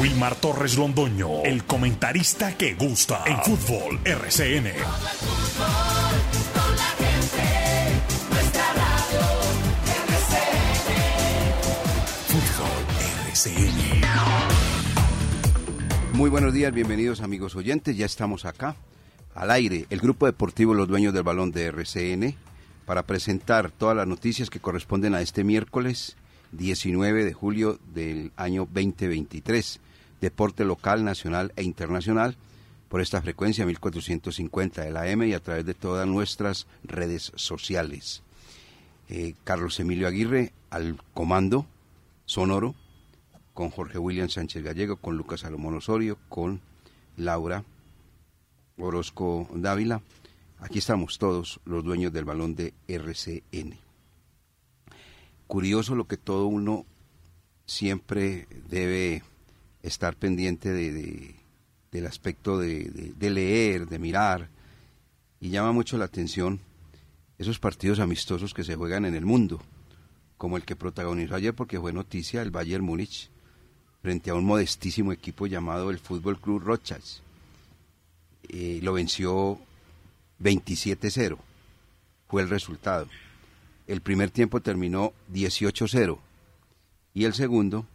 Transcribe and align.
Wilmar 0.00 0.36
Torres 0.36 0.78
Londoño, 0.78 1.42
el 1.42 1.64
comentarista 1.64 2.56
que 2.56 2.74
gusta 2.74 3.24
en 3.26 3.36
fútbol 3.38 3.98
RCN. 4.04 4.70
Muy 16.12 16.30
buenos 16.30 16.52
días, 16.54 16.72
bienvenidos 16.72 17.20
amigos 17.20 17.56
oyentes, 17.56 17.96
ya 17.96 18.06
estamos 18.06 18.44
acá, 18.44 18.76
al 19.34 19.50
aire, 19.50 19.86
el 19.90 19.98
grupo 19.98 20.26
deportivo 20.26 20.74
Los 20.74 20.86
Dueños 20.86 21.12
del 21.12 21.24
Balón 21.24 21.50
de 21.50 21.64
RCN, 21.66 22.36
para 22.86 23.02
presentar 23.02 23.72
todas 23.72 23.96
las 23.96 24.06
noticias 24.06 24.48
que 24.48 24.60
corresponden 24.60 25.16
a 25.16 25.22
este 25.22 25.42
miércoles 25.42 26.16
19 26.52 27.24
de 27.24 27.32
julio 27.32 27.80
del 27.92 28.30
año 28.36 28.60
2023. 28.72 29.80
Deporte 30.20 30.64
local, 30.64 31.04
nacional 31.04 31.52
e 31.56 31.62
internacional 31.62 32.36
por 32.88 33.00
esta 33.00 33.20
frecuencia 33.20 33.66
1450 33.66 34.82
de 34.82 34.90
la 34.90 35.08
M 35.08 35.26
y 35.26 35.34
a 35.34 35.40
través 35.40 35.66
de 35.66 35.74
todas 35.74 36.06
nuestras 36.06 36.66
redes 36.82 37.32
sociales. 37.36 38.22
Eh, 39.08 39.34
Carlos 39.44 39.78
Emilio 39.80 40.08
Aguirre 40.08 40.52
al 40.70 40.98
comando 41.14 41.66
sonoro, 42.24 42.74
con 43.54 43.70
Jorge 43.70 43.98
William 43.98 44.28
Sánchez 44.28 44.62
Gallego, 44.62 44.96
con 44.96 45.16
Lucas 45.16 45.40
Salomón 45.40 45.76
Osorio, 45.76 46.18
con 46.28 46.60
Laura 47.16 47.64
Orozco 48.78 49.48
Dávila. 49.52 50.02
Aquí 50.60 50.78
estamos 50.78 51.18
todos 51.18 51.60
los 51.64 51.84
dueños 51.84 52.12
del 52.12 52.24
balón 52.24 52.54
de 52.54 52.74
RCN. 52.86 53.78
Curioso 55.46 55.94
lo 55.94 56.06
que 56.06 56.16
todo 56.16 56.46
uno 56.46 56.84
siempre 57.66 58.46
debe 58.68 59.22
estar 59.82 60.16
pendiente 60.16 60.72
de, 60.72 61.34
del 61.90 62.06
aspecto 62.06 62.58
de, 62.58 63.12
de, 63.16 63.30
leer, 63.30 63.86
de 63.86 63.98
mirar, 63.98 64.48
y 65.40 65.50
llama 65.50 65.72
mucho 65.72 65.98
la 65.98 66.06
atención 66.06 66.60
esos 67.38 67.58
partidos 67.58 68.00
amistosos 68.00 68.52
que 68.52 68.64
se 68.64 68.74
juegan 68.74 69.04
en 69.04 69.14
el 69.14 69.24
mundo, 69.24 69.60
como 70.36 70.56
el 70.56 70.64
que 70.64 70.76
protagonizó 70.76 71.36
ayer 71.36 71.54
porque 71.54 71.78
fue 71.80 71.92
noticia 71.92 72.42
el 72.42 72.50
Bayern 72.50 72.84
Múnich 72.84 73.30
frente 74.02 74.30
a 74.30 74.34
un 74.34 74.44
modestísimo 74.44 75.12
equipo 75.12 75.46
llamado 75.46 75.90
el 75.90 75.98
Fútbol 75.98 76.40
Club 76.40 76.62
Rochas. 76.62 77.22
Eh, 78.48 78.80
lo 78.82 78.92
venció 78.92 79.58
27-0, 80.40 81.38
fue 82.28 82.42
el 82.42 82.48
resultado. 82.48 83.08
El 83.86 84.00
primer 84.00 84.30
tiempo 84.30 84.60
terminó 84.60 85.12
18-0 85.32 86.18
y 87.14 87.24
el 87.24 87.34
segundo, 87.34 87.86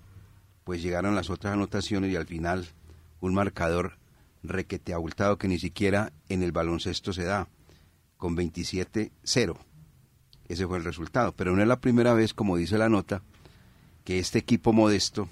pues 0.63 0.81
llegaron 0.81 1.15
las 1.15 1.29
otras 1.29 1.53
anotaciones 1.53 2.11
y 2.11 2.15
al 2.15 2.25
final 2.25 2.67
un 3.19 3.33
marcador 3.33 3.97
requete 4.43 4.93
abultado 4.93 5.37
que 5.37 5.47
ni 5.47 5.59
siquiera 5.59 6.11
en 6.29 6.43
el 6.43 6.51
baloncesto 6.51 7.13
se 7.13 7.23
da, 7.23 7.47
con 8.17 8.35
27-0. 8.35 9.57
Ese 10.47 10.67
fue 10.67 10.77
el 10.77 10.83
resultado. 10.83 11.33
Pero 11.33 11.55
no 11.55 11.61
es 11.61 11.67
la 11.67 11.79
primera 11.79 12.13
vez, 12.13 12.33
como 12.33 12.57
dice 12.57 12.77
la 12.77 12.89
nota, 12.89 13.21
que 14.03 14.19
este 14.19 14.39
equipo 14.39 14.73
modesto, 14.73 15.29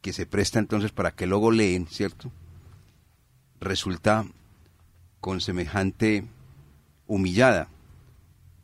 que 0.00 0.12
se 0.12 0.26
presta 0.26 0.58
entonces 0.58 0.92
para 0.92 1.12
que 1.12 1.26
luego 1.26 1.50
leen, 1.50 1.86
¿cierto? 1.86 2.30
Resulta 3.60 4.26
con 5.20 5.40
semejante 5.40 6.24
humillada. 7.06 7.68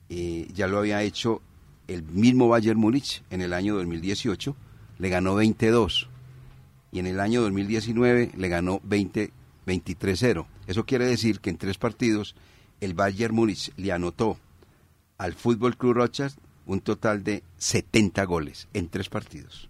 Eh, 0.08 0.48
ya 0.52 0.66
lo 0.66 0.78
había 0.78 1.02
hecho 1.02 1.40
el 1.88 2.02
mismo 2.02 2.48
Bayern 2.48 2.78
Múnich 2.78 3.22
en 3.30 3.42
el 3.42 3.52
año 3.52 3.74
2018, 3.74 4.56
le 4.98 5.08
ganó 5.08 5.34
22 5.34 6.08
y 6.92 6.98
en 7.00 7.06
el 7.06 7.20
año 7.20 7.42
2019 7.42 8.32
le 8.36 8.48
ganó 8.48 8.80
20 8.84 9.32
23-0. 9.66 10.46
Eso 10.66 10.86
quiere 10.86 11.06
decir 11.06 11.40
que 11.40 11.50
en 11.50 11.58
tres 11.58 11.78
partidos 11.78 12.34
el 12.80 12.94
Bayern 12.94 13.34
Múnich 13.34 13.72
le 13.76 13.92
anotó 13.92 14.38
al 15.18 15.34
Fútbol 15.34 15.76
Club 15.76 15.94
Rochas 15.94 16.36
un 16.66 16.80
total 16.80 17.24
de 17.24 17.42
70 17.58 18.24
goles 18.24 18.68
en 18.72 18.88
tres 18.88 19.08
partidos. 19.08 19.68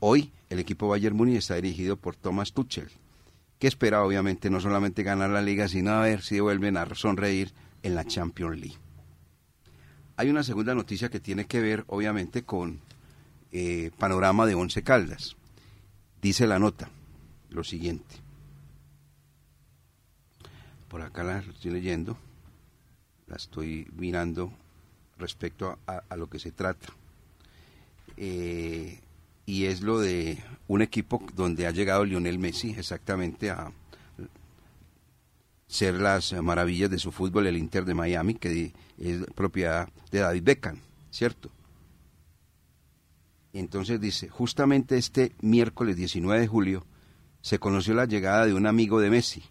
Hoy 0.00 0.32
el 0.50 0.58
equipo 0.58 0.88
Bayern 0.88 1.16
Múnich 1.16 1.38
está 1.38 1.54
dirigido 1.54 1.96
por 1.96 2.16
Thomas 2.16 2.52
Tuchel, 2.52 2.90
que 3.58 3.68
espera 3.68 4.04
obviamente 4.04 4.50
no 4.50 4.60
solamente 4.60 5.02
ganar 5.02 5.30
la 5.30 5.42
liga, 5.42 5.68
sino 5.68 5.92
a 5.92 6.02
ver 6.02 6.22
si 6.22 6.40
vuelven 6.40 6.76
a 6.76 6.86
sonreír 6.94 7.52
en 7.82 7.94
la 7.94 8.04
Champions 8.04 8.58
League. 8.58 8.78
Hay 10.16 10.30
una 10.30 10.42
segunda 10.42 10.74
noticia 10.74 11.10
que 11.10 11.20
tiene 11.20 11.46
que 11.46 11.60
ver 11.60 11.84
obviamente 11.88 12.42
con 12.42 12.80
eh, 13.52 13.90
panorama 13.98 14.46
de 14.46 14.54
Once 14.54 14.82
Caldas. 14.82 15.36
Dice 16.20 16.46
la 16.46 16.58
nota 16.58 16.90
lo 17.50 17.64
siguiente. 17.64 18.16
Por 20.88 21.02
acá 21.02 21.24
la 21.24 21.38
estoy 21.38 21.72
leyendo, 21.72 22.16
la 23.26 23.36
estoy 23.36 23.88
mirando 23.96 24.52
respecto 25.18 25.78
a, 25.86 26.16
lo 26.16 26.28
que 26.28 26.38
se 26.38 26.52
trata. 26.52 26.88
Eh, 28.16 29.00
y 29.46 29.66
es 29.66 29.80
lo 29.80 30.00
de 30.00 30.42
un 30.68 30.82
equipo 30.82 31.22
donde 31.34 31.66
ha 31.66 31.70
llegado 31.70 32.04
Lionel 32.04 32.38
Messi 32.38 32.70
exactamente 32.70 33.50
a 33.50 33.72
ser 35.68 35.94
las 35.94 36.32
maravillas 36.32 36.90
de 36.90 36.98
su 36.98 37.12
fútbol, 37.12 37.46
el 37.46 37.56
Inter 37.56 37.84
de 37.84 37.94
Miami, 37.94 38.34
que 38.34 38.72
es 38.98 39.24
propiedad 39.34 39.88
de 40.10 40.20
David 40.20 40.42
Beckham, 40.42 40.78
¿cierto? 41.10 41.50
Entonces 43.60 44.00
dice, 44.00 44.28
justamente 44.28 44.98
este 44.98 45.32
miércoles 45.40 45.96
19 45.96 46.40
de 46.42 46.46
julio 46.46 46.84
se 47.40 47.58
conoció 47.58 47.94
la 47.94 48.04
llegada 48.04 48.44
de 48.44 48.52
un 48.52 48.66
amigo 48.66 49.00
de 49.00 49.08
Messi, 49.08 49.44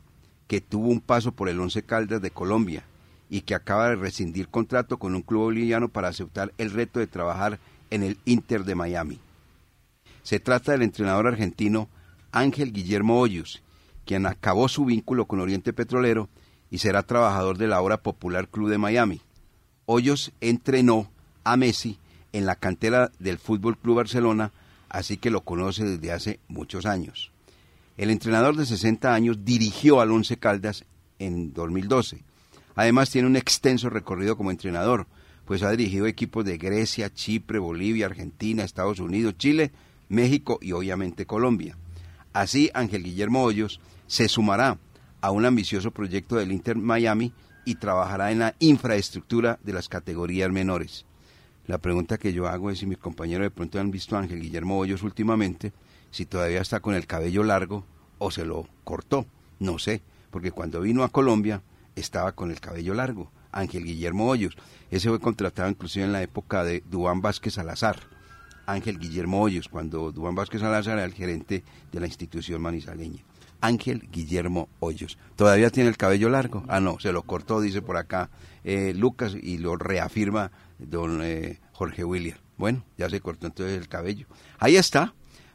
que 0.47 0.61
tuvo 0.61 0.89
un 0.89 1.01
paso 1.01 1.31
por 1.31 1.49
el 1.49 1.59
Once 1.59 1.81
Caldas 1.81 2.21
de 2.21 2.29
Colombia 2.29 2.83
y 3.31 3.41
que 3.41 3.55
acaba 3.55 3.89
de 3.89 3.95
rescindir 3.95 4.49
contrato 4.49 4.99
con 4.99 5.15
un 5.15 5.23
club 5.23 5.45
boliviano 5.45 5.89
para 5.89 6.09
aceptar 6.09 6.53
el 6.59 6.69
reto 6.69 6.99
de 6.99 7.07
trabajar 7.07 7.59
en 7.89 8.03
el 8.03 8.19
Inter 8.25 8.63
de 8.63 8.75
Miami. 8.75 9.19
Se 10.21 10.39
trata 10.39 10.73
del 10.73 10.83
entrenador 10.83 11.25
argentino 11.25 11.89
Ángel 12.31 12.73
Guillermo 12.73 13.19
Hoyos, 13.19 13.63
quien 14.05 14.27
acabó 14.27 14.67
su 14.67 14.85
vínculo 14.85 15.25
con 15.25 15.39
Oriente 15.39 15.73
Petrolero 15.73 16.29
y 16.69 16.77
será 16.77 17.01
trabajador 17.01 17.57
de 17.57 17.67
la 17.67 17.81
obra 17.81 18.03
popular 18.03 18.49
Club 18.49 18.69
de 18.69 18.77
Miami. 18.77 19.21
Hoyos 19.87 20.31
entrenó 20.41 21.09
a 21.43 21.57
Messi 21.57 21.97
en 22.35 22.45
la 22.45 22.57
cantera 22.57 23.11
del 23.17 23.37
Fútbol 23.37 23.77
Club 23.77 23.95
Barcelona, 23.95 24.51
así 24.89 25.15
que 25.15 25.29
lo 25.29 25.45
conoce 25.45 25.85
desde 25.85 26.11
hace 26.11 26.39
muchos 26.49 26.85
años. 26.85 27.31
El 27.95 28.09
entrenador 28.09 28.57
de 28.57 28.65
60 28.65 29.13
años 29.13 29.45
dirigió 29.45 30.01
al 30.01 30.11
Once 30.11 30.35
Caldas 30.35 30.83
en 31.17 31.53
2012. 31.53 32.25
Además 32.75 33.09
tiene 33.09 33.29
un 33.29 33.37
extenso 33.37 33.89
recorrido 33.89 34.35
como 34.35 34.51
entrenador, 34.51 35.07
pues 35.45 35.63
ha 35.63 35.71
dirigido 35.71 36.07
equipos 36.07 36.43
de 36.43 36.57
Grecia, 36.57 37.13
Chipre, 37.13 37.57
Bolivia, 37.57 38.07
Argentina, 38.07 38.65
Estados 38.65 38.99
Unidos, 38.99 39.37
Chile, 39.37 39.71
México 40.09 40.59
y 40.61 40.73
obviamente 40.73 41.25
Colombia. 41.25 41.77
Así, 42.33 42.69
Ángel 42.73 43.03
Guillermo 43.03 43.45
Hoyos 43.45 43.79
se 44.07 44.27
sumará 44.27 44.77
a 45.21 45.31
un 45.31 45.45
ambicioso 45.45 45.91
proyecto 45.91 46.35
del 46.35 46.51
Inter 46.51 46.75
Miami 46.75 47.31
y 47.63 47.75
trabajará 47.75 48.33
en 48.33 48.39
la 48.39 48.55
infraestructura 48.59 49.57
de 49.63 49.71
las 49.71 49.87
categorías 49.87 50.51
menores. 50.51 51.05
La 51.67 51.79
pregunta 51.79 52.17
que 52.17 52.31
yo 52.31 52.47
hago 52.47 52.69
es 52.69 52.79
si 52.79 52.85
mis 52.85 52.99
compañeros 52.99 53.45
de 53.45 53.51
pronto 53.51 53.79
han 53.79 53.89
visto 53.89 54.15
a 54.15 54.19
Ángel 54.19 54.39
Guillermo 54.39 54.77
Hoyos 54.77 55.01
últimamente, 55.01 55.73
si 56.11 56.25
todavía 56.25 56.61
está 56.61 56.79
con 56.79 56.93
el 56.93 57.07
cabello 57.07 57.43
largo 57.43 57.85
o 58.19 58.29
se 58.29 58.45
lo 58.45 58.67
cortó, 58.83 59.25
no 59.59 59.79
sé, 59.79 60.01
porque 60.29 60.51
cuando 60.51 60.81
vino 60.81 61.03
a 61.03 61.09
Colombia 61.09 61.63
estaba 61.95 62.33
con 62.33 62.51
el 62.51 62.59
cabello 62.59 62.93
largo, 62.93 63.31
Ángel 63.51 63.85
Guillermo 63.85 64.27
Hoyos. 64.27 64.55
Ese 64.91 65.09
fue 65.09 65.19
contratado 65.19 65.69
inclusive 65.69 66.05
en 66.05 66.11
la 66.11 66.21
época 66.21 66.63
de 66.63 66.83
Duán 66.89 67.21
Vázquez 67.21 67.55
Salazar. 67.55 67.97
Ángel 68.67 68.99
Guillermo 68.99 69.41
Hoyos, 69.41 69.69
cuando 69.69 70.11
Duán 70.11 70.35
Vázquez 70.35 70.61
Salazar 70.61 70.97
era 70.97 71.05
el 71.05 71.13
gerente 71.13 71.63
de 71.91 71.99
la 71.99 72.07
institución 72.07 72.61
manizaleña. 72.61 73.23
Ángel 73.61 74.07
Guillermo 74.11 74.69
Hoyos. 74.79 75.17
¿Todavía 75.35 75.69
tiene 75.69 75.89
el 75.89 75.97
cabello 75.97 76.29
largo? 76.29 76.63
Ah, 76.67 76.79
no, 76.79 76.99
se 76.99 77.11
lo 77.11 77.23
cortó, 77.23 77.61
dice 77.61 77.81
por 77.81 77.97
acá 77.97 78.29
eh, 78.63 78.93
Lucas, 78.95 79.35
y 79.41 79.57
lo 79.57 79.77
reafirma 79.77 80.51
don 80.77 81.21
eh, 81.23 81.59
Jorge 81.73 82.03
William. 82.03 82.37
Bueno, 82.57 82.83
ya 82.97 83.09
se 83.09 83.21
cortó 83.21 83.47
entonces 83.47 83.77
el 83.77 83.87
cabello. 83.87 84.27
Ahí 84.59 84.77
está, 84.77 85.13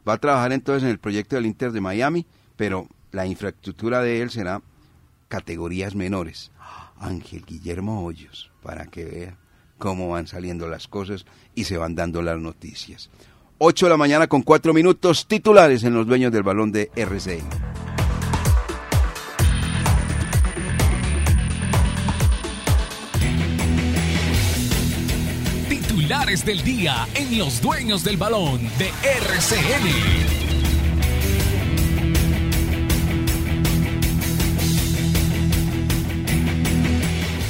Va 0.09 0.15
a 0.15 0.19
trabajar 0.19 0.53
entonces 0.53 0.85
en 0.85 0.91
el 0.91 0.99
proyecto 0.99 1.37
del 1.37 1.47
Inter 1.47 1.73
de 1.73 1.81
Miami, 1.81 2.27
pero 2.57 2.89
la 3.13 3.27
infraestructura 3.27 4.01
de 4.01 4.23
él 4.23 4.31
será 4.31 4.63
categorías 5.29 5.95
menores. 5.95 6.51
Ángel 6.99 7.45
Guillermo 7.47 8.05
Hoyos, 8.05 8.51
para 8.63 8.87
que 8.87 9.05
vea 9.05 9.37
cómo 9.79 10.11
van 10.11 10.27
saliendo 10.27 10.69
las 10.69 10.89
cosas 10.89 11.25
y 11.55 11.65
se 11.65 11.77
van 11.77 11.95
dando 11.95 12.23
las 12.23 12.39
noticias. 12.39 13.11
8 13.59 13.87
de 13.87 13.91
la 13.91 13.97
mañana 13.97 14.27
con 14.27 14.43
4 14.43 14.73
minutos 14.73 15.27
titulares 15.27 15.85
en 15.85 15.95
los 15.95 16.07
dueños 16.07 16.33
del 16.33 16.43
balón 16.43 16.73
de 16.73 16.91
RCN. 16.97 17.80
titulares 26.31 26.45
del 26.45 26.63
día 26.63 27.09
en 27.15 27.39
Los 27.39 27.61
Dueños 27.61 28.05
del 28.05 28.17
Balón 28.17 28.61
de 28.79 28.89
RCN. 29.03 29.89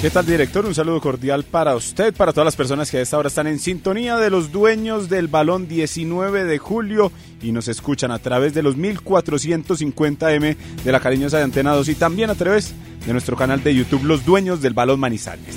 ¿Qué 0.00 0.08
tal, 0.08 0.24
director? 0.24 0.64
Un 0.64 0.74
saludo 0.74 0.98
cordial 1.00 1.44
para 1.44 1.76
usted, 1.76 2.14
para 2.14 2.32
todas 2.32 2.46
las 2.46 2.56
personas 2.56 2.90
que 2.90 2.98
a 2.98 3.02
esta 3.02 3.18
hora 3.18 3.28
están 3.28 3.46
en 3.46 3.58
sintonía 3.58 4.16
de 4.16 4.30
los 4.30 4.50
dueños 4.50 5.10
del 5.10 5.28
balón 5.28 5.68
19 5.68 6.44
de 6.44 6.58
julio 6.58 7.12
y 7.42 7.52
nos 7.52 7.68
escuchan 7.68 8.10
a 8.10 8.18
través 8.18 8.54
de 8.54 8.62
los 8.62 8.78
1450M 8.78 10.56
de 10.84 10.92
la 10.92 11.00
cariñosa 11.00 11.36
de 11.36 11.44
Antena 11.44 11.74
2 11.74 11.88
y 11.90 11.94
también 11.96 12.30
a 12.30 12.34
través 12.34 12.72
de 13.04 13.12
nuestro 13.12 13.36
canal 13.36 13.62
de 13.62 13.74
YouTube 13.74 14.04
Los 14.04 14.24
Dueños 14.24 14.62
del 14.62 14.72
Balón 14.72 15.00
Manizales. 15.00 15.56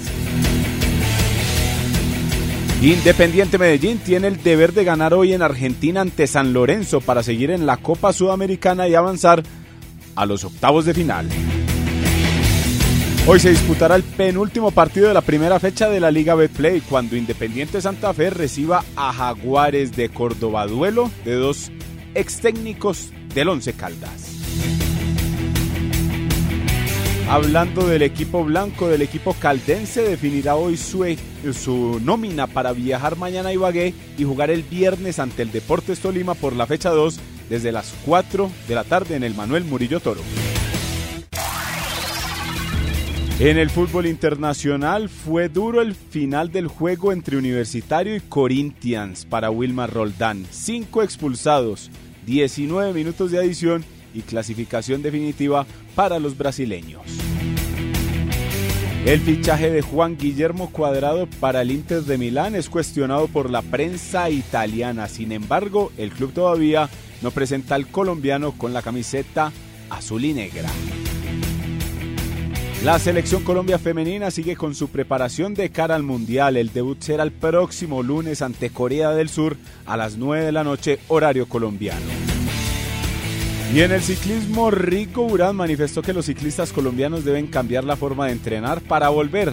Independiente 2.91 3.57
Medellín 3.57 3.97
tiene 3.99 4.27
el 4.27 4.43
deber 4.43 4.73
de 4.73 4.83
ganar 4.83 5.13
hoy 5.13 5.31
en 5.31 5.41
Argentina 5.41 6.01
ante 6.01 6.27
San 6.27 6.51
Lorenzo 6.51 6.99
para 6.99 7.23
seguir 7.23 7.49
en 7.49 7.65
la 7.65 7.77
Copa 7.77 8.11
Sudamericana 8.11 8.89
y 8.89 8.95
avanzar 8.95 9.41
a 10.15 10.25
los 10.25 10.43
octavos 10.43 10.83
de 10.83 10.93
final. 10.93 11.29
Hoy 13.25 13.39
se 13.39 13.51
disputará 13.51 13.95
el 13.95 14.03
penúltimo 14.03 14.71
partido 14.71 15.07
de 15.07 15.13
la 15.13 15.21
primera 15.21 15.61
fecha 15.61 15.87
de 15.87 16.01
la 16.01 16.11
Liga 16.11 16.35
Betplay 16.35 16.81
cuando 16.81 17.15
Independiente 17.15 17.79
Santa 17.79 18.13
Fe 18.13 18.29
reciba 18.31 18.83
a 18.97 19.13
Jaguares 19.13 19.95
de 19.95 20.09
Córdoba, 20.09 20.67
duelo 20.67 21.09
de 21.23 21.35
dos 21.35 21.71
ex 22.15 22.41
técnicos 22.41 23.11
del 23.33 23.47
Once 23.47 23.71
Caldas. 23.71 24.92
Hablando 27.33 27.87
del 27.87 28.03
equipo 28.03 28.43
blanco, 28.43 28.87
del 28.87 29.01
equipo 29.01 29.33
caldense, 29.33 30.03
definirá 30.03 30.55
hoy 30.55 30.77
su, 30.77 31.03
e, 31.03 31.17
su 31.51 31.99
nómina 31.99 32.45
para 32.45 32.73
viajar 32.73 33.15
mañana 33.15 33.49
a 33.49 33.53
Ibagué 33.53 33.95
y 34.19 34.23
jugar 34.23 34.51
el 34.51 34.61
viernes 34.61 35.17
ante 35.17 35.41
el 35.41 35.51
Deportes 35.51 35.97
Tolima 35.97 36.35
por 36.35 36.55
la 36.55 36.67
fecha 36.67 36.91
2 36.91 37.19
desde 37.49 37.71
las 37.71 37.91
4 38.05 38.51
de 38.67 38.75
la 38.75 38.83
tarde 38.83 39.15
en 39.15 39.23
el 39.23 39.33
Manuel 39.33 39.63
Murillo 39.63 39.99
Toro. 39.99 40.21
En 43.39 43.57
el 43.57 43.71
fútbol 43.71 44.05
internacional 44.05 45.09
fue 45.09 45.49
duro 45.49 45.81
el 45.81 45.95
final 45.95 46.51
del 46.51 46.67
juego 46.67 47.11
entre 47.11 47.37
Universitario 47.37 48.15
y 48.15 48.19
Corinthians 48.19 49.25
para 49.25 49.49
Wilmar 49.49 49.91
Roldán. 49.91 50.45
Cinco 50.51 51.01
expulsados, 51.01 51.89
19 52.27 52.93
minutos 52.93 53.31
de 53.31 53.39
adición 53.39 53.83
y 54.13 54.21
clasificación 54.21 55.01
definitiva 55.01 55.65
para 55.95 56.19
los 56.19 56.37
brasileños. 56.37 57.01
El 59.05 59.19
fichaje 59.19 59.69
de 59.69 59.81
Juan 59.81 60.17
Guillermo 60.17 60.71
Cuadrado 60.71 61.27
para 61.41 61.61
el 61.61 61.71
Inter 61.71 62.03
de 62.03 62.17
Milán 62.17 62.55
es 62.55 62.69
cuestionado 62.69 63.27
por 63.27 63.49
la 63.49 63.61
prensa 63.61 64.29
italiana. 64.29 65.09
Sin 65.09 65.33
embargo, 65.33 65.91
el 65.97 66.11
club 66.11 66.31
todavía 66.31 66.89
no 67.21 67.31
presenta 67.31 67.75
al 67.75 67.87
colombiano 67.87 68.53
con 68.53 68.71
la 68.71 68.81
camiseta 68.81 69.51
azul 69.89 70.23
y 70.23 70.33
negra. 70.33 70.69
La 72.83 72.99
selección 72.99 73.43
Colombia 73.43 73.79
femenina 73.79 74.29
sigue 74.29 74.57
con 74.57 74.75
su 74.75 74.89
preparación 74.89 75.53
de 75.53 75.69
cara 75.69 75.95
al 75.95 76.03
Mundial. 76.03 76.57
El 76.57 76.73
debut 76.73 77.01
será 77.01 77.23
el 77.23 77.31
próximo 77.31 78.03
lunes 78.03 78.41
ante 78.41 78.71
Corea 78.71 79.11
del 79.11 79.29
Sur 79.29 79.55
a 79.85 79.95
las 79.95 80.17
9 80.17 80.45
de 80.45 80.51
la 80.51 80.65
noche, 80.65 80.99
horario 81.07 81.47
colombiano. 81.47 82.42
Y 83.73 83.81
en 83.81 83.91
el 83.91 84.03
ciclismo, 84.03 84.69
Rico 84.69 85.21
Urán 85.23 85.55
manifestó 85.55 86.03
que 86.03 86.13
los 86.13 86.27
ciclistas 86.27 86.71
colombianos 86.71 87.25
deben 87.25 87.47
cambiar 87.47 87.83
la 87.83 87.95
forma 87.95 88.27
de 88.27 88.33
entrenar 88.33 88.81
para 88.81 89.09
volver 89.09 89.51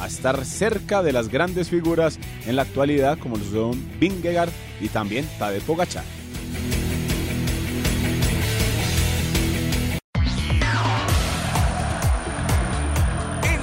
a 0.00 0.08
estar 0.08 0.44
cerca 0.44 1.04
de 1.04 1.12
las 1.12 1.28
grandes 1.28 1.68
figuras 1.68 2.18
en 2.46 2.56
la 2.56 2.62
actualidad 2.62 3.16
como 3.16 3.36
los 3.36 3.46
son 3.46 3.80
Vingegaard 4.00 4.50
y 4.80 4.88
también 4.88 5.28
Tadej 5.38 5.62
Pogacar. 5.62 6.02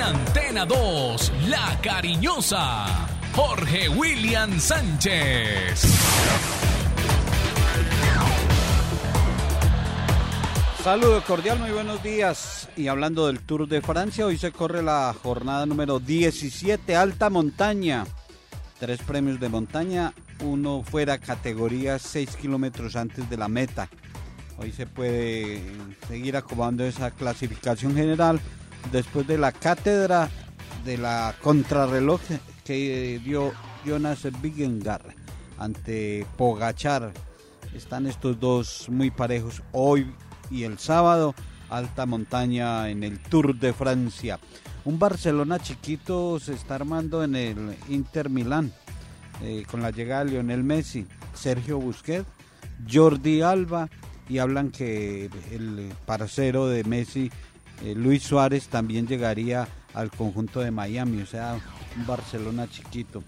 Antena 0.01 0.65
2, 0.65 1.33
La 1.49 1.77
Cariñosa, 1.81 3.07
Jorge 3.33 3.89
William 3.89 4.57
Sánchez. 4.57 5.85
Saludo 10.83 11.23
cordial, 11.23 11.59
muy 11.59 11.69
buenos 11.69 12.01
días. 12.01 12.67
Y 12.75 12.87
hablando 12.87 13.27
del 13.27 13.39
Tour 13.39 13.67
de 13.67 13.83
Francia, 13.83 14.25
hoy 14.25 14.39
se 14.39 14.51
corre 14.51 14.81
la 14.81 15.13
jornada 15.21 15.67
número 15.67 15.99
17, 15.99 16.95
alta 16.95 17.29
montaña. 17.29 18.03
Tres 18.79 18.99
premios 19.03 19.39
de 19.39 19.47
montaña, 19.47 20.11
uno 20.43 20.81
fuera 20.81 21.19
categoría 21.19 21.99
6 21.99 22.35
kilómetros 22.35 22.95
antes 22.95 23.29
de 23.29 23.37
la 23.37 23.47
meta. 23.47 23.89
Hoy 24.57 24.71
se 24.71 24.87
puede 24.87 25.61
seguir 26.07 26.35
acomodando 26.35 26.83
esa 26.83 27.11
clasificación 27.11 27.93
general 27.93 28.41
después 28.91 29.27
de 29.27 29.37
la 29.37 29.51
cátedra 29.51 30.31
de 30.83 30.97
la 30.97 31.35
contrarreloj 31.43 32.21
que 32.65 33.21
dio 33.23 33.51
Jonas 33.85 34.27
Vingegaard 34.41 35.13
ante 35.59 36.25
Pogachar. 36.37 37.13
Están 37.75 38.07
estos 38.07 38.39
dos 38.39 38.89
muy 38.89 39.11
parejos 39.11 39.61
hoy 39.73 40.11
y 40.51 40.63
el 40.63 40.77
sábado, 40.77 41.33
alta 41.69 42.05
montaña 42.05 42.89
en 42.89 43.03
el 43.03 43.19
Tour 43.19 43.55
de 43.57 43.73
Francia. 43.73 44.39
Un 44.83 44.99
Barcelona 44.99 45.59
chiquito 45.59 46.39
se 46.39 46.53
está 46.53 46.75
armando 46.75 47.23
en 47.23 47.35
el 47.35 47.75
Inter 47.89 48.29
Milán 48.29 48.71
eh, 49.41 49.63
con 49.69 49.81
la 49.81 49.91
llegada 49.91 50.25
de 50.25 50.31
Lionel 50.31 50.63
Messi, 50.63 51.07
Sergio 51.33 51.79
Busquets, 51.79 52.27
Jordi 52.91 53.41
Alba 53.41 53.89
y 54.27 54.39
hablan 54.39 54.71
que 54.71 55.29
el 55.51 55.91
parcero 56.05 56.67
de 56.67 56.83
Messi 56.83 57.31
eh, 57.83 57.95
Luis 57.95 58.23
Suárez 58.23 58.67
también 58.67 59.07
llegaría 59.07 59.67
al 59.93 60.11
conjunto 60.11 60.59
de 60.59 60.71
Miami, 60.71 61.21
o 61.21 61.25
sea, 61.25 61.59
un 61.97 62.05
Barcelona 62.05 62.69
chiquito. 62.69 63.23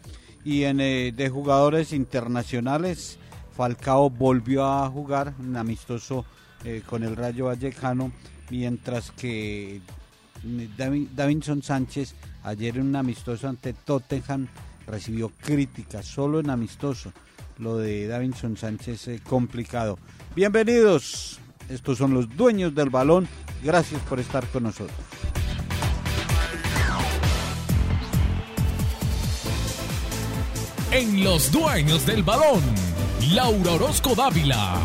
Y 0.45 0.63
en, 0.63 0.79
eh, 0.79 1.11
de 1.15 1.29
jugadores 1.29 1.93
internacionales, 1.93 3.17
Falcao 3.55 4.09
volvió 4.09 4.65
a 4.65 4.89
jugar 4.89 5.33
un 5.39 5.57
amistoso 5.57 6.25
eh, 6.63 6.81
con 6.85 7.03
el 7.03 7.15
Rayo 7.15 7.45
Vallecano, 7.45 8.11
mientras 8.49 9.11
que 9.11 9.81
Davinson 11.15 11.63
Sánchez 11.63 12.15
ayer 12.43 12.77
en 12.77 12.87
un 12.87 12.95
amistoso 12.95 13.47
ante 13.47 13.73
Tottenham 13.73 14.47
recibió 14.87 15.31
críticas, 15.41 16.05
solo 16.05 16.39
en 16.39 16.49
amistoso. 16.49 17.13
Lo 17.59 17.77
de 17.77 18.07
Davinson 18.07 18.57
Sánchez 18.57 19.07
es 19.07 19.21
complicado. 19.21 19.99
Bienvenidos, 20.35 21.39
estos 21.69 21.99
son 21.99 22.13
los 22.13 22.35
dueños 22.35 22.73
del 22.73 22.89
balón 22.89 23.27
Gracias 23.63 24.01
por 24.01 24.19
estar 24.19 24.45
con 24.47 24.63
nosotros. 24.63 24.97
En 30.91 31.23
Los 31.23 31.51
Dueños 31.51 32.05
del 32.05 32.21
Balón, 32.21 32.61
Laura 33.31 33.71
Orozco 33.71 34.13
Dávila. 34.13 34.77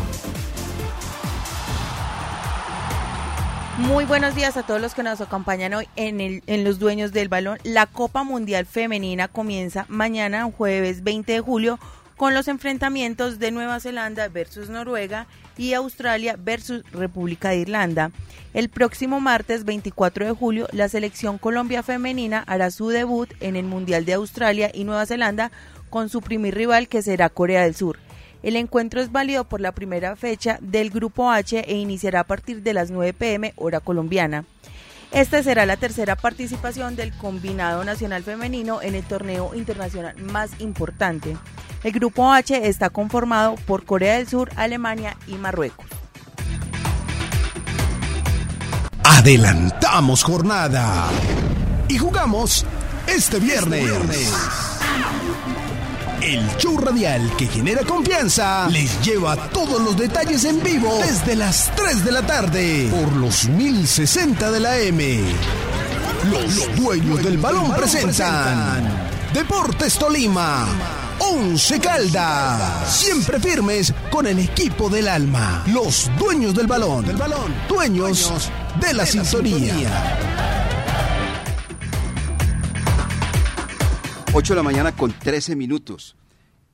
Muy 3.79 4.03
buenos 4.03 4.35
días 4.35 4.57
a 4.57 4.63
todos 4.63 4.81
los 4.81 4.93
que 4.93 5.03
nos 5.03 5.21
acompañan 5.21 5.73
hoy 5.73 5.87
en, 5.95 6.19
el, 6.19 6.43
en 6.47 6.65
Los 6.65 6.79
Dueños 6.79 7.13
del 7.13 7.29
Balón. 7.29 7.59
La 7.63 7.85
Copa 7.85 8.25
Mundial 8.25 8.65
Femenina 8.65 9.29
comienza 9.29 9.85
mañana, 9.87 10.51
jueves 10.51 11.01
20 11.01 11.31
de 11.31 11.39
julio, 11.39 11.79
con 12.17 12.33
los 12.33 12.49
enfrentamientos 12.49 13.39
de 13.39 13.51
Nueva 13.51 13.79
Zelanda 13.79 14.27
versus 14.27 14.69
Noruega 14.69 15.27
y 15.57 15.73
Australia 15.73 16.35
versus 16.37 16.83
República 16.91 17.49
de 17.49 17.59
Irlanda. 17.59 18.11
El 18.53 18.67
próximo 18.67 19.21
martes 19.21 19.63
24 19.63 20.25
de 20.25 20.31
julio, 20.33 20.67
la 20.73 20.89
selección 20.89 21.37
Colombia 21.37 21.81
femenina 21.81 22.43
hará 22.47 22.71
su 22.71 22.89
debut 22.89 23.29
en 23.39 23.55
el 23.55 23.65
Mundial 23.65 24.03
de 24.03 24.13
Australia 24.13 24.69
y 24.73 24.83
Nueva 24.83 25.05
Zelanda 25.05 25.51
con 25.89 26.09
su 26.09 26.21
primer 26.21 26.53
rival 26.53 26.89
que 26.89 27.01
será 27.01 27.29
Corea 27.29 27.63
del 27.63 27.75
Sur. 27.75 27.97
El 28.41 28.55
encuentro 28.55 29.01
es 29.01 29.11
válido 29.11 29.43
por 29.43 29.59
la 29.59 29.73
primera 29.73 30.15
fecha 30.15 30.57
del 30.61 30.89
Grupo 30.89 31.29
H 31.29 31.59
e 31.59 31.75
iniciará 31.75 32.21
a 32.21 32.23
partir 32.23 32.61
de 32.63 32.73
las 32.73 32.89
9 32.89 33.13
pm 33.13 33.53
hora 33.57 33.81
colombiana. 33.81 34.45
Esta 35.11 35.41
será 35.41 35.65
la 35.65 35.75
tercera 35.75 36.15
participación 36.15 36.95
del 36.95 37.11
combinado 37.13 37.83
nacional 37.83 38.23
femenino 38.23 38.81
en 38.81 38.95
el 38.95 39.03
torneo 39.03 39.55
internacional 39.55 40.15
más 40.17 40.51
importante. 40.59 41.35
El 41.83 41.91
grupo 41.91 42.31
H 42.31 42.67
está 42.67 42.89
conformado 42.89 43.55
por 43.65 43.85
Corea 43.85 44.15
del 44.15 44.27
Sur, 44.27 44.51
Alemania 44.55 45.17
y 45.27 45.33
Marruecos. 45.33 45.87
Adelantamos 49.03 50.23
jornada 50.23 51.09
y 51.87 51.97
jugamos 51.97 52.65
este 53.07 53.39
viernes. 53.39 54.31
El 56.21 56.45
show 56.57 56.77
radial 56.77 57.31
que 57.37 57.47
genera 57.47 57.83
confianza 57.83 58.67
les 58.69 59.01
lleva 59.01 59.37
todos 59.49 59.81
los 59.81 59.97
detalles 59.97 60.43
en 60.43 60.61
vivo 60.61 60.99
desde 61.01 61.35
las 61.35 61.71
3 61.75 62.03
de 62.03 62.11
la 62.11 62.21
tarde 62.21 62.89
por 62.91 63.13
los 63.15 63.47
1060 63.47 64.51
de 64.51 64.59
la 64.59 64.77
M. 64.79 65.19
Los, 66.29 66.75
dueños 66.75 67.23
del 67.23 67.37
balón 67.37 67.73
presentan 67.73 69.09
Deportes 69.33 69.97
Tolima. 69.97 70.67
Once 71.19 71.79
Caldas. 71.79 72.93
Siempre 72.93 73.39
firmes 73.39 73.93
con 74.11 74.27
el 74.27 74.39
equipo 74.39 74.89
del 74.89 75.07
alma. 75.07 75.63
Los 75.67 76.11
dueños 76.17 76.53
del 76.53 76.67
balón. 76.67 77.05
Del 77.05 77.17
balón. 77.17 77.53
Dueños, 77.67 78.51
de 78.79 78.93
la, 78.93 79.05
sintonía. 79.05 80.28
8 84.31 84.53
de 84.53 84.57
la 84.57 84.63
mañana 84.63 84.91
con 84.91 85.11
13 85.11 85.55
minutos. 85.55 86.15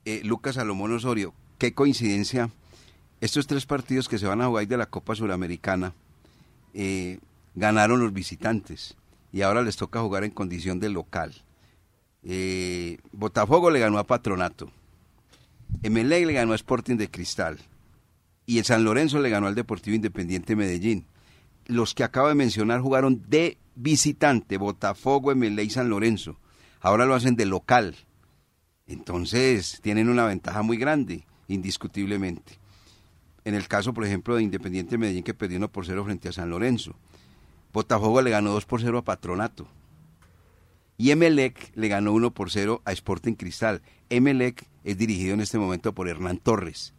Eh, 0.03 0.21
Lucas 0.25 0.55
Salomón 0.55 0.91
Osorio, 0.93 1.33
qué 1.57 1.74
coincidencia. 1.74 2.50
Estos 3.21 3.47
tres 3.47 3.65
partidos 3.65 4.09
que 4.09 4.19
se 4.19 4.27
van 4.27 4.41
a 4.41 4.47
jugar 4.47 4.67
de 4.67 4.75
la 4.75 4.88
Copa 4.88 5.15
Suramericana 5.15 5.93
eh, 6.74 7.19
ganaron 7.55 8.01
los 8.01 8.12
visitantes 8.12 8.97
y 9.31 9.41
ahora 9.41 9.62
les 9.62 9.77
toca 9.77 10.01
jugar 10.01 10.25
en 10.25 10.31
condición 10.31 10.81
de 10.81 10.89
local. 10.89 11.33
Eh, 12.24 12.97
Botafogo 13.13 13.71
le 13.71 13.79
ganó 13.79 14.00
a 14.00 14.03
Patronato. 14.07 14.69
Emelec 15.81 16.25
le 16.25 16.33
ganó 16.33 16.51
a 16.51 16.55
Sporting 16.55 16.97
de 16.97 17.09
Cristal. 17.09 17.57
Y 18.45 18.57
el 18.59 18.65
San 18.65 18.83
Lorenzo 18.83 19.19
le 19.19 19.29
ganó 19.29 19.47
al 19.47 19.55
Deportivo 19.55 19.95
Independiente 19.95 20.57
Medellín. 20.57 21.05
Los 21.67 21.95
que 21.95 22.03
acabo 22.03 22.27
de 22.27 22.35
mencionar 22.35 22.81
jugaron 22.81 23.24
de 23.29 23.57
visitante, 23.75 24.57
Botafogo, 24.57 25.31
Emelec 25.31 25.67
y 25.67 25.69
San 25.69 25.89
Lorenzo. 25.89 26.38
Ahora 26.86 27.08
lo 27.08 27.15
hacen 27.15 27.36
de 27.36 27.48
local. 27.48 27.96
Entonces 28.86 29.80
tienen 29.82 30.08
una 30.08 30.27
ventaja 30.27 30.62
muy 30.62 30.77
grande, 30.77 31.25
indiscutiblemente. 31.48 32.60
En 33.44 33.56
el 33.56 33.68
caso, 33.68 33.92
por 33.92 34.06
ejemplo, 34.06 34.36
de 34.36 34.44
Independiente 34.44 35.00
Medellín 35.00 35.24
que 35.24 35.34
perdió 35.34 35.58
1 35.58 35.68
por 35.72 35.88
0 35.88 36.06
frente 36.06 36.30
a 36.30 36.32
San 36.32 36.51
Lorenzo. 36.51 36.94
Botafogo 37.74 38.22
le 38.22 38.30
ganó 38.30 38.51
2 38.51 38.65
por 38.65 38.82
0 38.82 39.00
a 39.00 39.04
Patronato. 39.04 39.68
Y 40.96 41.10
Emelec 41.10 41.72
le 41.74 41.88
ganó 41.88 42.13
1 42.13 42.30
por 42.36 42.51
0 42.51 42.84
a 42.86 42.92
Sporting 42.92 43.34
Cristal. 43.34 43.82
Emelec 44.12 44.68
es 44.84 44.96
dirigido 44.96 45.34
en 45.34 45.42
este 45.42 45.58
momento 45.58 45.96
por 45.96 46.08
Hernán 46.08 46.38
Torres, 46.38 46.94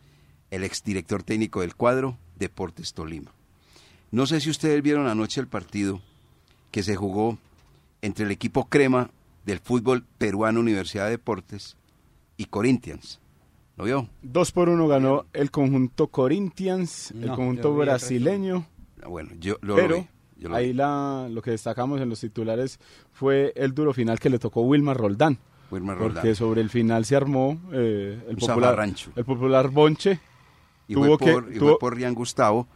el 0.51 0.65
exdirector 0.65 1.23
técnico 1.23 1.61
del 1.61 1.77
cuadro 1.77 2.19
Deportes 2.35 2.93
Tolima. 2.93 3.31
No 4.11 4.27
sé 4.27 4.41
si 4.41 4.51
ustedes 4.51 4.83
vieron 4.83 5.07
anoche 5.07 5.41
el 5.41 5.47
partido 5.47 6.03
que 6.73 6.83
se 6.83 6.97
jugó 6.97 7.39
entre 8.03 8.25
el 8.25 8.33
equipo 8.33 8.65
Crema 8.69 9.11
del 9.47 9.61
fútbol 9.61 10.05
peruano 10.19 10.61
Universidad 10.61 11.05
de 11.07 11.13
Deportes 11.13 11.77
y 12.37 12.45
Corinthians. 12.47 13.21
¿Lo 13.79 13.85
vio? 13.85 14.09
Dos 14.23 14.53
por 14.53 14.69
uno 14.69 14.89
ganó 14.89 15.25
el 15.33 15.51
conjunto 15.51 16.09
Corinthians, 16.09 17.13
el 17.13 17.29
conjunto 17.29 17.75
brasileño. 17.75 18.67
Ah, 19.03 19.09
Bueno, 19.09 19.31
yo 19.39 19.57
lo, 19.61 19.77
Pero 19.77 19.97
vi, 19.97 20.07
yo 20.39 20.49
lo 20.49 20.57
ahí 20.57 20.69
vi. 20.69 20.73
la, 20.75 21.29
lo 21.31 21.43
que 21.43 21.51
destacamos 21.53 22.01
en 22.01 22.09
los 22.09 22.21
titulares 22.21 22.79
fue 23.13 23.53
el 23.57 23.75
duro 23.75 23.93
final 23.93 24.19
que 24.19 24.31
le 24.31 24.39
tocó 24.39 24.63
Wilmar 24.63 24.97
Roldán. 24.97 25.39
Wilmar 25.71 25.99
Roldán. 25.99 26.15
Porque 26.23 26.35
sobre 26.35 26.61
el 26.63 26.71
final 26.71 27.05
se 27.05 27.17
armó 27.17 27.61
eh, 27.73 28.19
el, 28.29 28.37
popular, 28.37 28.61
zafarrancho. 28.71 29.13
el 29.15 29.25
popular 29.25 29.69
Bonche. 29.69 30.21
Y 30.89 30.95
tuvo 30.95 31.19
fue, 31.19 31.27
que- 31.27 31.33
por, 31.33 31.53
y 31.55 31.59
tuvo- 31.59 31.69
fue 31.71 31.79
por 31.79 31.97
Rian 31.97 32.15
Gustavo, 32.15 32.67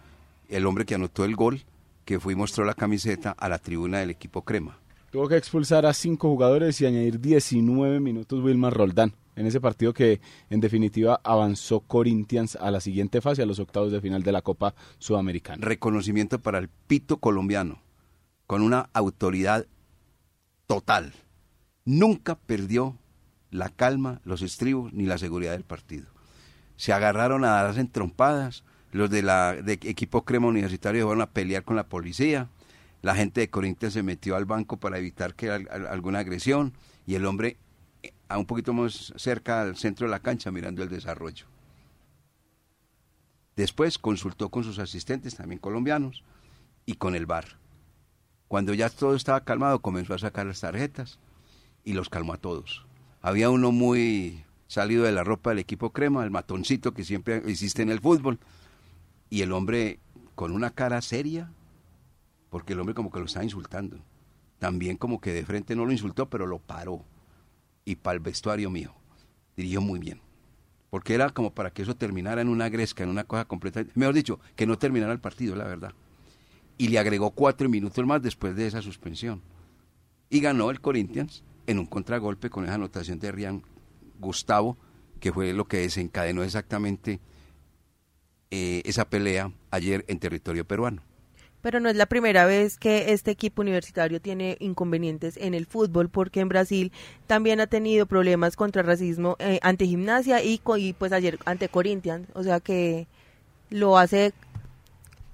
el 0.49 0.67
hombre 0.67 0.85
que 0.85 0.95
anotó 0.97 1.25
el 1.25 1.35
gol, 1.37 1.63
que 2.05 2.21
fue 2.21 2.35
y 2.35 2.37
mostró 2.37 2.65
la 2.65 2.75
camiseta 2.75 3.31
a 3.39 3.49
la 3.49 3.59
tribuna 3.59 3.99
del 4.01 4.11
equipo 4.11 4.43
Crema. 4.43 4.77
Tuvo 5.11 5.27
que 5.27 5.37
expulsar 5.37 5.87
a 5.87 5.93
cinco 5.93 6.29
jugadores 6.29 6.81
y 6.81 6.87
añadir 6.87 7.21
19 7.21 7.99
minutos 7.99 8.45
Wilmar 8.45 8.73
Roldán 8.73 9.13
en 9.35 9.45
ese 9.45 9.61
partido 9.61 9.93
que 9.93 10.21
en 10.51 10.61
definitiva 10.61 11.21
avanzó 11.25 11.81
Corinthians 11.81 12.55
a 12.55 12.71
la 12.71 12.81
siguiente 12.81 13.21
fase, 13.21 13.43
a 13.43 13.47
los 13.47 13.59
octavos 13.59 13.91
de 13.91 14.01
final 14.01 14.23
de 14.23 14.31
la 14.31 14.43
Copa 14.43 14.77
Sudamericana. 14.99 15.67
Reconocimiento 15.67 16.39
para 16.39 16.59
el 16.59 16.69
pito 16.69 17.17
colombiano, 17.17 17.83
con 18.47 18.63
una 18.63 18.89
autoridad 18.93 19.67
total. 20.69 21.13
Nunca 21.85 22.37
perdió 22.37 22.97
la 23.51 23.69
calma, 23.69 24.21
los 24.25 24.43
estribos 24.43 24.93
ni 24.93 25.07
la 25.07 25.19
seguridad 25.19 25.53
del 25.53 25.65
partido. 25.65 26.07
Se 26.77 26.93
agarraron 26.93 27.45
a 27.45 27.63
darse 27.63 27.81
en 27.81 27.91
trompadas, 27.91 28.63
los 28.93 29.11
de 29.11 29.23
la 29.23 29.55
de 29.55 29.73
equipo 29.73 30.25
Crema 30.25 30.47
Universitario 30.47 31.07
fueron 31.07 31.23
a 31.23 31.31
pelear 31.31 31.65
con 31.65 31.75
la 31.75 31.89
policía, 31.89 32.49
la 33.03 33.15
gente 33.15 33.41
de 33.41 33.51
Corinthians 33.51 33.95
se 33.95 34.03
metió 34.03 34.37
al 34.37 34.45
banco 34.45 34.77
para 34.79 34.99
evitar 34.99 35.35
que 35.35 35.51
al- 35.51 35.69
al- 35.71 35.87
alguna 35.87 36.19
agresión 36.21 36.73
y 37.07 37.15
el 37.15 37.25
hombre 37.27 37.57
eh, 38.03 38.13
a 38.29 38.39
un 38.39 38.47
poquito 38.47 38.73
más 38.73 39.13
cerca 39.17 39.63
al 39.63 39.77
centro 39.77 40.07
de 40.07 40.11
la 40.11 40.21
cancha 40.21 40.51
mirando 40.51 40.83
el 40.83 40.89
desarrollo. 40.89 41.47
Después 43.57 43.99
consultó 43.99 44.49
con 44.49 44.65
sus 44.65 44.79
asistentes, 44.79 45.37
también 45.37 45.59
colombianos, 45.59 46.23
y 46.87 46.95
con 46.95 47.15
el 47.15 47.27
bar. 47.27 47.59
Cuando 48.49 48.75
ya 48.75 48.89
todo 48.89 49.15
estaba 49.15 49.45
calmado, 49.45 49.81
comenzó 49.81 50.15
a 50.15 50.19
sacar 50.19 50.47
las 50.47 50.61
tarjetas 50.61 51.19
y 51.85 51.93
los 51.93 52.09
calmó 52.09 52.33
a 52.33 52.39
todos. 52.39 52.87
Había 53.23 53.51
uno 53.51 53.71
muy 53.71 54.45
salido 54.67 55.05
de 55.05 55.13
la 55.13 55.25
ropa 55.25 55.51
del 55.51 55.59
equipo 55.59 55.91
crema, 55.91 56.25
el 56.25 56.31
matoncito 56.31 56.95
que 56.95 57.05
siempre 57.05 57.37
existe 57.47 57.83
en 57.83 57.91
el 57.91 58.01
fútbol, 58.01 58.39
y 59.29 59.43
el 59.43 59.53
hombre 59.53 59.99
con 60.35 60.53
una 60.53 60.71
cara 60.71 61.03
seria, 61.03 61.53
porque 62.51 62.73
el 62.73 62.81
hombre 62.81 62.95
como 62.95 63.11
que 63.11 63.21
lo 63.21 63.27
estaba 63.27 63.45
insultando. 63.45 63.99
También 64.59 64.97
como 64.97 65.21
que 65.21 65.33
de 65.33 65.45
frente 65.47 65.75
no 65.75 65.87
lo 65.87 65.93
insultó, 65.93 66.29
pero 66.29 66.47
lo 66.47 66.59
paró. 66.59 67.05
Y 67.85 67.97
para 67.97 68.15
el 68.15 68.21
vestuario 68.21 68.69
mío, 68.69 68.95
dirigió 69.57 69.81
muy 69.81 69.99
bien. 69.99 70.21
Porque 70.91 71.15
era 71.15 71.31
como 71.31 71.55
para 71.55 71.71
que 71.71 71.83
eso 71.83 71.97
terminara 71.97 72.43
en 72.43 72.49
una 72.49 72.69
gresca, 72.69 73.05
en 73.05 73.09
una 73.09 73.25
cosa 73.25 73.47
completa. 73.47 73.85
Mejor 73.95 74.15
dicho, 74.15 74.41
que 74.57 74.67
no 74.67 74.77
terminara 74.77 75.13
el 75.13 75.21
partido, 75.21 75.55
la 75.55 75.65
verdad. 75.65 75.95
Y 76.77 76.89
le 76.89 76.99
agregó 76.99 77.31
cuatro 77.31 77.69
minutos 77.69 78.05
más 78.05 78.21
después 78.21 78.57
de 78.57 78.67
esa 78.67 78.83
suspensión. 78.83 79.41
Y 80.29 80.41
ganó 80.41 80.71
el 80.71 80.81
Corinthians 80.81 81.45
en 81.67 81.79
un 81.79 81.87
contragolpe 81.87 82.51
con 82.51 82.65
esa 82.65 82.75
anotación 82.75 83.21
de 83.21 83.33
Rian 83.33 83.63
Gustavo, 84.19 84.77
que 85.21 85.33
fue 85.33 85.53
lo 85.53 85.67
que 85.67 85.79
desencadenó 85.79 86.43
exactamente 86.43 87.21
eh, 88.51 88.83
esa 88.85 89.09
pelea 89.09 89.53
ayer 89.71 90.05
en 90.09 90.19
territorio 90.19 90.67
peruano. 90.67 91.03
Pero 91.63 91.79
no 91.81 91.89
es 91.89 91.97
la 91.97 92.07
primera 92.07 92.47
vez 92.47 92.79
que 92.79 93.13
este 93.13 93.31
equipo 93.31 93.61
universitario 93.63 94.21
tiene 94.21 94.57
inconvenientes 94.61 95.37
en 95.37 95.53
el 95.55 95.67
fútbol, 95.67 96.09
porque 96.09 96.41
en 96.41 96.49
Brasil 96.49 96.91
también 97.27 97.61
ha 97.61 97.67
tenido 97.67 98.07
problemas 98.07 98.57
contra 98.57 98.81
el 98.83 98.87
racismo 98.89 99.37
eh, 99.41 99.59
ante 99.63 99.87
gimnasia 99.87 100.43
y, 100.43 100.61
y 100.79 100.93
pues 100.95 101.13
ayer 101.13 101.39
ante 101.45 101.69
Corinthians. 101.69 102.29
O 102.35 102.43
sea 102.43 102.61
que 102.61 103.07
lo 103.69 103.99
hace 103.99 104.33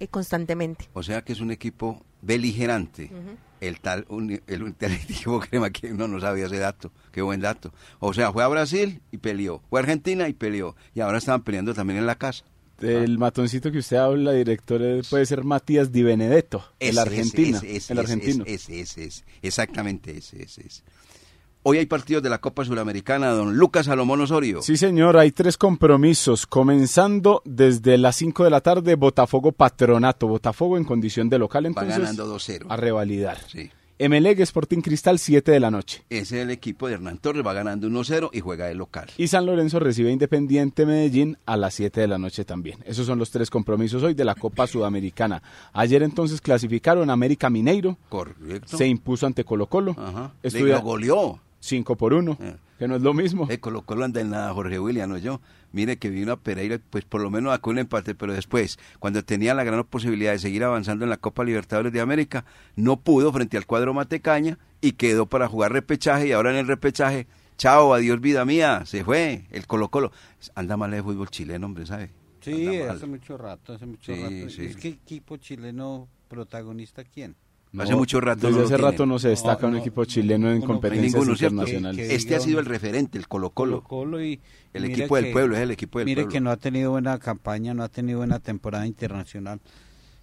eh, 0.00 0.08
constantemente. 0.08 0.86
O 0.94 1.02
sea 1.02 1.22
que 1.22 1.32
es 1.32 1.40
un 1.40 1.50
equipo 1.50 2.02
beligerante. 2.22 3.10
El 3.60 3.80
tal, 3.80 4.04
uni- 4.10 4.40
el, 4.48 4.62
un- 4.64 4.74
tal 4.74 4.92
equipo 4.92 5.40
crema 5.40 5.70
que 5.70 5.92
uno 5.92 6.06
no 6.08 6.20
sabía 6.20 6.46
ese 6.46 6.58
dato. 6.58 6.92
Qué 7.12 7.22
buen 7.22 7.40
dato. 7.40 7.72
O 8.00 8.12
sea, 8.12 8.32
fue 8.32 8.42
a 8.42 8.48
Brasil 8.48 9.00
y 9.10 9.16
peleó. 9.18 9.62
Fue 9.70 9.80
a 9.80 9.82
Argentina 9.82 10.28
y 10.28 10.34
peleó. 10.34 10.76
Y 10.94 11.00
ahora 11.00 11.18
estaban 11.18 11.42
peleando 11.42 11.72
también 11.72 11.98
en 12.00 12.06
la 12.06 12.16
casa. 12.16 12.44
El 12.80 13.18
matoncito 13.18 13.72
que 13.72 13.78
usted 13.78 13.96
habla, 13.96 14.32
director, 14.32 14.80
puede 15.08 15.24
ser 15.26 15.44
Matías 15.44 15.92
Di 15.92 16.02
Benedetto, 16.02 16.64
el 16.78 16.90
Ese, 16.90 17.00
argentino. 17.00 17.60
ese, 17.64 17.92
el 17.92 17.98
argentino. 17.98 18.44
Exactamente 19.42 20.16
ese, 20.16 20.42
ese, 20.42 20.66
ese. 20.66 20.82
Hoy 21.68 21.78
hay 21.78 21.86
partidos 21.86 22.22
de 22.22 22.30
la 22.30 22.38
Copa 22.40 22.64
Suramericana, 22.64 23.30
don 23.30 23.56
Lucas 23.56 23.86
Salomón 23.86 24.20
Osorio. 24.20 24.62
Sí, 24.62 24.76
señor, 24.76 25.16
hay 25.16 25.32
tres 25.32 25.56
compromisos, 25.56 26.46
comenzando 26.46 27.42
desde 27.44 27.98
las 27.98 28.14
5 28.16 28.44
de 28.44 28.50
la 28.50 28.60
tarde, 28.60 28.94
Botafogo 28.94 29.50
Patronato, 29.50 30.28
Botafogo 30.28 30.76
en 30.76 30.84
condición 30.84 31.28
de 31.28 31.38
local, 31.40 31.64
Va 31.64 31.68
entonces 31.68 31.98
ganando 31.98 32.36
2-0. 32.36 32.66
a 32.68 32.76
revalidar. 32.76 33.38
Sí. 33.50 33.68
Emelec 33.98 34.40
Sporting 34.40 34.82
Cristal, 34.82 35.18
7 35.18 35.50
de 35.52 35.58
la 35.60 35.70
noche. 35.70 36.02
Ese 36.10 36.36
es 36.36 36.42
el 36.42 36.50
equipo 36.50 36.86
de 36.86 36.94
Hernán 36.94 37.16
Torres, 37.16 37.44
va 37.46 37.54
ganando 37.54 37.88
1-0 37.88 38.28
y 38.32 38.40
juega 38.40 38.66
de 38.66 38.74
local. 38.74 39.08
Y 39.16 39.28
San 39.28 39.46
Lorenzo 39.46 39.78
recibe 39.78 40.10
Independiente 40.12 40.84
Medellín 40.84 41.38
a 41.46 41.56
las 41.56 41.72
7 41.74 42.02
de 42.02 42.06
la 42.06 42.18
noche 42.18 42.44
también. 42.44 42.78
Esos 42.84 43.06
son 43.06 43.18
los 43.18 43.30
tres 43.30 43.48
compromisos 43.48 44.02
hoy 44.02 44.12
de 44.12 44.24
la 44.26 44.34
Copa 44.34 44.66
Sudamericana. 44.66 45.42
Ayer 45.72 46.02
entonces 46.02 46.42
clasificaron 46.42 47.08
América 47.08 47.48
Mineiro, 47.48 47.96
Correcto. 48.10 48.76
se 48.76 48.86
impuso 48.86 49.26
ante 49.26 49.44
Colo 49.44 49.66
Colo, 49.66 49.94
Ajá. 49.98 50.32
Estudia- 50.42 50.74
Lo 50.76 50.82
goleó. 50.82 51.40
5 51.58 51.96
por 51.96 52.12
1, 52.12 52.36
Eh. 52.40 52.54
Que 52.78 52.88
no 52.88 52.96
es 52.96 53.02
lo 53.02 53.14
mismo. 53.14 53.46
Eh, 53.50 53.58
Colo 53.58 53.82
Colo 53.82 54.04
anda 54.04 54.20
en 54.20 54.30
nada, 54.30 54.52
Jorge 54.52 54.78
William, 54.78 55.08
no 55.10 55.18
yo. 55.18 55.40
Mire 55.72 55.98
que 55.98 56.08
vino 56.10 56.32
a 56.32 56.36
Pereira, 56.36 56.78
pues 56.90 57.04
por 57.04 57.20
lo 57.20 57.30
menos 57.30 57.52
sacó 57.52 57.70
un 57.70 57.78
empate, 57.78 58.14
pero 58.14 58.32
después, 58.32 58.78
cuando 58.98 59.22
tenía 59.24 59.54
la 59.54 59.64
gran 59.64 59.84
posibilidad 59.84 60.32
de 60.32 60.38
seguir 60.38 60.64
avanzando 60.64 61.04
en 61.04 61.10
la 61.10 61.16
Copa 61.16 61.44
Libertadores 61.44 61.92
de 61.92 62.00
América, 62.00 62.44
no 62.76 62.98
pudo 63.00 63.32
frente 63.32 63.56
al 63.56 63.66
cuadro 63.66 63.92
Matecaña 63.94 64.58
y 64.80 64.92
quedó 64.92 65.26
para 65.26 65.48
jugar 65.48 65.72
repechaje 65.72 66.28
y 66.28 66.32
ahora 66.32 66.50
en 66.50 66.56
el 66.56 66.66
repechaje, 66.66 67.26
chao, 67.58 67.92
adiós 67.94 68.20
vida 68.20 68.44
mía, 68.44 68.84
se 68.86 69.04
fue 69.04 69.44
el 69.50 69.66
Colo 69.66 69.88
Colo. 69.90 70.12
Anda 70.54 70.76
mal 70.76 70.92
el 70.94 71.02
fútbol 71.02 71.28
chileno, 71.30 71.66
hombre, 71.66 71.86
¿sabe? 71.86 72.10
Sí, 72.40 72.78
hace 72.80 73.06
mucho 73.06 73.36
rato, 73.36 73.72
hace 73.74 73.86
mucho 73.86 74.14
Sí, 74.14 74.22
rato. 74.22 74.50
sí. 74.50 74.66
Es 74.66 74.76
que 74.76 74.88
equipo 74.88 75.36
chileno 75.36 76.08
protagonista 76.28 77.02
quién? 77.04 77.34
Hace 77.78 77.94
mucho 77.94 78.20
rato 78.20 78.46
Desde 78.46 78.60
no 78.60 78.64
hace 78.64 78.76
rato 78.78 79.04
no 79.06 79.18
se 79.18 79.28
destaca 79.28 79.62
No, 79.62 79.68
un 79.68 79.74
no, 79.74 79.80
equipo 79.80 80.04
chileno 80.06 80.48
en 80.50 80.60
no, 80.60 80.60
no, 80.60 80.66
competencias 80.66 81.26
internacionales. 81.26 82.08
Que- 82.08 82.14
Este 82.14 82.34
ha 82.36 82.40
sido 82.40 82.58
el 82.60 82.64
referente, 82.66 83.18
el 83.18 83.28
Colo 83.28 83.50
Colo. 83.50 83.82
Colo 83.82 84.22
y 84.22 84.40
El 84.72 84.82
mire 84.84 84.94
equipo 84.94 85.16
del 85.16 85.30
pueblo, 85.32 85.56
es 85.56 85.62
el 85.62 85.70
equipo 85.72 85.98
del 85.98 86.06
mire 86.06 86.22
pueblo. 86.22 86.32
que 86.32 86.40
no 86.40 86.50
ha 86.50 86.56
tenido 86.56 86.90
buena 86.92 87.18
campaña, 87.18 87.74
no 87.74 87.82
ha 87.82 87.88
tenido 87.88 88.18
buena 88.18 88.38
temporada 88.38 88.86
internacional. 88.86 89.60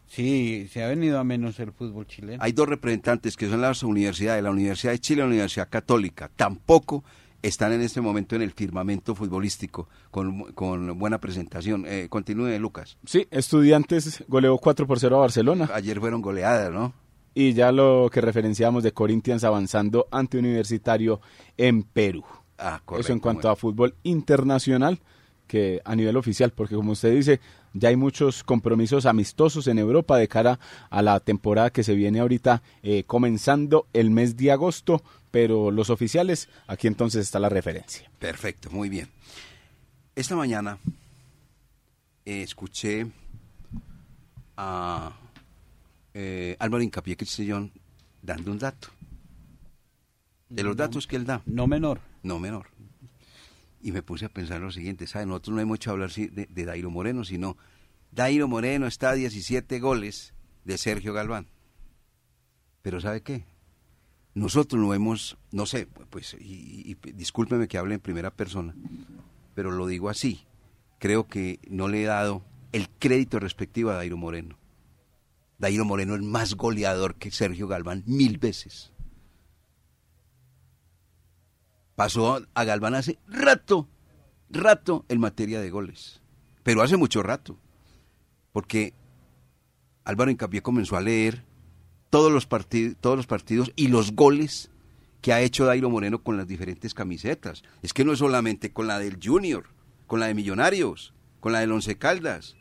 Sí, 0.07 0.67
se 0.71 0.83
ha 0.83 0.87
venido 0.87 1.19
a 1.19 1.23
menos 1.23 1.59
el 1.59 1.71
fútbol 1.71 2.05
chileno. 2.07 2.41
Hay 2.43 2.51
dos 2.51 2.67
representantes 2.67 3.35
que 3.35 3.49
son 3.49 3.61
las 3.61 3.83
universidades, 3.83 4.43
la 4.43 4.51
Universidad 4.51 4.91
de 4.93 4.99
Chile 4.99 5.19
y 5.19 5.23
la 5.23 5.27
Universidad 5.27 5.69
Católica. 5.69 6.29
Tampoco 6.35 7.03
están 7.41 7.73
en 7.73 7.81
este 7.81 7.99
momento 7.99 8.35
en 8.35 8.41
el 8.43 8.51
firmamento 8.51 9.15
futbolístico 9.15 9.89
con, 10.11 10.51
con 10.53 10.97
buena 10.99 11.19
presentación. 11.19 11.85
Eh, 11.87 12.07
continúe, 12.09 12.57
Lucas. 12.59 12.97
Sí, 13.05 13.27
Estudiantes 13.31 14.23
goleó 14.27 14.57
4 14.57 14.85
por 14.87 14.99
0 14.99 15.17
a 15.17 15.19
Barcelona. 15.21 15.69
Ayer 15.73 15.99
fueron 15.99 16.21
goleadas, 16.21 16.71
¿no? 16.71 16.93
Y 17.33 17.53
ya 17.53 17.71
lo 17.71 18.09
que 18.11 18.21
referenciamos 18.21 18.83
de 18.83 18.91
Corinthians 18.91 19.43
avanzando 19.43 20.07
ante 20.11 20.37
Universitario 20.37 21.21
en 21.57 21.83
Perú. 21.83 22.23
Ah, 22.57 22.75
Eso 22.75 22.85
correcto, 22.85 23.13
en 23.13 23.19
cuanto 23.19 23.41
bueno. 23.41 23.53
a 23.53 23.55
fútbol 23.55 23.95
internacional 24.03 24.99
que 25.47 25.81
a 25.83 25.95
nivel 25.95 26.15
oficial, 26.17 26.51
porque 26.51 26.75
como 26.75 26.93
usted 26.93 27.13
dice, 27.13 27.39
ya 27.73 27.89
hay 27.89 27.95
muchos 27.95 28.43
compromisos 28.43 29.05
amistosos 29.05 29.67
en 29.67 29.77
Europa 29.77 30.17
de 30.17 30.27
cara 30.27 30.59
a 30.89 31.01
la 31.01 31.19
temporada 31.19 31.71
que 31.71 31.83
se 31.83 31.95
viene 31.95 32.19
ahorita 32.19 32.61
eh, 32.81 33.03
comenzando 33.05 33.87
el 33.93 34.09
mes 34.11 34.37
de 34.37 34.51
agosto, 34.51 35.03
pero 35.31 35.71
los 35.71 35.89
oficiales, 35.89 36.49
aquí 36.67 36.87
entonces 36.87 37.25
está 37.25 37.39
la 37.39 37.49
referencia. 37.49 38.09
Perfecto, 38.19 38.69
muy 38.71 38.89
bien. 38.89 39.09
Esta 40.15 40.35
mañana 40.35 40.77
eh, 42.25 42.43
escuché 42.43 43.07
a 44.55 45.11
eh, 46.13 46.55
Álvaro 46.59 46.83
Incapié 46.83 47.15
Cristillón 47.17 47.71
dando 48.21 48.51
un 48.51 48.59
dato. 48.59 48.89
De 50.49 50.63
los 50.63 50.75
datos 50.77 51.07
que 51.07 51.15
él 51.15 51.25
da, 51.25 51.41
No 51.45 51.67
menor. 51.67 51.99
no 52.21 52.39
menor. 52.39 52.67
Y 53.81 53.91
me 53.91 54.03
puse 54.03 54.25
a 54.25 54.29
pensar 54.29 54.61
lo 54.61 54.71
siguiente, 54.71 55.07
¿sabe? 55.07 55.25
Nosotros 55.25 55.55
no 55.55 55.61
hemos 55.61 55.75
hecho 55.77 55.91
hablar 55.91 56.11
de, 56.11 56.47
de 56.49 56.65
Dairo 56.65 56.89
Moreno, 56.89 57.23
sino 57.25 57.57
Dairo 58.11 58.47
Moreno 58.47 58.87
está 58.87 59.09
a 59.09 59.13
17 59.15 59.79
goles 59.79 60.33
de 60.63 60.77
Sergio 60.77 61.11
Galván. 61.13 61.47
Pero 62.81 63.01
¿sabe 63.01 63.21
qué? 63.21 63.45
Nosotros 64.35 64.81
no 64.81 64.93
hemos, 64.93 65.37
no 65.51 65.65
sé, 65.65 65.87
pues, 66.09 66.35
y 66.39 66.95
discúlpeme 67.13 67.67
que 67.67 67.77
hable 67.77 67.95
en 67.95 68.01
primera 68.01 68.31
persona, 68.31 68.73
pero 69.53 69.69
lo 69.71 69.85
digo 69.87 70.09
así. 70.09 70.45
Creo 70.99 71.27
que 71.27 71.59
no 71.69 71.87
le 71.87 72.03
he 72.03 72.05
dado 72.05 72.43
el 72.71 72.89
crédito 72.89 73.39
respectivo 73.39 73.91
a 73.91 73.95
Dairo 73.95 74.17
Moreno. 74.17 74.57
Dairo 75.57 75.85
Moreno 75.85 76.15
es 76.15 76.21
más 76.21 76.55
goleador 76.55 77.15
que 77.15 77.31
Sergio 77.31 77.67
Galván 77.67 78.03
mil 78.05 78.37
veces. 78.37 78.91
Pasó 81.95 82.45
a 82.53 82.63
Galván 82.63 82.95
hace 82.95 83.19
rato, 83.27 83.87
rato 84.49 85.05
en 85.09 85.19
materia 85.19 85.61
de 85.61 85.69
goles. 85.69 86.21
Pero 86.63 86.81
hace 86.81 86.97
mucho 86.97 87.21
rato. 87.21 87.57
Porque 88.51 88.93
Álvaro 90.03 90.31
Incapié 90.31 90.61
comenzó 90.61 90.97
a 90.97 91.01
leer 91.01 91.45
todos 92.09 92.31
los, 92.31 92.45
partidos, 92.45 92.97
todos 92.99 93.17
los 93.17 93.27
partidos 93.27 93.71
y 93.75 93.87
los 93.87 94.13
goles 94.13 94.69
que 95.21 95.33
ha 95.33 95.41
hecho 95.41 95.65
Dairo 95.65 95.89
Moreno 95.89 96.21
con 96.21 96.35
las 96.37 96.47
diferentes 96.47 96.93
camisetas. 96.93 97.63
Es 97.81 97.93
que 97.93 98.03
no 98.03 98.13
es 98.13 98.19
solamente 98.19 98.73
con 98.73 98.87
la 98.87 98.99
del 98.99 99.19
Junior, 99.23 99.67
con 100.07 100.19
la 100.19 100.27
de 100.27 100.33
Millonarios, 100.33 101.13
con 101.39 101.53
la 101.53 101.59
del 101.61 101.71
Once 101.71 101.97
Caldas. 101.97 102.55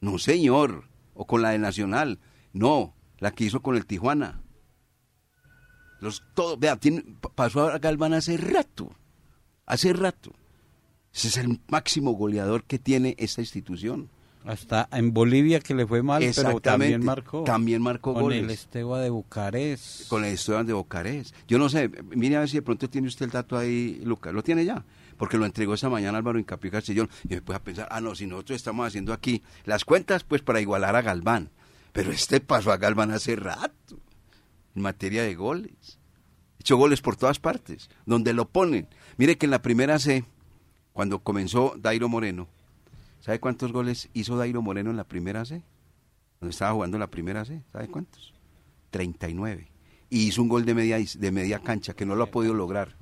No, 0.00 0.18
señor. 0.18 0.91
O 1.14 1.26
con 1.26 1.42
la 1.42 1.50
del 1.50 1.60
Nacional. 1.60 2.18
No, 2.52 2.94
la 3.18 3.30
que 3.32 3.44
hizo 3.44 3.60
con 3.62 3.76
el 3.76 3.86
Tijuana. 3.86 4.40
Los, 6.00 6.22
todo, 6.34 6.56
vea, 6.56 6.76
tiene, 6.76 7.04
pa- 7.20 7.28
pasó 7.30 7.68
a 7.68 7.78
Galván 7.78 8.14
hace 8.14 8.36
rato. 8.36 8.90
Hace 9.66 9.92
rato. 9.92 10.32
Ese 11.14 11.28
es 11.28 11.36
el 11.36 11.60
máximo 11.68 12.12
goleador 12.12 12.64
que 12.64 12.78
tiene 12.78 13.14
esta 13.18 13.40
institución. 13.40 14.08
Hasta 14.44 14.88
en 14.90 15.12
Bolivia 15.14 15.60
que 15.60 15.72
le 15.72 15.86
fue 15.86 16.02
mal, 16.02 16.20
pero 16.34 16.60
también 16.60 17.04
marcó. 17.04 17.44
también 17.44 17.80
marcó 17.80 18.12
Con 18.14 18.32
el 18.32 18.40
goles. 18.42 18.60
Esteba 18.60 19.00
de 19.00 19.10
Bucarest. 19.10 20.08
Con 20.08 20.24
el 20.24 20.32
Esteban 20.32 20.66
de 20.66 20.72
Bocarés. 20.72 21.32
Yo 21.46 21.58
no 21.58 21.68
sé, 21.68 21.88
mire 22.16 22.34
a 22.36 22.40
ver 22.40 22.48
si 22.48 22.56
de 22.56 22.62
pronto 22.62 22.90
tiene 22.90 23.06
usted 23.06 23.26
el 23.26 23.30
dato 23.30 23.56
ahí, 23.56 24.00
Lucas. 24.04 24.34
¿Lo 24.34 24.42
tiene 24.42 24.64
ya? 24.64 24.84
Porque 25.22 25.38
lo 25.38 25.46
entregó 25.46 25.74
esa 25.74 25.88
mañana 25.88 26.18
Álvaro 26.18 26.40
Incapié 26.40 26.72
Castellón. 26.72 27.08
Y 27.22 27.34
me 27.34 27.42
puse 27.42 27.56
a 27.56 27.62
pensar, 27.62 27.86
ah, 27.92 28.00
no, 28.00 28.12
si 28.16 28.26
nosotros 28.26 28.56
estamos 28.56 28.88
haciendo 28.88 29.12
aquí 29.12 29.40
las 29.64 29.84
cuentas, 29.84 30.24
pues 30.24 30.42
para 30.42 30.60
igualar 30.60 30.96
a 30.96 31.00
Galván. 31.00 31.48
Pero 31.92 32.10
este 32.10 32.40
pasó 32.40 32.72
a 32.72 32.76
Galván 32.76 33.12
hace 33.12 33.36
rato, 33.36 34.00
en 34.74 34.82
materia 34.82 35.22
de 35.22 35.36
goles. 35.36 36.00
Hecho 36.58 36.76
goles 36.76 37.02
por 37.02 37.14
todas 37.14 37.38
partes, 37.38 37.88
donde 38.04 38.32
lo 38.32 38.48
ponen. 38.48 38.88
Mire 39.16 39.38
que 39.38 39.46
en 39.46 39.52
la 39.52 39.62
primera 39.62 40.00
C, 40.00 40.24
cuando 40.92 41.20
comenzó 41.20 41.76
Dairo 41.78 42.08
Moreno, 42.08 42.48
¿sabe 43.20 43.38
cuántos 43.38 43.70
goles 43.70 44.08
hizo 44.14 44.36
Dairo 44.36 44.60
Moreno 44.60 44.90
en 44.90 44.96
la 44.96 45.04
primera 45.04 45.44
C? 45.44 45.62
Cuando 46.40 46.50
estaba 46.50 46.72
jugando 46.72 46.98
la 46.98 47.06
primera 47.06 47.44
C, 47.44 47.62
¿sabe 47.72 47.86
cuántos? 47.86 48.34
39. 48.90 49.70
Y 50.10 50.26
hizo 50.26 50.42
un 50.42 50.48
gol 50.48 50.64
de 50.64 50.74
media, 50.74 50.98
de 50.98 51.30
media 51.30 51.60
cancha 51.60 51.94
que 51.94 52.06
no 52.06 52.16
lo 52.16 52.24
ha 52.24 52.30
podido 52.32 52.54
lograr. 52.54 52.96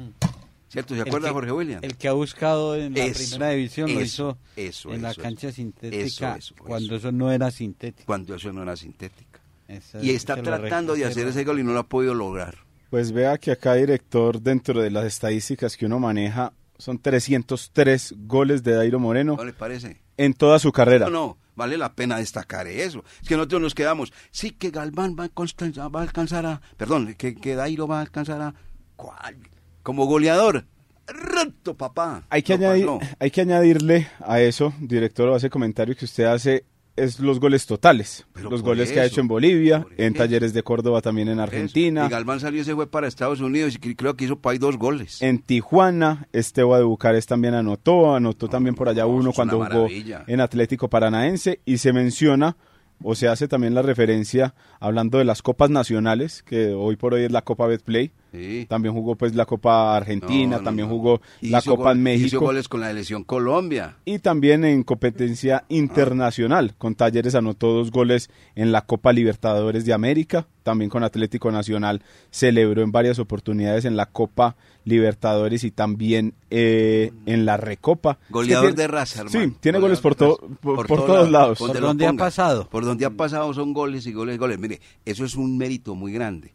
¿Cierto? 0.70 0.94
¿Se 0.94 1.00
acuerda 1.02 1.28
que- 1.28 1.34
Jorge 1.34 1.52
William? 1.52 1.80
El 1.82 1.96
que 1.96 2.08
ha 2.08 2.12
buscado 2.12 2.76
en 2.76 2.94
la 2.94 3.04
Eso, 3.04 3.18
primera 3.30 3.50
división 3.50 3.92
lo 3.92 4.00
hizo 4.00 4.38
eso, 4.56 4.92
en 4.94 5.02
la 5.02 5.14
cancha 5.14 5.48
eso. 5.48 5.56
sintética 5.56 6.36
Eso, 6.36 6.36
eso, 6.36 6.54
cuando 6.58 6.86
eso. 6.94 7.08
eso 7.08 7.12
no 7.12 7.32
era 7.32 7.50
sintético. 7.50 8.06
Cuando 8.06 8.34
eso 8.36 8.52
no 8.52 8.62
era 8.62 8.76
sintética. 8.76 9.40
Esa- 9.66 10.02
Y 10.02 10.10
está 10.10 10.40
tratando 10.40 10.94
de 10.94 11.04
hacer 11.04 11.26
ese 11.26 11.44
gol 11.44 11.58
y 11.60 11.64
no 11.64 11.72
lo 11.72 11.80
ha 11.80 11.88
podido 11.88 12.14
lograr. 12.14 12.56
Pues 12.88 13.12
vea 13.12 13.36
que 13.38 13.50
acá, 13.52 13.74
director, 13.74 14.40
dentro 14.40 14.80
de 14.80 14.90
las 14.90 15.04
estadísticas 15.06 15.76
que 15.76 15.86
uno 15.86 15.98
maneja, 15.98 16.52
son 16.78 16.98
303 16.98 18.14
goles 18.18 18.62
de 18.62 18.72
Dairo 18.74 18.98
Moreno 18.98 19.36
¿No 19.36 19.44
le 19.44 19.52
parece? 19.52 20.00
en 20.16 20.34
toda 20.34 20.58
su 20.58 20.72
carrera. 20.72 21.06
No, 21.06 21.10
no, 21.10 21.38
vale 21.54 21.76
la 21.78 21.92
pena 21.94 22.16
destacar 22.18 22.66
eso. 22.66 23.04
Es 23.22 23.28
que 23.28 23.36
nosotros 23.36 23.60
nos 23.60 23.74
quedamos, 23.74 24.12
sí 24.30 24.50
que 24.52 24.70
Galván 24.70 25.14
va 25.18 25.24
a, 25.24 25.28
constan- 25.28 25.72
va 25.94 26.00
a 26.00 26.02
alcanzar 26.02 26.46
a, 26.46 26.60
perdón, 26.76 27.14
que, 27.14 27.34
que 27.34 27.54
Dairo 27.54 27.86
va 27.86 27.98
a 27.98 28.02
alcanzar 28.02 28.40
a, 28.40 28.54
¿cuál? 28.96 29.36
Como 29.82 30.06
goleador. 30.06 30.64
Rato, 31.06 31.74
papá. 31.76 32.24
Hay 32.30 32.42
que, 32.42 32.56
No, 32.56 32.66
añadir, 32.66 32.86
no. 32.86 32.98
hay 33.18 33.30
que 33.30 33.40
añadirle 33.40 34.06
a 34.20 34.40
eso, 34.40 34.72
director, 34.80 35.28
o 35.28 35.36
ese 35.36 35.50
comentario 35.50 35.96
que 35.96 36.04
usted 36.04 36.24
hace, 36.24 36.64
es 36.94 37.18
los 37.18 37.40
goles 37.40 37.66
totales. 37.66 38.26
Pero 38.32 38.50
los 38.50 38.62
goles 38.62 38.92
que 38.92 39.00
ha 39.00 39.04
hecho 39.06 39.20
en 39.20 39.26
Bolivia, 39.26 39.84
en. 39.96 40.14
Talleres 40.14 40.52
de 40.52 40.62
Córdoba 40.62 41.00
también 41.00 41.28
en 41.28 41.40
Argentina, 41.40 42.06
Y 42.06 42.10
Galván 42.10 42.38
salió 42.40 42.60
y 42.60 42.64
se 42.64 42.74
fue 42.74 42.86
para 42.88 43.08
Estados 43.08 43.40
Unidos 43.40 43.74
y 43.74 43.78
cre- 43.78 43.96
creo 43.96 44.14
que 44.14 44.26
hizo 44.26 44.36
para 44.36 44.52
ahí 44.52 44.58
dos 44.58 44.76
goles. 44.76 45.20
en 45.22 45.38
Tijuana, 45.40 46.28
Esteba 46.32 46.78
de 46.78 46.84
Bucarest 46.84 47.28
también 47.28 47.54
anotó, 47.54 48.14
anotó 48.14 48.48
también 48.48 48.74
por 48.76 48.88
allá 48.88 49.02
no, 49.02 49.08
uno 49.08 49.32
cuando 49.32 49.54
jugó 49.56 49.68
maravilla. 49.84 50.24
en 50.28 50.40
Atlético 50.40 50.88
Paranaense 50.88 51.60
y 51.64 51.78
se 51.78 51.92
menciona 51.92 52.56
o 53.02 53.14
se 53.14 53.28
hace 53.28 53.48
también 53.48 53.74
la 53.74 53.82
referencia 53.82 54.54
hablando 54.78 55.18
de 55.18 55.24
las 55.24 55.40
copas 55.42 55.70
nacionales, 55.70 56.42
que 56.42 56.68
hoy 56.74 56.96
por 56.96 57.14
hoy 57.14 57.24
es 57.24 57.32
la 57.32 57.42
Copa 57.42 57.66
Betplay. 57.66 58.12
Sí. 58.32 58.66
También 58.68 58.94
jugó 58.94 59.16
pues 59.16 59.34
la 59.34 59.44
Copa 59.46 59.96
Argentina, 59.96 60.52
No, 60.52 60.58
no, 60.58 60.64
también 60.64 60.88
jugó 60.88 61.20
la 61.40 61.60
Copa 61.62 61.92
en 61.92 62.02
México. 62.02 62.26
Hizo 62.26 62.40
goles 62.40 62.68
con 62.68 62.80
la 62.80 62.90
elección 62.90 63.24
Colombia. 63.24 63.96
y 64.04 64.20
también 64.20 64.64
en 64.64 64.82
competencia 64.84 65.64
internacional. 65.68 66.74
Con 66.78 66.94
Talleres 66.94 67.34
anotó 67.34 67.72
dos 67.72 67.90
goles 67.90 68.30
en 68.54 68.72
la 68.72 68.82
Copa 68.82 69.12
Libertadores 69.12 69.84
de 69.84 69.92
América. 69.92 70.46
También 70.62 70.90
con 70.90 71.02
Atlético 71.02 71.50
Nacional 71.50 72.02
celebró 72.30 72.82
en 72.82 72.92
varias 72.92 73.18
oportunidades 73.18 73.84
en 73.84 73.96
la 73.96 74.06
Copa 74.06 74.56
Libertadores 74.84 75.64
y 75.64 75.70
también 75.70 76.34
eh, 76.50 77.12
en 77.26 77.44
la 77.46 77.56
Recopa. 77.56 78.18
Goleador 78.28 78.66
Es 78.70 78.74
que 78.74 78.82
de 78.82 78.88
raza, 78.88 79.20
hermano. 79.22 79.46
Sí, 79.46 79.56
tiene 79.60 79.78
Goleador 79.78 79.80
goles 79.80 80.00
por, 80.00 80.14
to- 80.14 80.38
por, 80.60 80.86
por 80.86 80.98
todo 80.98 81.06
todos 81.06 81.30
lado, 81.30 81.30
lados. 81.54 81.58
donde 81.58 81.74
Por 81.74 81.82
donde 81.88 82.06
ha 82.06 82.12
pasado. 82.12 82.68
Por 82.68 82.84
donde 82.84 83.04
ha 83.06 83.10
pasado 83.10 83.52
son 83.54 83.72
goles 83.72 84.06
y 84.06 84.12
goles 84.12 84.36
y 84.36 84.38
goles. 84.38 84.58
Mire, 84.58 84.80
eso 85.04 85.24
es 85.24 85.34
un 85.34 85.56
mérito 85.58 85.94
muy 85.94 86.12
grande. 86.12 86.52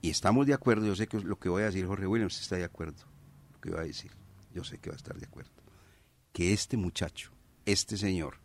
Y 0.00 0.10
estamos 0.10 0.46
de 0.46 0.54
acuerdo, 0.54 0.86
yo 0.86 0.94
sé 0.94 1.06
que 1.06 1.18
lo 1.20 1.38
que 1.38 1.48
voy 1.48 1.62
a 1.62 1.66
decir 1.66 1.86
Jorge 1.86 2.06
Williams 2.06 2.40
está 2.40 2.56
de 2.56 2.64
acuerdo. 2.64 3.04
Lo 3.52 3.60
que 3.60 3.70
voy 3.70 3.80
a 3.80 3.84
decir, 3.84 4.12
yo 4.54 4.64
sé 4.64 4.78
que 4.78 4.90
va 4.90 4.94
a 4.94 4.96
estar 4.96 5.16
de 5.16 5.26
acuerdo. 5.26 5.50
Que 6.32 6.52
este 6.52 6.76
muchacho, 6.76 7.32
este 7.66 7.96
señor, 7.96 8.36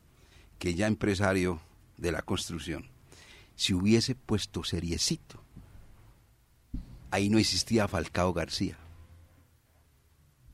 que 0.57 0.73
ya 0.73 0.87
empresario 0.87 1.61
de 1.97 2.11
la 2.11 2.21
construcción, 2.21 2.89
si 3.55 3.73
hubiese 3.73 4.15
puesto 4.15 4.63
seriecito, 4.63 5.43
ahí 7.11 7.29
no 7.29 7.37
existía 7.37 7.87
Falcao 7.87 8.33
García. 8.33 8.77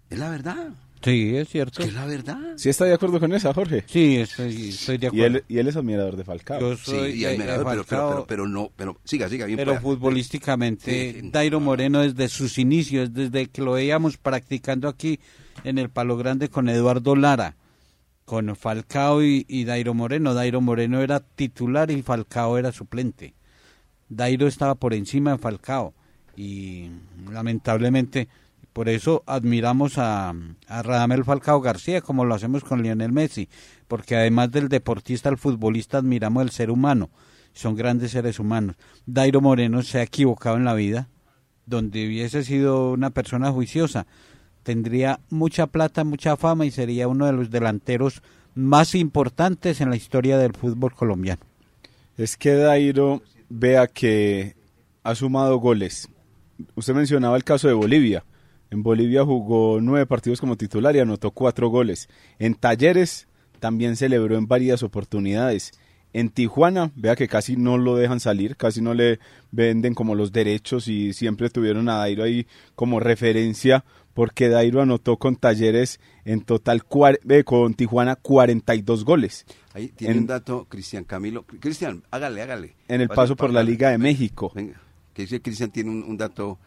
Es 0.10 0.20
la 0.20 0.30
verdad, 0.30 0.74
Sí, 1.02 1.36
es 1.36 1.44
es 1.44 1.50
cierto. 1.50 1.82
que 1.82 1.88
es 1.90 1.94
la 1.94 2.06
verdad. 2.06 2.38
¿Sí 2.58 2.70
está 2.70 2.86
de 2.86 2.94
acuerdo 2.94 3.20
con 3.20 3.32
esa, 3.34 3.54
Jorge? 3.54 3.84
Sí, 3.88 4.18
estoy, 4.18 4.70
estoy 4.70 4.98
de 4.98 5.06
Y 5.06 5.08
acuerdo. 5.08 5.26
él, 5.38 5.44
y 5.48 5.58
él 5.60 5.68
es 5.68 5.76
admirador 5.76 6.16
de 6.18 6.24
Falcao. 6.24 6.60
Yo 6.60 6.76
Sí, 6.76 6.84
soy 6.92 7.10
y 7.12 7.20
de- 7.20 7.28
admirador, 7.28 7.60
de 7.66 7.72
pero, 7.72 7.84
pero, 7.84 7.84
Falcao, 7.86 8.10
pero, 8.10 8.26
pero 8.28 8.48
no, 8.48 8.72
pero 8.76 8.98
siga, 9.06 9.30
siga 9.30 9.46
bien. 9.46 9.58
pero 9.58 9.80
futbolísticamente, 9.80 11.14
Sí, 11.22 11.30
Dairo 11.32 11.60
no. 11.60 11.66
Moreno 11.68 12.02
desde 12.02 12.28
sus 12.30 12.58
inicios, 12.58 13.14
desde 13.14 13.48
que 13.48 13.62
lo 13.62 13.74
veíamos 13.74 14.18
practicando 14.18 14.88
aquí 14.88 15.20
en 15.64 15.78
el 15.78 15.90
Palo 15.90 16.18
Grande 16.18 16.50
con 16.50 16.68
Eduardo 16.70 17.16
Lara, 17.16 17.56
con 18.26 18.56
Falcao 18.56 19.24
y, 19.24 19.46
y 19.48 19.64
Dairo 19.66 19.94
Moreno. 19.94 20.34
Dairo 20.34 20.62
Moreno 20.62 21.02
era 21.02 21.20
titular 21.20 21.90
y 21.92 22.02
Falcao 22.02 22.58
era 22.58 22.72
suplente. 22.72 23.34
Dairo 24.10 24.48
estaba 24.48 24.76
por 24.76 24.94
encima 24.94 25.32
de 25.32 25.38
Falcao 25.38 25.94
y 26.36 26.90
lamentablemente 27.32 28.28
por 28.80 28.88
eso 28.88 29.24
admiramos 29.26 29.98
a, 29.98 30.30
a 30.30 30.82
Radamel 30.84 31.26
Falcao 31.26 31.60
García 31.60 32.00
como 32.00 32.24
lo 32.24 32.34
hacemos 32.34 32.64
con 32.64 32.82
Lionel 32.82 33.12
Messi, 33.12 33.50
porque 33.90 34.16
además 34.16 34.54
del 34.54 34.70
deportista, 34.70 35.28
el 35.28 35.38
futbolista 35.38 35.98
admiramos 35.98 36.44
el 36.44 36.52
ser 36.52 36.72
humano, 36.72 37.10
son 37.52 37.76
grandes 37.76 38.12
seres 38.12 38.40
humanos. 38.40 38.78
Dairo 39.06 39.42
Moreno 39.42 39.82
se 39.82 40.00
ha 40.00 40.04
equivocado 40.04 40.56
en 40.56 40.64
la 40.64 40.76
vida, 40.76 41.10
donde 41.66 42.08
hubiese 42.08 42.46
sido 42.46 42.94
una 42.94 43.10
persona 43.10 43.52
juiciosa, 43.52 44.08
tendría 44.64 45.20
mucha 45.30 45.68
plata, 45.68 46.06
mucha 46.06 46.38
fama 46.38 46.66
y 46.66 46.72
sería 46.72 47.10
uno 47.10 47.26
de 47.26 47.34
los 47.34 47.50
delanteros 47.50 48.22
más 48.56 48.96
importantes 48.96 49.82
en 49.82 49.90
la 49.90 49.98
historia 49.98 50.38
del 50.38 50.54
fútbol 50.54 50.94
colombiano. 50.94 51.42
Es 52.18 52.38
que 52.38 52.54
Dairo 52.54 53.24
vea 53.50 53.88
que 53.88 54.56
ha 55.04 55.16
sumado 55.16 55.58
goles. 55.58 56.08
Usted 56.76 56.94
mencionaba 56.94 57.36
el 57.36 57.44
caso 57.44 57.68
de 57.68 57.74
Bolivia. 57.74 58.24
En 58.72 58.84
Bolivia 58.84 59.24
jugó 59.26 59.80
nueve 59.82 60.06
partidos 60.06 60.40
como 60.40 60.58
titular 60.58 60.96
y 60.96 61.00
anotó 61.00 61.32
cuatro 61.32 61.70
goles. 61.70 62.08
En 62.38 62.56
Talleres 62.56 63.28
también 63.60 63.96
celebró 63.96 64.38
en 64.38 64.48
varias 64.48 64.84
oportunidades. 64.84 65.72
En 66.12 66.30
Tijuana, 66.30 66.92
vea 66.96 67.16
que 67.16 67.28
casi 67.28 67.56
no 67.56 67.78
lo 67.78 67.96
dejan 67.96 68.20
salir, 68.20 68.58
casi 68.58 68.82
no 68.82 68.96
le 68.96 69.20
venden 69.52 69.94
como 69.94 70.16
los 70.16 70.32
derechos 70.32 70.88
y 70.88 71.14
siempre 71.14 71.50
tuvieron 71.50 71.88
a 71.88 71.98
Dairo 71.98 72.24
ahí 72.24 72.48
como 72.76 73.00
referencia 73.00 73.86
porque 74.20 74.50
Dairo 74.50 74.82
anotó 74.82 75.18
con 75.18 75.36
Talleres 75.36 76.00
en 76.26 76.42
total 76.42 76.84
eh, 77.30 77.44
con 77.44 77.74
Tijuana 77.74 78.16
42 78.16 79.06
goles. 79.06 79.46
Ahí 79.74 79.90
tiene 79.90 80.18
un 80.18 80.28
dato, 80.28 80.66
Cristian 80.68 81.04
Camilo. 81.04 81.44
Cristian, 81.44 82.04
hágale, 82.12 82.42
hágale. 82.42 82.76
En 82.88 83.02
el 83.02 83.08
paso 83.08 83.36
por 83.36 83.54
la 83.54 83.64
Liga 83.64 83.92
de 83.92 83.98
México. 83.98 84.52
Venga, 84.54 84.82
que 85.14 85.22
dice 85.22 85.42
Cristian 85.42 85.72
tiene 85.72 85.92
un, 85.92 86.18
dato 86.18 86.58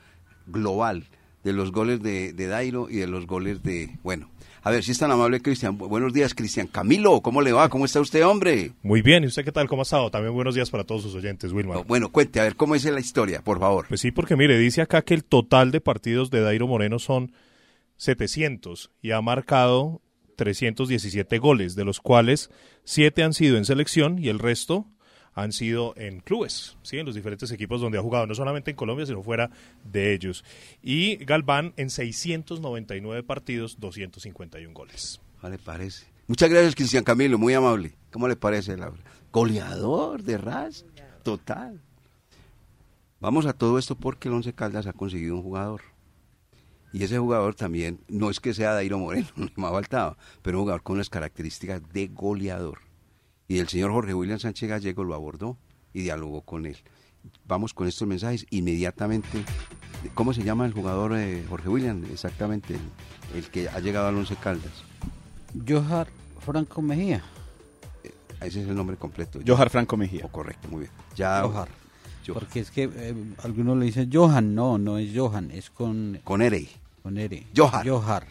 global 0.47 1.05
de 1.45 1.53
los 1.53 1.73
goles 1.73 2.03
de, 2.03 2.33
de 2.33 2.47
Dairo 2.47 2.89
y 2.89 2.97
de 2.97 3.07
los 3.07 3.27
goles 3.27 3.63
de, 3.63 3.99
bueno, 4.03 4.31
a 4.65 4.71
ver, 4.71 4.85
si 4.85 4.93
es 4.93 4.99
tan 4.99 5.11
amable, 5.11 5.43
Cristian. 5.43 5.77
Buenos 5.77 6.13
días, 6.13 6.35
Cristian. 6.35 6.69
Camilo, 6.69 7.21
¿cómo 7.21 7.43
le 7.43 7.53
va? 7.53 7.69
¿Cómo 7.69 7.85
está 7.85 8.01
usted, 8.01 8.25
hombre? 8.25 8.71
Muy 8.83 9.03
bien. 9.03 9.25
¿Y 9.25 9.27
usted 9.27 9.45
qué 9.45 9.51
tal? 9.51 9.67
¿Cómo 9.67 9.83
ha 9.83 9.85
estado? 9.85 10.09
También 10.09 10.33
buenos 10.35 10.55
días 10.55 10.71
para 10.71 10.85
todos 10.85 11.03
sus 11.03 11.17
oyentes, 11.17 11.53
Wilmar. 11.53 11.85
bueno, 11.85 12.13
cuente, 12.13 12.39
a 12.39 12.45
ver, 12.45 12.55
¿cómo 12.55 12.77
es 12.77 12.85
la 12.85 13.01
historia, 13.01 13.43
por 13.43 13.59
favor? 13.59 13.87
Pues 13.89 14.01
sí, 14.01 14.13
porque 14.13 14.37
mire, 14.37 14.57
dice 14.57 14.81
acá 14.81 15.03
que 15.03 15.15
el 15.15 15.25
total 15.25 15.73
de 15.73 15.81
partidos 15.81 16.31
de 16.31 16.43
Dairo 16.43 16.69
Moreno 16.69 17.01
son 17.01 17.33
700 17.97 18.93
y 19.03 19.11
ha 19.11 19.21
marcado 19.21 20.01
317 20.37 21.39
goles, 21.39 21.75
de 21.75 21.85
los 21.85 21.99
cuales 22.01 22.51
7 22.85 23.25
han 23.25 23.33
sido 23.33 23.57
en 23.57 23.65
selección 23.65 24.21
y 24.21 24.29
el 24.29 24.39
resto 24.39 24.87
han 25.35 25.53
sido 25.53 25.95
en 25.97 26.21
clubes, 26.21 26.77
¿sí? 26.83 26.99
en 26.99 27.07
los 27.07 27.15
diferentes 27.15 27.51
equipos 27.51 27.81
donde 27.81 27.99
ha 27.99 28.03
jugado, 28.03 28.27
no 28.27 28.35
solamente 28.35 28.71
en 28.71 28.77
Colombia, 28.77 29.07
sino 29.07 29.23
fuera 29.23 29.51
de 29.85 30.13
ellos. 30.13 30.45
Y 30.83 31.17
Galván 31.25 31.73
en 31.77 31.91
699 31.91 33.23
partidos, 33.23 33.81
251 33.81 34.75
goles. 34.75 35.21
Vale, 35.41 35.59
parece. 35.59 36.07
Muchas 36.27 36.51
gracias, 36.51 36.75
Cristian 36.75 37.05
Camilo, 37.05 37.39
muy 37.39 37.55
amable. 37.55 37.95
¿Cómo 38.11 38.29
le 38.29 38.37
parece, 38.37 38.77
Laura? 38.77 39.03
Goleador 39.33 40.23
de 40.23 40.39
RAS, 40.39 40.85
total. 41.23 41.81
Vamos 43.21 43.47
a 43.47 43.53
todo 43.53 43.79
esto 43.79 43.95
porque 43.95 44.29
el 44.29 44.35
Once 44.35 44.53
Caldas 44.53 44.87
ha 44.87 44.93
conseguido 44.93 45.37
un 45.37 45.43
jugador. 45.43 45.83
Y 46.93 47.05
ese 47.05 47.19
jugador 47.19 47.55
también, 47.55 48.01
no 48.09 48.29
es 48.29 48.39
que 48.39 48.53
sea 48.53 48.75
Dairo 48.75 48.99
Moreno, 48.99 49.29
no 49.37 49.49
me 49.57 49.67
ha 49.67 49.71
faltado, 49.71 50.19
pero 50.43 50.59
un 50.59 50.65
jugador 50.65 50.83
con 50.83 50.99
las 50.99 51.09
características 51.09 51.81
de 51.93 52.09
goleador 52.09 52.92
y 53.49 53.59
el 53.59 53.69
señor 53.69 53.93
Jorge 53.93 54.15
William 54.15 54.39
Sánchez 54.39 54.69
Gallego 54.69 55.05
lo 55.05 55.15
abordó 55.15 55.59
y 55.93 56.03
dialogó 56.03 56.43
con 56.43 56.67
él. 56.67 56.77
Vamos 57.47 57.73
con 57.75 57.87
estos 57.87 58.09
mensajes 58.09 58.47
inmediatamente. 58.51 59.45
¿Cómo 60.15 60.33
se 60.33 60.43
llama 60.43 60.67
el 60.67 60.73
jugador 60.73 61.17
eh, 61.17 61.45
Jorge 61.49 61.69
William? 61.69 62.05
Exactamente, 62.11 62.77
el, 63.35 63.45
que 63.45 63.69
ha 63.69 63.79
llegado 63.79 64.09
al 64.09 64.17
Once 64.17 64.35
Caldas. 64.37 64.73
Johar 65.67 66.09
Franco 66.41 66.83
Mejía. 66.83 67.23
Eh, 68.03 68.13
ese 68.41 68.63
es 68.63 68.69
el 68.69 68.75
nombre 68.75 68.97
completo. 68.97 69.41
Johar 69.47 69.71
Franco 69.71 69.97
Mejía. 69.97 70.23
Oh, 70.25 70.29
correcto, 70.29 70.69
muy 70.69 70.81
bien. 70.81 70.91
Ya, 71.15 71.43
Johar. 71.43 71.69
Porque 72.33 72.61
es 72.61 72.71
que 72.71 72.91
eh, 72.93 73.15
algunos 73.43 73.77
le 73.77 73.87
dicen 73.87 74.11
Johan, 74.13 74.55
no, 74.55 74.79
no 74.79 74.99
es 74.99 75.11
Johan, 75.15 75.51
es 75.51 75.71
con... 75.71 76.21
Con 76.25 76.41
Ere. 76.43 76.69
Con 77.03 77.19
Ere. 77.19 77.47
Johar. 77.57 77.89
Johar. 77.89 78.27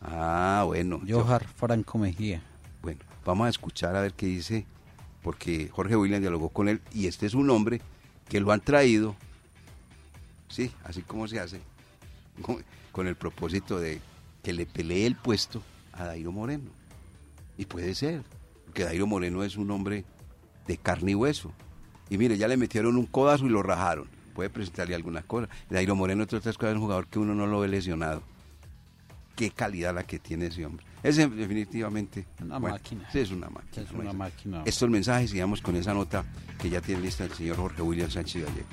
Ah, 0.00 0.64
bueno. 0.66 1.00
Johar 1.08 1.46
Franco 1.46 1.98
Mejía. 1.98 2.42
Vamos 3.24 3.46
a 3.46 3.50
escuchar 3.50 3.96
a 3.96 4.02
ver 4.02 4.12
qué 4.12 4.26
dice, 4.26 4.66
porque 5.22 5.68
Jorge 5.70 5.96
William 5.96 6.20
dialogó 6.20 6.50
con 6.50 6.68
él 6.68 6.80
y 6.92 7.06
este 7.06 7.26
es 7.26 7.34
un 7.34 7.48
hombre 7.50 7.80
que 8.28 8.40
lo 8.40 8.52
han 8.52 8.60
traído, 8.60 9.16
sí, 10.48 10.70
así 10.84 11.02
como 11.02 11.26
se 11.26 11.40
hace, 11.40 11.60
con, 12.92 13.06
el 13.06 13.16
propósito 13.16 13.78
de 13.78 14.00
que 14.42 14.52
le 14.52 14.66
pelee 14.66 15.06
el 15.06 15.16
puesto 15.16 15.62
a 15.92 16.04
Dairo 16.04 16.32
Moreno. 16.32 16.70
Y 17.56 17.66
puede 17.66 17.94
ser, 17.94 18.22
porque 18.66 18.84
Dairo 18.84 19.06
Moreno 19.06 19.42
es 19.42 19.56
un 19.56 19.70
hombre 19.70 20.04
de 20.66 20.76
carne 20.76 21.12
y 21.12 21.14
hueso. 21.14 21.52
Y 22.10 22.18
mire, 22.18 22.36
ya 22.36 22.48
le 22.48 22.56
metieron 22.56 22.96
un 22.96 23.06
codazo 23.06 23.46
y 23.46 23.48
lo 23.48 23.62
rajaron. 23.62 24.08
Puede 24.34 24.50
presentarle 24.50 24.94
algunas 24.94 25.24
cosas. 25.24 25.48
Dairo 25.70 25.94
Moreno, 25.94 26.22
entre 26.22 26.38
otras 26.38 26.58
cosas, 26.58 26.72
es 26.72 26.76
un 26.76 26.82
jugador 26.82 27.06
que 27.06 27.18
uno 27.18 27.34
no 27.34 27.46
lo 27.46 27.60
ve 27.60 27.68
lesionado. 27.68 28.22
Qué 29.36 29.50
calidad 29.50 29.94
la 29.94 30.02
que 30.02 30.18
tiene 30.18 30.46
ese 30.46 30.66
hombre. 30.66 30.84
Es 31.04 31.16
definitivamente 31.16 32.26
una 32.40 32.58
máquina. 32.58 33.06
Sí, 33.12 33.18
es 33.18 33.30
una 33.30 33.50
máquina. 33.50 33.84
Es 33.84 33.92
una 33.92 34.14
máquina. 34.14 34.62
Estos 34.64 34.88
mensajes, 34.88 35.30
sigamos 35.30 35.60
con 35.60 35.76
esa 35.76 35.92
nota 35.92 36.24
que 36.58 36.70
ya 36.70 36.80
tiene 36.80 37.02
lista 37.02 37.24
el 37.24 37.32
señor 37.32 37.58
Jorge 37.58 37.82
William 37.82 38.10
Sánchez 38.10 38.46
Gallego. 38.46 38.66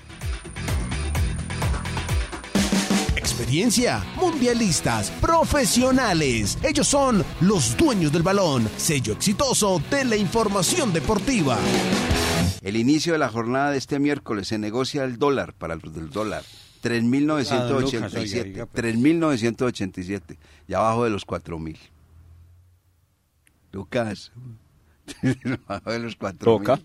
Experiencia, 3.17 4.01
mundialistas, 4.15 5.11
profesionales. 5.11 6.57
Ellos 6.63 6.87
son 6.87 7.21
los 7.41 7.75
dueños 7.75 8.13
del 8.13 8.23
balón, 8.23 8.69
sello 8.77 9.11
exitoso 9.11 9.81
de 9.91 10.05
la 10.05 10.15
información 10.15 10.93
deportiva. 10.93 11.57
El 12.61 12.77
inicio 12.77 13.11
de 13.11 13.19
la 13.19 13.27
jornada 13.27 13.71
de 13.71 13.77
este 13.77 13.99
miércoles 13.99 14.47
se 14.47 14.57
negocia 14.57 15.03
el 15.03 15.17
dólar 15.17 15.53
para 15.53 15.73
el 15.73 15.81
del 15.81 16.09
dólar. 16.09 16.43
3.987. 16.81 18.69
3.987. 18.73 20.37
Y 20.69 20.73
abajo 20.73 21.03
de 21.03 21.09
los 21.09 21.27
4.000. 21.27 21.77
Lucas. 23.71 24.31
de 25.21 25.99
los 25.99 26.15
cuatro 26.15 26.57
Toca. 26.57 26.79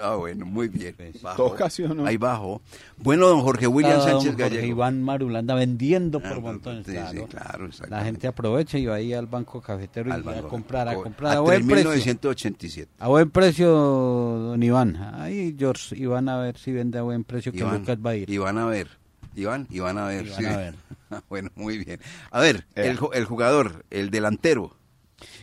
Ah, 0.00 0.16
bueno, 0.16 0.44
muy 0.44 0.68
bien. 0.68 0.94
Pues, 0.94 1.22
Toca, 1.36 1.70
¿sí 1.70 1.82
o 1.82 1.94
no? 1.94 2.04
Ahí 2.04 2.16
bajo. 2.16 2.60
Bueno, 2.98 3.28
don 3.28 3.40
Jorge 3.40 3.66
William 3.66 4.00
Sánchez 4.02 4.36
Gallego. 4.36 4.66
Iván 4.66 5.02
Marulanda 5.02 5.54
vendiendo 5.54 6.20
por 6.20 6.32
ah, 6.32 6.40
montones. 6.40 6.86
Sí, 6.86 6.92
claro. 6.92 7.26
claro 7.28 7.68
La 7.88 8.04
gente 8.04 8.26
aprovecha 8.26 8.78
y 8.78 8.86
va 8.86 8.96
ahí 8.96 9.14
al 9.14 9.26
banco 9.26 9.60
cafetero 9.60 10.16
y 10.16 10.22
va 10.22 10.38
a 10.38 10.42
comprar, 10.42 10.88
a 10.88 10.94
comprar 10.96 11.36
a, 11.36 11.40
buen 11.40 11.66
precio. 11.66 11.90
1987. 11.90 12.92
A 12.98 13.08
buen 13.08 13.30
precio, 13.30 13.70
don 13.70 14.62
Iván. 14.62 14.96
Ahí, 15.14 15.56
George, 15.58 15.96
Iván 15.96 16.28
a 16.28 16.38
ver 16.38 16.58
si 16.58 16.72
vende 16.72 16.98
a 16.98 17.02
buen 17.02 17.24
precio 17.24 17.52
que 17.52 17.60
Lucas 17.60 17.98
va 18.04 18.10
a 18.10 18.16
ir. 18.16 18.30
Iván 18.30 18.58
a 18.58 18.66
ver. 18.66 18.88
Iván, 19.34 19.66
Iván 19.70 19.98
a 19.98 20.06
ver. 20.06 20.32
a 20.32 20.56
ver. 20.56 20.74
bueno, 21.28 21.50
muy 21.54 21.78
bien. 21.84 22.00
A 22.30 22.40
ver, 22.40 22.66
eh. 22.74 22.88
el, 22.88 22.98
el 23.12 23.24
jugador, 23.24 23.84
el 23.90 24.10
delantero. 24.10 24.76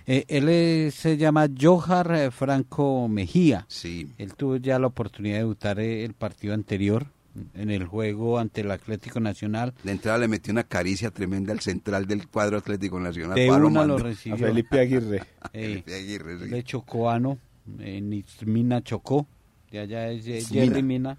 Eh, 0.06 0.26
él 0.28 0.92
se 0.92 1.18
llama 1.18 1.48
Johar 1.60 2.14
eh, 2.14 2.32
Franco 2.32 3.08
Mejía. 3.08 3.66
Sí. 3.70 4.10
Él 4.18 4.36
tuvo 4.36 4.58
ya 4.58 4.80
la 4.80 4.88
oportunidad 4.88 5.36
de 5.36 5.40
debutar 5.40 5.80
eh, 5.80 6.04
el 6.04 6.14
partido 6.14 6.54
anterior 6.54 7.08
en 7.56 7.72
el 7.72 7.86
juego 7.86 8.38
ante 8.38 8.62
el 8.62 8.72
Atlético 8.72 9.20
Nacional. 9.20 9.74
De 9.84 9.92
entrada 9.92 10.18
le 10.20 10.28
metió 10.28 10.52
una 10.52 10.64
caricia 10.64 11.10
tremenda 11.10 11.54
al 11.54 11.62
central 11.62 12.06
del 12.06 12.28
cuadro 12.28 12.58
Atlético 12.58 13.00
Nacional. 13.00 13.36
De 13.36 13.50
una 13.50 13.86
lo 13.86 13.98
recibió. 13.98 14.38
Felipe 14.38 14.80
Aguirre. 14.80 15.24
Felipe 15.52 15.96
Aguirre, 15.96 16.40
sí. 16.40 16.50
De 16.50 16.64
Chocoano, 16.64 17.40
en 17.80 18.24
Mina 18.46 18.84
Chocó, 18.84 19.26
de 19.72 19.80
allá 19.80 20.12
es 20.12 20.50
Jerry 20.50 20.84
Mina. 20.84 21.18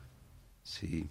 Sí. 0.62 1.08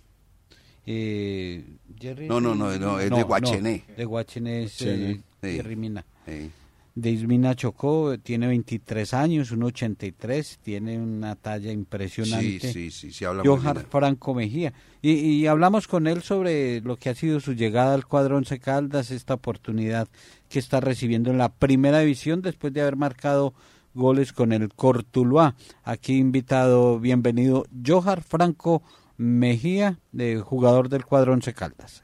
Jerry 0.86 2.28
no, 2.28 2.40
no, 2.40 2.54
no, 2.56 2.78
no, 2.78 3.00
es 3.00 3.10
de 3.10 3.24
Guachené. 3.24 3.84
de 3.96 4.06
Guachené 4.06 4.64
es 4.64 4.78
Jerry 4.78 5.76
Mina 5.76 6.06
de 6.26 6.50
Ismina 6.96 7.56
Chocó, 7.56 8.18
tiene 8.20 8.48
23 8.48 9.14
años, 9.14 9.52
1,83, 9.52 10.58
tiene 10.62 11.00
una 11.00 11.36
talla 11.36 11.72
impresionante. 11.72 12.72
Sí, 12.72 12.92
sí, 12.92 13.12
sí, 13.12 13.26
habla 13.26 13.44
Franco 13.90 14.34
Mejía. 14.34 14.74
Y, 15.02 15.48
hablamos 15.48 15.88
con 15.88 16.08
él 16.08 16.22
sobre 16.22 16.82
lo 16.82 16.98
que 16.98 17.10
ha 17.10 17.16
sido 17.16 17.40
su 17.40 17.54
llegada 17.54 17.94
al 17.94 18.06
cuadro 18.06 18.38
Once 18.38 18.60
Caldas, 18.60 19.12
esta 19.12 19.34
oportunidad 19.34 20.08
que 20.50 20.60
está 20.60 20.80
recibiendo 20.80 21.32
en 21.32 21.40
la 21.40 21.50
primera 21.50 22.00
división 22.00 22.42
después 22.42 22.72
de 22.74 22.82
haber 22.82 22.96
marcado 22.96 23.54
goles 23.96 24.32
con 24.32 24.54
el 24.54 24.70
Cortuluá. 24.70 25.56
Aquí 25.84 26.18
invitado, 26.18 27.00
bienvenido, 27.00 27.66
Johar 27.86 28.22
Franco 28.22 28.84
Mejía, 29.18 30.00
de 30.12 30.40
jugador 30.40 30.90
del 30.90 31.06
cuadro 31.06 31.34
Once 31.34 31.54
Caldas. 31.54 32.02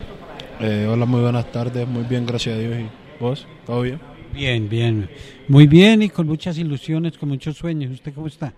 Eh, 0.60 0.88
hola, 0.90 1.06
muy 1.06 1.22
buenas 1.22 1.52
tardes, 1.52 1.88
muy 1.88 2.04
bien, 2.04 2.26
gracias 2.26 2.56
a 2.56 2.60
Dios. 2.60 2.76
¿Y 2.80 3.24
vos? 3.24 3.48
¿Todo 3.66 3.82
bien? 3.82 4.09
Bien, 4.34 4.70
bien. 4.70 5.10
Muy 5.48 5.68
bien 5.68 6.04
y 6.04 6.10
con 6.10 6.28
muchas 6.28 6.58
ilusiones, 6.58 7.18
con 7.18 7.30
muchos 7.30 7.58
sueños. 7.58 7.92
¿Usted 7.92 8.14
cómo 8.14 8.28
está? 8.28 8.54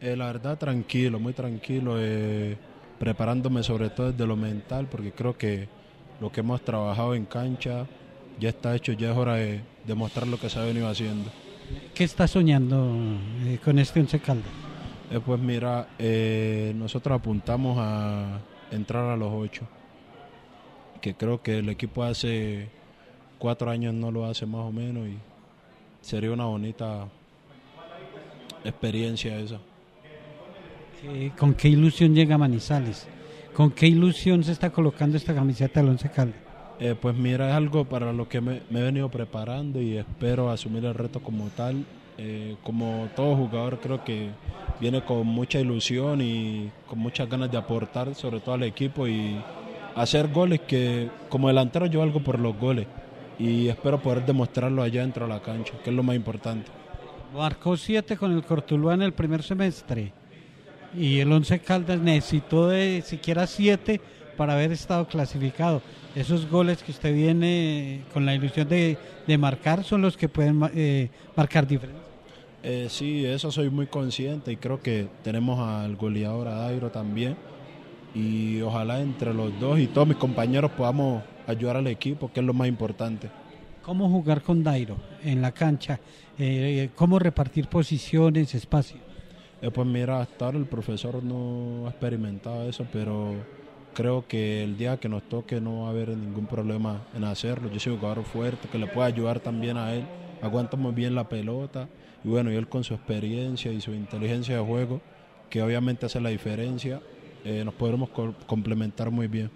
Eh, 0.00 0.16
la 0.16 0.26
verdad, 0.26 0.58
tranquilo, 0.58 1.18
muy 1.18 1.32
tranquilo. 1.32 1.96
Eh, 1.98 2.56
preparándome 2.98 3.62
sobre 3.62 3.90
todo 3.90 4.12
desde 4.12 4.26
lo 4.26 4.36
mental, 4.36 4.86
porque 4.90 5.12
creo 5.12 5.36
que 5.36 5.68
lo 6.20 6.30
que 6.30 6.40
hemos 6.40 6.62
trabajado 6.62 7.14
en 7.14 7.26
cancha 7.26 7.86
ya 8.38 8.50
está 8.50 8.74
hecho, 8.74 8.92
ya 8.92 9.10
es 9.10 9.16
hora 9.16 9.34
de 9.34 9.60
demostrar 9.86 10.26
lo 10.26 10.38
que 10.38 10.48
se 10.48 10.58
ha 10.58 10.62
venido 10.62 10.88
haciendo. 10.88 11.30
¿Qué 11.94 12.04
está 12.04 12.28
soñando 12.28 12.96
eh, 13.44 13.58
con 13.64 13.78
este 13.78 14.00
Once 14.00 14.18
Caldas? 14.20 14.46
pues 15.24 15.38
mira, 15.40 15.86
nosotros 16.74 17.16
apuntamos 17.16 17.76
a 17.78 18.40
entrar 18.72 19.04
a 19.08 19.16
los 19.16 19.32
ocho, 19.32 19.62
que 21.00 21.14
creo 21.14 21.40
que 21.42 21.58
el 21.58 21.68
equipo 21.68 22.02
hace 22.02 22.68
cuatro 23.38 23.70
años 23.70 23.94
no 23.94 24.10
lo 24.10 24.26
hace 24.26 24.46
más 24.46 24.62
o 24.62 24.72
menos 24.72 25.08
y 25.08 25.16
sería 26.00 26.32
una 26.32 26.44
bonita 26.44 27.06
experiencia 28.64 29.38
esa. 29.38 29.58
¿Con 31.38 31.54
qué 31.54 31.68
ilusión 31.68 32.14
llega 32.14 32.38
Manizales? 32.38 33.06
¿Con 33.54 33.70
qué 33.70 33.86
ilusión 33.86 34.42
se 34.44 34.52
está 34.52 34.70
colocando 34.70 35.16
esta 35.16 35.34
camiseta 35.34 35.80
del 35.80 35.90
Once 35.90 36.10
Caldas? 36.10 36.36
Eh, 36.78 36.94
pues 37.00 37.16
mira, 37.16 37.48
es 37.48 37.54
algo 37.54 37.84
para 37.84 38.12
lo 38.12 38.28
que 38.28 38.40
me, 38.40 38.62
me 38.70 38.80
he 38.80 38.82
venido 38.82 39.08
preparando 39.08 39.80
y 39.80 39.96
espero 39.96 40.50
asumir 40.50 40.84
el 40.84 40.94
reto 40.94 41.20
como 41.20 41.48
tal. 41.50 41.84
Eh, 42.18 42.56
como 42.62 43.08
todo 43.14 43.36
jugador 43.36 43.78
creo 43.78 44.02
que 44.02 44.30
viene 44.80 45.02
con 45.04 45.26
mucha 45.26 45.60
ilusión 45.60 46.22
y 46.22 46.70
con 46.86 46.98
muchas 46.98 47.28
ganas 47.28 47.50
de 47.50 47.58
aportar 47.58 48.14
sobre 48.14 48.40
todo 48.40 48.54
al 48.54 48.62
equipo 48.62 49.06
y 49.06 49.36
hacer 49.94 50.28
goles 50.28 50.60
que 50.60 51.10
como 51.28 51.48
delantero 51.48 51.84
yo 51.84 52.02
algo 52.02 52.20
por 52.20 52.38
los 52.38 52.58
goles 52.58 52.86
y 53.38 53.68
espero 53.68 54.00
poder 54.00 54.24
demostrarlo 54.24 54.82
allá 54.82 55.02
dentro 55.02 55.26
de 55.26 55.34
la 55.34 55.40
cancha, 55.40 55.74
que 55.82 55.90
es 55.90 55.96
lo 55.96 56.02
más 56.02 56.16
importante. 56.16 56.70
Marcó 57.34 57.76
siete 57.76 58.16
con 58.16 58.32
el 58.32 58.42
Cortuluá 58.44 58.94
en 58.94 59.02
el 59.02 59.12
primer 59.12 59.42
semestre 59.42 60.12
y 60.94 61.18
el 61.18 61.30
Once 61.30 61.58
Caldas 61.58 62.00
necesitó 62.00 62.68
de 62.68 63.02
siquiera 63.04 63.46
siete 63.46 64.00
para 64.36 64.54
haber 64.54 64.72
estado 64.72 65.06
clasificado. 65.06 65.82
Esos 66.14 66.48
goles 66.48 66.82
que 66.82 66.92
usted 66.92 67.14
viene 67.14 68.02
con 68.12 68.24
la 68.24 68.34
ilusión 68.34 68.68
de, 68.68 68.96
de 69.26 69.38
marcar 69.38 69.84
son 69.84 70.02
los 70.02 70.16
que 70.16 70.28
pueden 70.28 70.60
eh, 70.74 71.10
marcar 71.34 71.66
diferencia. 71.66 72.02
Eh, 72.62 72.86
sí, 72.88 73.24
eso 73.24 73.52
soy 73.52 73.70
muy 73.70 73.86
consciente 73.86 74.50
y 74.52 74.56
creo 74.56 74.80
que 74.80 75.08
tenemos 75.22 75.58
al 75.58 75.94
goleador 75.96 76.48
a 76.48 76.54
Dairo 76.54 76.90
también 76.90 77.36
y 78.14 78.60
ojalá 78.62 79.00
entre 79.00 79.34
los 79.34 79.58
dos 79.60 79.78
y 79.78 79.86
todos 79.86 80.08
mis 80.08 80.16
compañeros 80.16 80.70
podamos 80.70 81.22
ayudar 81.46 81.76
al 81.76 81.86
equipo, 81.86 82.30
que 82.32 82.40
es 82.40 82.46
lo 82.46 82.52
más 82.52 82.68
importante. 82.68 83.30
¿Cómo 83.82 84.08
jugar 84.08 84.42
con 84.42 84.62
Dairo 84.64 84.96
en 85.22 85.40
la 85.40 85.52
cancha? 85.52 86.00
Eh, 86.38 86.90
¿Cómo 86.94 87.18
repartir 87.18 87.68
posiciones, 87.68 88.54
espacio? 88.54 88.98
Eh, 89.62 89.70
pues 89.70 89.86
mira, 89.86 90.20
hasta 90.20 90.46
ahora 90.46 90.58
el 90.58 90.66
profesor 90.66 91.22
no 91.22 91.86
ha 91.86 91.90
experimentado 91.90 92.68
eso, 92.68 92.84
pero 92.92 93.34
creo 93.94 94.26
que 94.26 94.62
el 94.62 94.76
día 94.76 94.98
que 94.98 95.08
nos 95.08 95.22
toque 95.28 95.60
no 95.60 95.82
va 95.82 95.86
a 95.88 95.90
haber 95.90 96.08
ningún 96.10 96.46
problema 96.46 97.06
en 97.14 97.24
hacerlo. 97.24 97.70
Yo 97.70 97.80
soy 97.80 97.92
un 97.92 97.98
jugador 97.98 98.24
fuerte 98.24 98.68
que 98.68 98.78
le 98.78 98.86
puede 98.88 99.08
ayudar 99.08 99.40
también 99.40 99.76
a 99.76 99.94
él. 99.94 100.04
Aguanta 100.42 100.76
muy 100.76 100.92
bien 100.92 101.14
la 101.14 101.28
pelota 101.28 101.88
y 102.22 102.28
bueno, 102.28 102.52
y 102.52 102.56
él 102.56 102.68
con 102.68 102.84
su 102.84 102.92
experiencia 102.94 103.72
y 103.72 103.80
su 103.80 103.94
inteligencia 103.94 104.56
de 104.56 104.62
juego, 104.62 105.00
que 105.48 105.62
obviamente 105.62 106.06
hace 106.06 106.20
la 106.20 106.28
diferencia, 106.28 107.00
eh, 107.44 107.62
nos 107.64 107.74
podremos 107.74 108.10
co 108.10 108.34
complementar 108.46 109.10
muy 109.10 109.28
bien. 109.28 109.50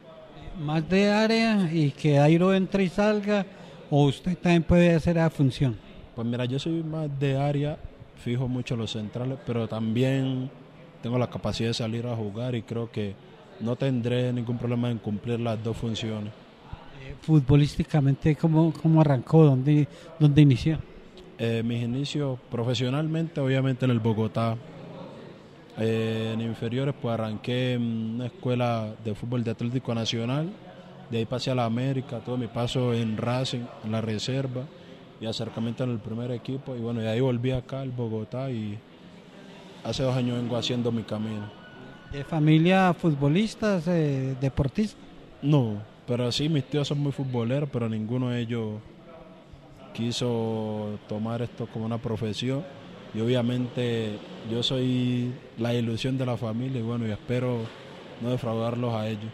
Más 0.61 0.87
de 0.89 1.11
área 1.11 1.71
y 1.73 1.91
que 1.91 2.13
Dairo 2.13 2.53
entre 2.53 2.85
y 2.85 2.89
salga, 2.89 3.47
o 3.91 4.05
usted 4.05 4.37
también 4.37 4.63
puede 4.63 4.95
hacer 4.95 5.17
esa 5.17 5.31
función. 5.31 5.77
Pues 6.15 6.27
mira, 6.27 6.45
yo 6.45 6.59
soy 6.59 6.83
más 6.83 7.09
de 7.19 7.39
área, 7.39 7.79
fijo 8.23 8.47
mucho 8.47 8.77
los 8.77 8.93
centrales, 8.93 9.39
pero 9.47 9.67
también 9.67 10.51
tengo 11.03 11.19
la 11.19 11.31
capacidad 11.31 11.71
de 11.71 11.75
salir 11.75 12.07
a 12.07 12.15
jugar 12.15 12.55
y 12.55 12.63
creo 12.63 12.91
que 12.91 13.15
no 13.61 13.75
tendré 13.77 14.33
ningún 14.33 14.59
problema 14.59 14.91
en 14.91 14.99
cumplir 14.99 15.41
las 15.41 15.63
dos 15.65 15.77
funciones. 15.77 16.31
Eh, 17.03 17.15
futbolísticamente, 17.23 18.37
¿cómo, 18.37 18.73
cómo 18.83 19.01
arrancó? 19.01 19.45
¿Dónde, 19.45 19.89
dónde 20.19 20.43
inició? 20.43 20.79
Eh, 21.39 21.63
mis 21.65 21.83
inicios 21.83 22.39
profesionalmente, 22.51 23.41
obviamente 23.41 23.87
en 23.87 23.93
el 23.93 23.99
Bogotá. 23.99 24.57
Eh, 25.83 26.33
en 26.35 26.43
inferiores, 26.43 26.95
pues 27.01 27.15
arranqué 27.15 27.73
en 27.73 28.17
una 28.17 28.27
escuela 28.27 28.95
de 29.03 29.15
fútbol 29.15 29.43
de 29.43 29.53
Atlético 29.53 29.95
Nacional. 29.95 30.51
De 31.11 31.19
ahí 31.19 31.25
pasé 31.25 31.51
a 31.51 31.55
la 31.55 31.65
América, 31.65 32.19
todo 32.19 32.37
mi 32.37 32.49
paso 32.49 32.93
en 32.93 33.17
Racing, 33.17 33.63
en 33.83 33.91
la 33.91 34.03
reserva 34.03 34.65
y 35.23 35.27
acercamiento 35.27 35.85
en 35.85 35.91
el 35.91 35.99
primer 35.99 36.33
equipo. 36.33 36.77
Y 36.77 36.81
bueno, 36.81 37.01
de 37.01 37.09
ahí 37.09 37.21
volví 37.21 37.51
acá 37.53 37.81
al 37.81 37.91
Bogotá 37.93 38.51
y 38.51 38.79
hace 39.83 40.03
dos 40.03 40.15
años 40.15 40.37
vengo 40.37 40.55
haciendo 40.57 40.93
mi 40.93 41.03
camino. 41.03 41.51
¿De 42.13 42.25
familia 42.25 42.93
futbolistas, 42.93 43.89
eh, 43.89 44.37
deportistas? 44.39 45.01
No, 45.41 45.77
pero 46.07 46.31
sí, 46.31 46.51
mis 46.51 46.65
tíos 46.65 46.89
son 46.89 47.01
muy 47.01 47.13
futboleros, 47.13 47.71
pero 47.73 47.89
ninguno 47.89 48.29
de 48.29 48.41
ellos 48.41 48.75
quiso 49.95 50.99
tomar 51.09 51.41
esto 51.41 51.67
como 51.67 51.87
una 51.87 51.99
profesión 51.99 52.63
y 53.15 53.21
obviamente 53.21 54.13
yo 54.51 54.63
soy 54.63 55.33
la 55.59 55.75
ilusión 55.75 56.17
de 56.17 56.27
la 56.27 56.37
familia 56.37 56.81
y 56.81 56.83
bueno, 56.83 57.07
y 57.07 57.11
espero 57.11 57.59
no 58.21 58.31
defraudarlos 58.31 58.95
a 58.95 59.09
ellos. 59.09 59.31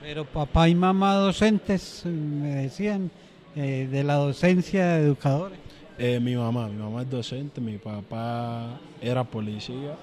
Pero 0.00 0.24
papá 0.24 0.68
y 0.68 0.74
mamá 0.74 1.14
docentes, 1.14 2.02
me 2.04 2.56
decían, 2.56 3.10
eh, 3.56 3.88
de 3.90 4.04
la 4.04 4.14
docencia 4.14 4.86
de 4.86 5.04
educadores. 5.06 5.58
Eh, 5.96 6.20
mi 6.20 6.34
mamá, 6.34 6.68
mi 6.68 6.76
mamá 6.76 7.02
es 7.02 7.10
docente, 7.10 7.60
mi 7.60 7.78
papá 7.78 8.80
era 9.00 9.24
policía, 9.24 9.96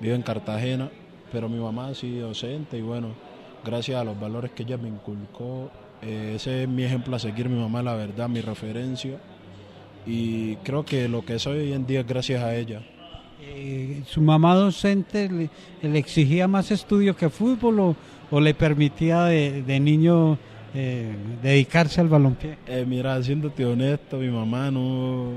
vive 0.00 0.14
en 0.14 0.22
Cartagena, 0.22 0.90
pero 1.32 1.48
mi 1.48 1.58
mamá 1.58 1.94
sí 1.94 2.18
docente 2.18 2.76
y 2.76 2.82
bueno, 2.82 3.08
gracias 3.64 4.00
a 4.00 4.04
los 4.04 4.18
valores 4.18 4.50
que 4.50 4.64
ella 4.64 4.76
me 4.76 4.88
inculcó, 4.88 5.70
eh, 6.02 6.32
ese 6.34 6.64
es 6.64 6.68
mi 6.68 6.82
ejemplo 6.82 7.16
a 7.16 7.18
seguir, 7.18 7.48
mi 7.48 7.58
mamá 7.58 7.82
la 7.82 7.94
verdad, 7.94 8.28
mi 8.28 8.40
referencia 8.40 9.18
y 10.06 10.56
creo 10.56 10.84
que 10.84 11.08
lo 11.08 11.24
que 11.24 11.38
soy 11.38 11.58
hoy 11.58 11.72
en 11.72 11.86
día 11.86 12.00
es 12.00 12.06
gracias 12.06 12.42
a 12.42 12.54
ella. 12.54 12.82
Eh, 13.42 14.02
¿Su 14.06 14.20
mamá 14.20 14.54
docente 14.54 15.28
le, 15.28 15.50
le, 15.82 15.98
exigía 15.98 16.48
más 16.48 16.70
estudio 16.70 17.16
que 17.16 17.28
fútbol 17.28 17.80
o, 17.80 17.96
o 18.30 18.40
le 18.40 18.54
permitía 18.54 19.24
de, 19.24 19.62
de 19.62 19.80
niño 19.80 20.38
eh, 20.74 21.14
dedicarse 21.42 22.00
al 22.00 22.08
balompié? 22.08 22.58
Eh, 22.66 22.84
mira, 22.86 23.22
siéndote 23.22 23.64
honesto, 23.64 24.18
mi 24.18 24.28
mamá 24.28 24.70
no, 24.70 25.32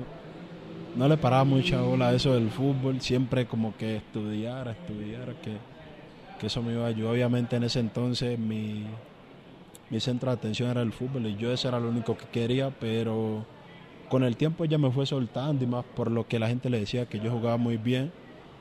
no 0.95 1.07
le 1.07 1.17
paraba 1.17 1.43
mucha 1.43 1.81
bola 1.81 2.09
a 2.09 2.13
eso 2.13 2.33
del 2.33 2.49
fútbol, 2.49 3.01
siempre 3.01 3.45
como 3.45 3.75
que 3.75 3.97
estudiara, 3.97 4.71
estudiara, 4.71 5.33
que, 5.41 5.57
que 6.39 6.47
eso 6.47 6.61
me 6.61 6.73
iba 6.73 6.85
a 6.85 6.87
ayudar. 6.87 7.13
Obviamente 7.13 7.55
en 7.57 7.63
ese 7.63 7.79
entonces 7.79 8.39
mi, 8.39 8.85
mi 9.89 9.99
centro 9.99 10.29
de 10.29 10.37
atención 10.37 10.69
era 10.69 10.81
el 10.81 10.93
fútbol 10.93 11.25
y 11.25 11.35
yo 11.35 11.51
eso 11.51 11.67
era 11.67 11.79
lo 11.79 11.89
único 11.89 12.15
que 12.17 12.25
quería, 12.25 12.69
pero 12.69 13.45
con 14.09 14.23
el 14.23 14.35
tiempo 14.35 14.63
ella 14.63 14.77
me 14.77 14.91
fue 14.91 15.05
soltando 15.05 15.63
y 15.63 15.67
más 15.67 15.85
por 15.95 16.11
lo 16.11 16.27
que 16.27 16.39
la 16.39 16.47
gente 16.47 16.69
le 16.69 16.79
decía 16.79 17.05
que 17.05 17.19
yo 17.19 17.31
jugaba 17.31 17.57
muy 17.57 17.77
bien. 17.77 18.11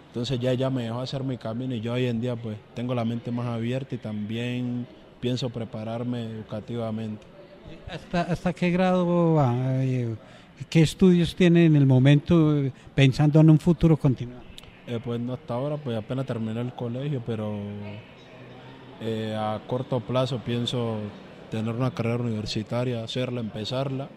Entonces 0.09 0.39
ya 0.39 0.53
ella 0.53 0.71
me 0.71 0.85
dejó 0.85 1.01
hacer 1.01 1.25
mi 1.25 1.37
camino 1.37 1.75
y 1.75 1.81
yo 1.81 1.95
hoy 1.95 2.07
en 2.07 2.21
día 2.21 2.37
pues 2.37 2.57
tengo 2.75 2.95
la 2.95 3.05
mente 3.05 3.31
más 3.31 3.47
abierta 3.47 3.95
y 3.95 3.99
también 3.99 4.87
pienso 5.21 5.51
prepararme 5.51 6.25
educativamente. 6.25 7.27
¿Hasta, 7.91 8.23
hasta 8.23 8.53
qué 8.53 8.71
grado 8.71 9.35
va? 9.35 9.55
¿Qué 10.71 10.83
estudios 10.83 11.35
tiene 11.35 11.67
en 11.67 11.77
el 11.77 11.87
momento 11.87 12.55
pensando 12.95 13.41
en 13.41 13.51
un 13.51 13.59
futuro 13.59 13.97
continuo? 13.97 14.39
Eh, 14.87 14.99
pues 15.05 15.21
no 15.21 15.35
hasta 15.35 15.55
ahora, 15.55 15.77
pues 15.77 15.97
apenas 15.97 16.25
terminé 16.25 16.61
el 16.61 16.73
colegio, 16.73 17.23
pero 17.25 17.59
eh, 19.01 19.37
a 19.39 19.61
corto 19.67 20.01
plazo 20.01 20.39
pienso 20.39 20.97
tener 21.51 21.75
una 21.75 21.91
carrera 21.91 22.23
universitaria, 22.23 23.05
hacerla, 23.05 23.41
empezarla 23.41 24.09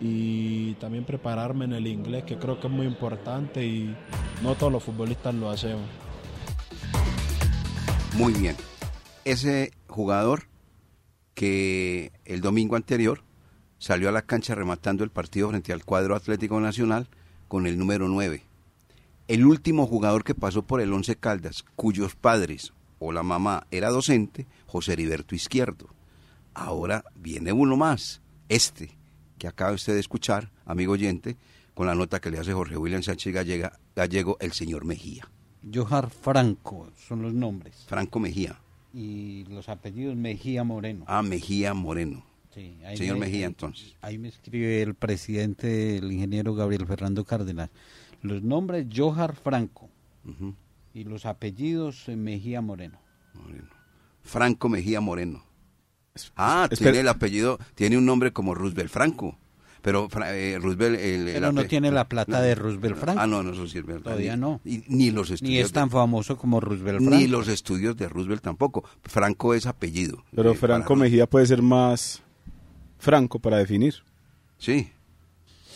y 0.00 0.74
también 0.74 1.04
prepararme 1.04 1.66
en 1.66 1.74
el 1.74 1.86
inglés, 1.86 2.24
que 2.24 2.38
creo 2.38 2.58
que 2.58 2.66
es 2.66 2.72
muy 2.72 2.86
importante 2.86 3.64
y 3.64 3.94
no 4.42 4.54
todos 4.54 4.72
los 4.72 4.82
futbolistas 4.82 5.34
lo 5.34 5.50
hacemos. 5.50 5.86
Muy 8.14 8.32
bien. 8.32 8.56
Ese 9.24 9.72
jugador 9.86 10.44
que 11.34 12.12
el 12.24 12.40
domingo 12.40 12.76
anterior 12.76 13.22
salió 13.78 14.08
a 14.08 14.12
la 14.12 14.22
cancha 14.22 14.54
rematando 14.54 15.04
el 15.04 15.10
partido 15.10 15.48
frente 15.50 15.72
al 15.72 15.84
cuadro 15.84 16.16
Atlético 16.16 16.60
Nacional 16.60 17.08
con 17.48 17.66
el 17.66 17.78
número 17.78 18.08
9. 18.08 18.42
El 19.28 19.46
último 19.46 19.86
jugador 19.86 20.24
que 20.24 20.34
pasó 20.34 20.62
por 20.62 20.80
el 20.80 20.92
Once 20.92 21.14
Caldas, 21.16 21.64
cuyos 21.76 22.14
padres 22.14 22.72
o 22.98 23.12
la 23.12 23.22
mamá 23.22 23.66
era 23.70 23.90
docente, 23.90 24.46
José 24.66 24.94
Heriberto 24.94 25.34
Izquierdo. 25.34 25.88
Ahora 26.52 27.04
viene 27.14 27.52
uno 27.52 27.76
más, 27.76 28.20
este, 28.48 28.98
que 29.40 29.48
acaba 29.48 29.72
usted 29.72 29.94
de 29.94 30.00
escuchar, 30.00 30.50
amigo 30.66 30.92
oyente, 30.92 31.36
con 31.74 31.86
la 31.86 31.94
nota 31.94 32.20
que 32.20 32.30
le 32.30 32.38
hace 32.38 32.52
Jorge 32.52 32.76
William 32.76 33.02
Sánchez 33.02 33.32
Gallega, 33.32 33.80
Gallego, 33.96 34.36
el 34.38 34.52
señor 34.52 34.84
Mejía. 34.84 35.26
Johar 35.74 36.10
Franco 36.10 36.90
son 37.08 37.22
los 37.22 37.32
nombres. 37.32 37.86
Franco 37.88 38.20
Mejía. 38.20 38.60
Y 38.92 39.44
los 39.48 39.70
apellidos 39.70 40.14
Mejía 40.14 40.62
Moreno. 40.62 41.04
Ah, 41.08 41.22
Mejía 41.22 41.72
Moreno. 41.72 42.22
Sí, 42.54 42.76
señor 42.96 43.16
me, 43.16 43.26
Mejía, 43.26 43.46
entonces. 43.46 43.96
Ahí 44.02 44.18
me 44.18 44.28
escribe 44.28 44.82
el 44.82 44.94
presidente, 44.94 45.96
el 45.96 46.12
ingeniero 46.12 46.54
Gabriel 46.54 46.86
Fernando 46.86 47.24
Cárdenas. 47.24 47.70
Los 48.20 48.42
nombres 48.42 48.86
Johar 48.94 49.34
Franco 49.34 49.88
Uh 50.26 50.30
-huh. 50.32 50.54
y 50.92 51.04
los 51.04 51.24
apellidos 51.24 52.06
eh, 52.10 52.16
Mejía 52.16 52.60
Moreno. 52.60 52.98
Moreno. 53.32 53.70
Franco 54.22 54.68
Mejía 54.68 55.00
Moreno. 55.00 55.42
Ah, 56.36 56.68
tiene 56.76 57.00
el 57.00 57.08
apellido, 57.08 57.58
tiene 57.74 57.96
un 57.96 58.04
nombre 58.04 58.32
como 58.32 58.54
Roosevelt 58.54 58.90
Franco. 58.90 59.38
Pero 59.82 60.08
eh, 60.26 60.58
Roosevelt. 60.60 61.00
El, 61.00 61.24
Pero 61.26 61.48
el 61.48 61.54
no 61.54 61.64
tiene 61.64 61.90
la 61.90 62.06
plata 62.08 62.38
no, 62.38 62.42
de 62.42 62.54
Roosevelt 62.54 62.96
Franco. 62.96 63.20
Ah, 63.20 63.26
no, 63.26 63.42
no, 63.42 63.52
eso 63.52 63.66
sí 63.66 63.78
es 63.78 63.86
verdad. 63.86 64.02
Todavía 64.02 64.36
no. 64.36 64.60
Y, 64.64 64.82
ni 64.88 65.10
los 65.10 65.30
estudios. 65.30 65.50
Ni 65.50 65.58
es 65.58 65.72
tan 65.72 65.90
famoso 65.90 66.36
como 66.36 66.60
Roosevelt 66.60 66.98
Franco. 66.98 67.16
Ni 67.16 67.26
los 67.26 67.48
estudios 67.48 67.96
de 67.96 68.08
Roosevelt 68.08 68.42
tampoco. 68.42 68.84
Franco 69.04 69.54
es 69.54 69.66
apellido. 69.66 70.24
Pero 70.34 70.52
eh, 70.52 70.54
Franco 70.54 70.96
Mejía 70.96 71.26
puede 71.26 71.46
ser 71.46 71.62
más 71.62 72.22
franco 72.98 73.38
para 73.38 73.56
definir. 73.56 73.94
Sí. 74.58 74.90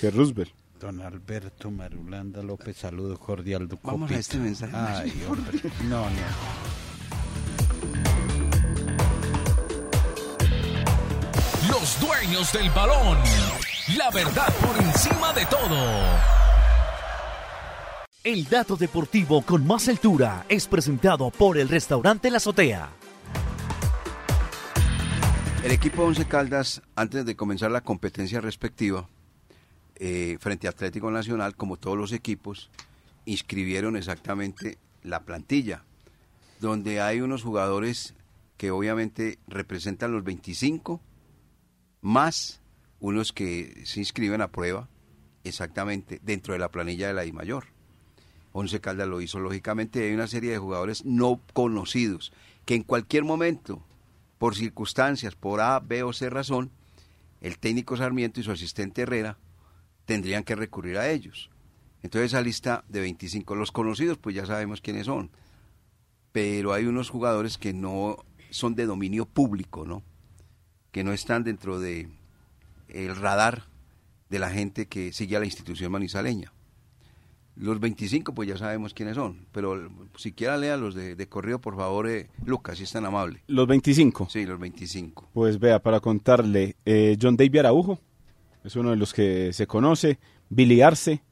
Que 0.00 0.10
Roosevelt. 0.10 0.52
Don 0.80 1.00
Alberto 1.00 1.70
Marulanda 1.70 2.42
López, 2.42 2.76
saludo 2.76 3.18
cordial. 3.18 3.68
Vamos 3.82 4.10
a 4.10 4.18
este 4.18 4.36
mensaje. 4.36 4.76
Ay, 4.76 5.12
hombre. 5.26 5.60
No, 5.88 6.10
no. 6.10 6.83
Los 11.80 12.00
dueños 12.00 12.52
del 12.52 12.70
balón. 12.70 13.18
La 13.98 14.08
verdad 14.12 14.54
por 14.60 14.80
encima 14.80 15.32
de 15.32 15.44
todo. 15.46 15.76
El 18.22 18.44
dato 18.44 18.76
deportivo 18.76 19.42
con 19.42 19.66
más 19.66 19.88
altura 19.88 20.46
es 20.48 20.68
presentado 20.68 21.32
por 21.32 21.58
el 21.58 21.68
restaurante 21.68 22.30
La 22.30 22.36
Azotea. 22.36 22.90
El 25.64 25.72
equipo 25.72 26.04
Once 26.04 26.24
Caldas, 26.26 26.80
antes 26.94 27.26
de 27.26 27.34
comenzar 27.34 27.72
la 27.72 27.80
competencia 27.80 28.40
respectiva, 28.40 29.08
eh, 29.96 30.36
frente 30.38 30.68
a 30.68 30.70
Atlético 30.70 31.10
Nacional, 31.10 31.56
como 31.56 31.76
todos 31.76 31.98
los 31.98 32.12
equipos, 32.12 32.70
inscribieron 33.24 33.96
exactamente 33.96 34.78
la 35.02 35.24
plantilla, 35.24 35.82
donde 36.60 37.00
hay 37.00 37.20
unos 37.20 37.42
jugadores 37.42 38.14
que 38.58 38.70
obviamente 38.70 39.40
representan 39.48 40.12
los 40.12 40.22
25, 40.22 41.00
más 42.04 42.60
unos 43.00 43.32
que 43.32 43.82
se 43.86 43.98
inscriben 43.98 44.42
a 44.42 44.52
prueba, 44.52 44.90
exactamente 45.42 46.20
dentro 46.22 46.52
de 46.52 46.58
la 46.58 46.70
planilla 46.70 47.08
de 47.08 47.14
la 47.14 47.24
I 47.24 47.32
mayor. 47.32 47.64
Once 48.52 48.78
Caldas 48.78 49.08
lo 49.08 49.22
hizo 49.22 49.40
lógicamente, 49.40 50.04
hay 50.04 50.12
una 50.12 50.26
serie 50.26 50.52
de 50.52 50.58
jugadores 50.58 51.06
no 51.06 51.40
conocidos, 51.54 52.30
que 52.66 52.74
en 52.74 52.82
cualquier 52.82 53.24
momento, 53.24 53.82
por 54.36 54.54
circunstancias, 54.54 55.34
por 55.34 55.62
A, 55.62 55.80
B 55.80 56.02
o 56.02 56.12
C 56.12 56.28
razón, 56.28 56.70
el 57.40 57.58
técnico 57.58 57.96
Sarmiento 57.96 58.38
y 58.38 58.42
su 58.42 58.52
asistente 58.52 59.02
Herrera 59.02 59.38
tendrían 60.04 60.44
que 60.44 60.56
recurrir 60.56 60.98
a 60.98 61.08
ellos. 61.10 61.48
Entonces 62.02 62.32
esa 62.32 62.42
lista 62.42 62.84
de 62.88 63.00
25, 63.00 63.54
los 63.54 63.72
conocidos 63.72 64.18
pues 64.18 64.36
ya 64.36 64.44
sabemos 64.44 64.82
quiénes 64.82 65.06
son, 65.06 65.30
pero 66.32 66.74
hay 66.74 66.84
unos 66.84 67.08
jugadores 67.08 67.56
que 67.56 67.72
no 67.72 68.18
son 68.50 68.74
de 68.74 68.84
dominio 68.84 69.24
público, 69.24 69.86
¿no? 69.86 70.02
Que 70.94 71.02
no 71.02 71.12
están 71.12 71.42
dentro 71.42 71.80
de 71.80 72.08
el 72.86 73.16
radar 73.16 73.64
de 74.30 74.38
la 74.38 74.48
gente 74.48 74.86
que 74.86 75.12
sigue 75.12 75.34
a 75.34 75.40
la 75.40 75.44
institución 75.44 75.90
manizaleña. 75.90 76.52
Los 77.56 77.80
25 77.80 78.32
pues 78.32 78.48
ya 78.48 78.56
sabemos 78.56 78.94
quiénes 78.94 79.16
son, 79.16 79.48
pero 79.50 79.90
siquiera 80.14 80.56
lea 80.56 80.76
los 80.76 80.94
de, 80.94 81.16
de 81.16 81.28
corrido, 81.28 81.60
por 81.60 81.74
favor, 81.74 82.08
eh, 82.08 82.28
Lucas, 82.44 82.78
si 82.78 82.84
es 82.84 82.92
tan 82.92 83.04
amable. 83.06 83.42
Los 83.48 83.66
25. 83.66 84.28
Sí, 84.30 84.46
los 84.46 84.60
25. 84.60 85.30
Pues 85.32 85.58
vea, 85.58 85.82
para 85.82 85.98
contarle, 85.98 86.76
eh, 86.84 87.18
John 87.20 87.36
David 87.36 87.58
Araujo 87.58 87.98
es 88.62 88.76
uno 88.76 88.90
de 88.90 88.96
los 88.96 89.12
que 89.12 89.52
se 89.52 89.66
conoce, 89.66 90.20
Billy 90.48 90.80
Arce, 90.80 91.24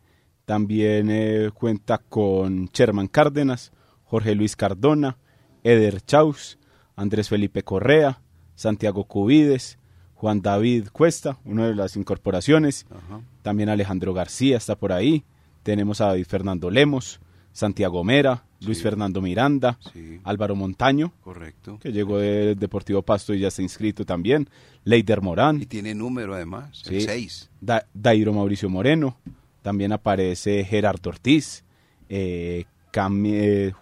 también 0.44 1.08
eh, 1.08 1.50
cuenta 1.54 1.98
con 1.98 2.66
Sherman 2.66 3.06
Cárdenas, 3.06 3.70
Jorge 4.02 4.34
Luis 4.34 4.56
Cardona, 4.56 5.18
Eder 5.62 6.00
Chaus, 6.00 6.58
Andrés 6.96 7.28
Felipe 7.28 7.62
Correa, 7.62 8.21
Santiago 8.54 9.04
Cubides, 9.04 9.78
Juan 10.14 10.40
David 10.42 10.88
Cuesta, 10.92 11.38
una 11.44 11.66
de 11.66 11.74
las 11.74 11.96
incorporaciones, 11.96 12.86
Ajá. 12.90 13.20
también 13.42 13.68
Alejandro 13.68 14.14
García 14.14 14.56
está 14.56 14.76
por 14.76 14.92
ahí, 14.92 15.24
tenemos 15.62 16.00
a 16.00 16.06
David 16.06 16.26
Fernando 16.26 16.70
Lemos, 16.70 17.20
Santiago 17.52 18.02
Mera, 18.04 18.44
Luis 18.60 18.78
Sí. 18.78 18.84
Fernando 18.84 19.20
Miranda, 19.20 19.78
Sí. 19.92 20.20
Álvaro 20.24 20.54
Montaño, 20.54 21.12
Correcto. 21.22 21.78
que 21.80 21.92
llegó 21.92 22.18
del 22.18 22.58
Deportivo 22.58 23.02
Pasto 23.02 23.34
y 23.34 23.40
ya 23.40 23.48
está 23.48 23.62
inscrito 23.62 24.04
también, 24.06 24.48
Leider 24.84 25.20
Morán, 25.20 25.60
Y 25.60 25.66
tiene 25.66 25.94
número 25.94 26.34
además, 26.34 26.80
Sí. 26.84 26.96
el 26.96 27.02
6. 27.02 27.50
Da- 27.60 27.86
Dairo 27.92 28.32
Mauricio 28.32 28.68
Moreno, 28.70 29.16
también 29.60 29.92
aparece 29.92 30.64
Gerardo 30.64 31.10
Ortiz, 31.10 31.64
eh, 32.08 32.64
eh, 32.94 33.72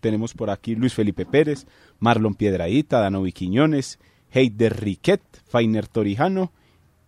tenemos 0.00 0.32
por 0.34 0.48
aquí 0.50 0.74
Luis 0.74 0.94
Felipe 0.94 1.26
Pérez, 1.26 1.66
Marlon 1.98 2.34
Piedraíta, 2.34 3.00
Danovi 3.00 3.32
Quiñones, 3.32 3.98
Heider 4.32 4.80
Riquet, 4.80 5.22
Fainer 5.48 5.86
Torijano 5.86 6.52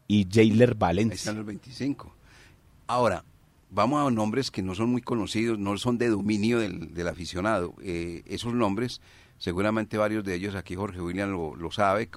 y 0.08 0.26
Jailer 0.30 0.70
Ahí 0.70 0.76
Valencia. 0.78 1.14
están 1.14 1.36
los 1.36 1.46
25. 1.46 2.14
Ahora, 2.86 3.24
vamos 3.70 4.06
a 4.06 4.10
nombres 4.10 4.50
que 4.50 4.62
no 4.62 4.74
son 4.74 4.90
muy 4.90 5.02
conocidos, 5.02 5.58
no 5.58 5.76
son 5.78 5.98
de 5.98 6.08
dominio 6.08 6.58
del, 6.58 6.94
del 6.94 7.08
aficionado. 7.08 7.74
Eh, 7.82 8.22
esos 8.26 8.54
nombres, 8.54 9.00
seguramente 9.38 9.96
varios 9.96 10.24
de 10.24 10.34
ellos, 10.34 10.54
aquí 10.54 10.74
Jorge 10.74 11.00
William 11.00 11.30
lo, 11.30 11.56
lo 11.56 11.70
sabe, 11.70 12.08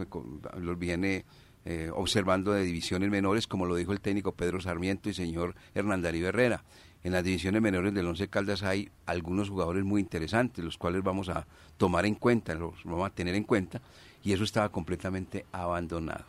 los 0.57 0.77
viene 0.77 1.25
eh, 1.67 1.89
observando 1.93 2.51
de 2.51 2.63
divisiones 2.63 3.09
menores, 3.09 3.47
como 3.47 3.65
lo 3.65 3.75
dijo 3.75 3.91
el 3.91 3.99
técnico 3.99 4.33
Pedro 4.33 4.61
Sarmiento 4.61 5.09
y 5.09 5.13
señor 5.13 5.55
Hernán 5.73 6.01
Darío 6.01 6.27
Herrera. 6.27 6.63
En 7.03 7.11
las 7.11 7.23
divisiones 7.23 7.61
menores 7.61 7.93
del 7.93 8.07
Once 8.07 8.27
Caldas 8.27 8.63
hay 8.63 8.89
algunos 9.05 9.49
jugadores 9.49 9.83
muy 9.83 10.01
interesantes, 10.01 10.63
los 10.65 10.77
cuales 10.77 11.03
vamos 11.03 11.29
a 11.29 11.47
tomar 11.77 12.05
en 12.05 12.15
cuenta, 12.15 12.55
los 12.55 12.83
vamos 12.83 13.07
a 13.07 13.13
tener 13.13 13.35
en 13.35 13.43
cuenta, 13.43 13.81
y 14.25 14.33
eso 14.33 14.43
estaba 14.43 14.69
completamente 14.69 15.45
abandonado. 15.53 16.25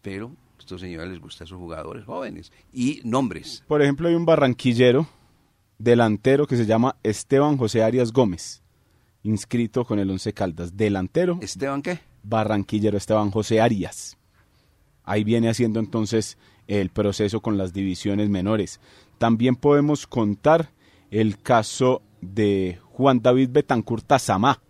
Pero 0.00 0.28
a 0.56 0.60
estos 0.60 0.80
señores 0.80 1.10
les 1.10 1.20
gustan 1.20 1.46
esos 1.46 1.58
jugadores 1.58 2.04
jóvenes 2.04 2.52
y 2.72 3.00
nombres. 3.04 3.64
Por 3.66 3.82
ejemplo, 3.82 4.08
hay 4.08 4.14
un 4.14 4.24
barranquillero 4.24 5.06
delantero 5.78 6.46
que 6.46 6.56
se 6.56 6.64
llama 6.64 6.96
Esteban 7.02 7.56
José 7.58 7.82
Arias 7.82 8.12
Gómez, 8.12 8.62
inscrito 9.24 9.84
con 9.84 9.98
el 9.98 10.10
Once 10.10 10.32
Caldas. 10.32 10.76
Delantero, 10.76 11.38
¿Esteban 11.42 11.82
qué? 11.82 11.98
barranquillero 12.22 12.96
Esteban 12.96 13.30
José 13.32 13.60
Arias. 13.60 14.16
Ahí 15.02 15.24
viene 15.24 15.48
haciendo 15.50 15.80
entonces 15.80 16.38
el 16.68 16.90
proceso 16.90 17.40
con 17.40 17.58
las 17.58 17.72
divisiones 17.72 18.30
menores. 18.30 18.80
También 19.18 19.56
podemos 19.56 20.06
contar 20.06 20.70
el 21.10 21.38
caso 21.38 22.00
de 22.20 22.78
Juan 22.92 23.20
David 23.20 23.50
Betancourt 23.50 24.06
Tazamá. 24.06 24.62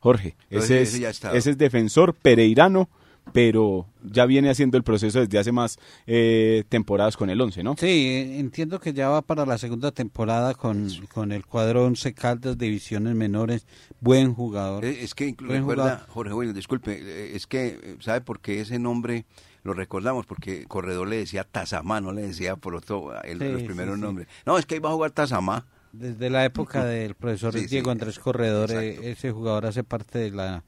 Jorge, 0.00 0.34
Entonces, 0.50 0.94
ese 0.94 1.08
ese 1.08 1.28
es, 1.28 1.34
ese 1.34 1.54
defensor 1.54 2.14
pereirano, 2.14 2.88
pero 3.32 3.86
ya 4.02 4.24
viene 4.26 4.50
haciendo 4.50 4.76
el 4.76 4.82
proceso 4.82 5.20
desde 5.20 5.38
hace 5.38 5.52
más 5.52 5.78
eh, 6.06 6.64
temporadas 6.68 7.16
con 7.16 7.30
el 7.30 7.40
11, 7.40 7.62
¿no? 7.62 7.76
Sí, 7.78 8.34
entiendo 8.38 8.80
que 8.80 8.92
ya 8.92 9.08
va 9.10 9.22
para 9.22 9.44
la 9.46 9.58
segunda 9.58 9.92
temporada 9.92 10.54
con, 10.54 10.88
con 11.12 11.30
el 11.32 11.44
cuadro 11.46 11.84
11 11.84 12.14
Caldas, 12.14 12.58
divisiones 12.58 13.14
menores, 13.14 13.66
buen 14.00 14.34
jugador. 14.34 14.84
Eh, 14.84 15.04
Es 15.04 15.14
que 15.14 15.28
inclu- 15.28 15.46
Buen 15.48 15.60
recuerda, 15.60 15.82
jugador. 15.84 16.08
Jorge 16.08 16.32
Bueno, 16.32 16.52
disculpe, 16.54 16.98
eh, 17.00 17.36
es 17.36 17.46
que, 17.46 17.66
eh, 17.82 17.96
¿sabe 18.00 18.22
por 18.22 18.40
qué 18.40 18.60
ese 18.62 18.78
nombre 18.78 19.26
lo 19.62 19.74
recordamos? 19.74 20.24
Porque 20.26 20.64
Corredor 20.66 21.06
le 21.06 21.16
decía 21.18 21.44
Tazamá, 21.44 22.00
no 22.00 22.12
le 22.12 22.22
decía 22.22 22.56
por 22.56 22.74
otro, 22.74 23.12
el- 23.22 23.38
Sí, 23.38 23.48
los 23.52 23.62
primeros 23.62 23.96
sí. 23.96 24.00
nombres. 24.00 24.26
No, 24.46 24.56
es 24.58 24.64
que 24.66 24.74
ahí 24.76 24.80
va 24.80 24.88
a 24.88 24.94
jugar 24.94 25.10
Tazamá. 25.12 25.66
Desde 25.92 26.30
la 26.30 26.44
época 26.44 26.84
del 26.84 27.14
profesor 27.14 27.52
Sí, 27.52 27.60
sí, 27.60 27.66
Diego 27.66 27.90
Andrés 27.90 28.18
Corredor, 28.18 28.70
eh, 28.70 28.90
exacto. 28.90 29.08
ese 29.08 29.30
jugador 29.32 29.66
hace 29.66 29.82
parte 29.84 30.18
de 30.18 30.30
la 30.30 30.64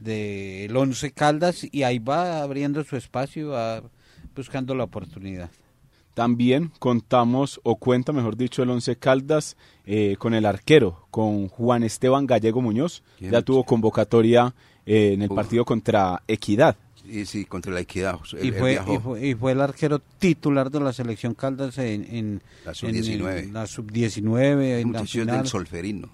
del 0.00 0.76
Once 0.76 1.10
Caldas 1.12 1.66
y 1.70 1.82
ahí 1.82 1.98
va 1.98 2.42
abriendo 2.42 2.84
su 2.84 2.96
espacio, 2.96 3.50
va 3.50 3.82
buscando 4.34 4.74
la 4.74 4.84
oportunidad. 4.84 5.50
También 6.14 6.72
contamos, 6.80 7.60
o 7.62 7.76
cuenta 7.76 8.12
mejor 8.12 8.36
dicho, 8.36 8.62
el 8.62 8.70
Once 8.70 8.96
Caldas 8.96 9.56
eh, 9.86 10.16
con 10.18 10.34
el 10.34 10.46
arquero, 10.46 11.06
con 11.10 11.48
Juan 11.48 11.84
Esteban 11.84 12.26
Gallego 12.26 12.60
Muñoz. 12.60 13.02
Ya 13.20 13.42
tuvo 13.42 13.64
convocatoria 13.64 14.52
eh, 14.84 15.12
en 15.14 15.22
el 15.22 15.30
Uf. 15.30 15.36
partido 15.36 15.64
contra 15.64 16.22
Equidad. 16.26 16.76
Y 17.08 17.24
sí, 17.26 17.44
contra 17.46 17.72
la 17.72 17.80
equidad. 17.80 18.18
él- 18.38 18.48
y, 18.48 18.52
fue, 18.52 18.74
y, 18.74 18.98
fue, 18.98 19.26
y 19.28 19.34
fue 19.34 19.52
el 19.52 19.60
arquero 19.60 19.98
titular 20.18 20.70
de 20.70 20.80
la 20.80 20.92
selección 20.92 21.34
Caldas 21.34 21.78
en, 21.78 22.04
en 22.04 22.42
La 22.64 22.72
en- 22.72 22.74
sub-19. 22.74 23.38
en 23.44 23.52
la 23.54 23.66
sub-19, 23.66 24.60
Es 24.62 24.80
en 24.82 24.86
un 24.88 24.92
la 24.92 24.98
muchacho 25.00 25.20
final. 25.20 25.38
del 25.38 25.46
solferino. 25.46 26.08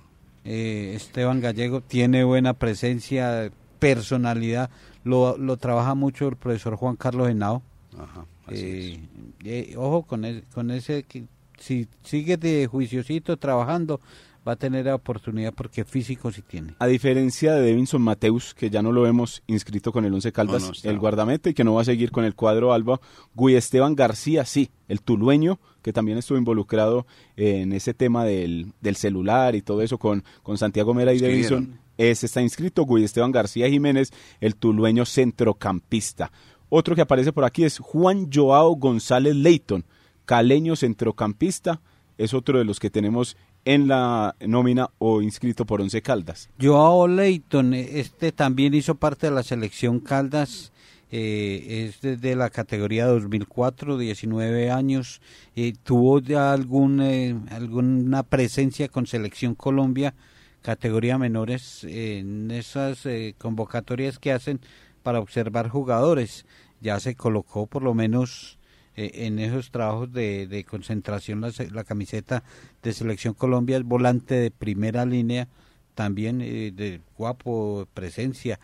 Eh, 0.44 0.92
Esteban 0.94 1.40
Gallego 1.40 1.80
tiene 1.80 2.22
buena 2.22 2.52
presencia, 2.54 3.50
personalidad, 3.78 4.70
lo, 5.04 5.36
lo 5.38 5.56
trabaja 5.56 5.94
mucho 5.94 6.28
el 6.28 6.36
profesor 6.36 6.76
Juan 6.76 6.96
Carlos 6.96 7.28
Henao. 7.28 7.62
Ajá, 7.98 8.24
Eh, 8.50 9.00
eh, 9.44 9.74
ojo 9.76 10.02
con, 10.02 10.24
el- 10.24 10.44
con 10.54 10.70
ese, 10.70 11.02
que 11.04 11.24
si 11.58 11.88
sigue 12.02 12.36
de 12.36 12.66
juiciosito 12.66 13.36
trabajando, 13.38 14.00
va 14.46 14.52
a 14.52 14.56
tener 14.56 14.84
la 14.86 14.94
oportunidad 14.94 15.54
porque 15.54 15.84
físico 15.84 16.30
sí 16.30 16.42
tiene. 16.42 16.74
A 16.78 16.86
diferencia 16.86 17.54
de 17.54 17.62
Devinson 17.62 18.02
Mateus, 18.02 18.54
que 18.54 18.70
ya 18.70 18.82
no 18.82 18.92
lo 18.92 19.06
hemos 19.06 19.42
inscrito 19.46 19.92
con 19.92 20.04
el 20.04 20.12
Once 20.12 20.32
Caldas, 20.32 20.62
No, 20.62 20.68
no 20.68 20.90
el 20.90 20.98
guardameta, 20.98 21.50
y 21.50 21.54
que 21.54 21.64
no 21.64 21.74
va 21.74 21.82
a 21.82 21.84
seguir 21.84 22.10
con 22.10 22.24
el 22.24 22.34
cuadro 22.34 22.72
Alba, 22.72 23.00
Guy 23.34 23.56
Esteban 23.56 23.94
García, 23.94 24.44
sí, 24.44 24.70
el 24.88 25.00
tulueño, 25.00 25.58
que 25.82 25.92
también 25.92 26.18
estuvo 26.18 26.38
involucrado 26.38 27.06
en 27.36 27.72
ese 27.72 27.94
tema 27.94 28.24
del, 28.24 28.72
del 28.80 28.96
celular 28.96 29.54
y 29.54 29.62
todo 29.62 29.82
eso 29.82 29.98
con, 29.98 30.24
con 30.42 30.58
Santiago 30.58 30.94
Mera 30.94 31.12
y. 31.12 31.18
Devinson. 31.18 31.80
Ese 31.96 32.26
está 32.26 32.42
inscrito, 32.42 32.84
Guy 32.84 33.04
Esteban 33.04 33.30
García 33.30 33.68
Jiménez, 33.68 34.10
el 34.40 34.56
tulueño 34.56 35.04
centrocampista. 35.06 36.32
Otro 36.68 36.96
que 36.96 37.02
aparece 37.02 37.32
por 37.32 37.44
aquí 37.44 37.62
es 37.62 37.78
Juan 37.78 38.30
Joao 38.32 38.74
González 38.74 39.36
Leighton, 39.36 39.84
caleño 40.24 40.74
centrocampista, 40.74 41.80
es 42.18 42.34
otro 42.34 42.58
de 42.58 42.64
los 42.64 42.80
que 42.80 42.90
tenemos 42.90 43.36
en 43.64 43.88
la 43.88 44.36
nómina 44.40 44.90
o 44.98 45.22
inscrito 45.22 45.64
por 45.64 45.80
Once 45.80 46.02
Caldas. 46.02 46.50
Joao 46.60 47.06
Leighton, 47.08 47.74
eh, 47.74 48.00
este 48.00 48.32
también 48.32 48.74
hizo 48.74 48.94
parte 48.94 49.28
de 49.28 49.32
la 49.32 49.42
selección 49.42 50.00
Caldas, 50.00 50.72
eh, 51.16 51.86
es 51.86 52.00
desde 52.00 52.34
la 52.34 52.50
categoría 52.50 53.06
2004, 53.06 53.98
19 53.98 54.72
años, 54.72 55.20
eh, 55.54 55.72
tuvo 55.84 56.18
ya 56.18 56.52
algún, 56.52 57.00
eh, 57.00 57.36
alguna 57.50 58.24
presencia 58.24 58.88
con 58.88 59.06
selección 59.06 59.54
Colombia, 59.54 60.16
categoría 60.60 61.16
menores, 61.16 61.84
en 61.84 62.50
esas 62.50 63.06
convocatorias 63.38 64.18
que 64.18 64.32
hacen 64.32 64.58
para 65.04 65.20
observar 65.20 65.68
jugadores. 65.68 66.46
ya 66.80 66.98
se 67.00 67.14
colocó 67.14 67.66
por 67.66 67.82
lo 67.82 67.94
menos 67.94 68.58
eh, 68.96 69.10
en 69.26 69.38
esos 69.38 69.70
trabajos 69.70 70.12
de, 70.12 70.46
de 70.46 70.64
concentración 70.64 71.40
la, 71.40 71.50
se- 71.52 71.70
la 71.70 71.84
camiseta 71.84 72.42
de 72.82 72.92
Selección 72.92 73.34
Colombia, 73.34 73.76
es 73.76 73.84
volante 73.84 74.34
de 74.34 74.50
primera 74.50 75.04
línea, 75.06 75.48
también 75.94 76.40
eh, 76.40 76.72
de 76.74 77.00
guapo 77.16 77.86
presencia, 77.94 78.58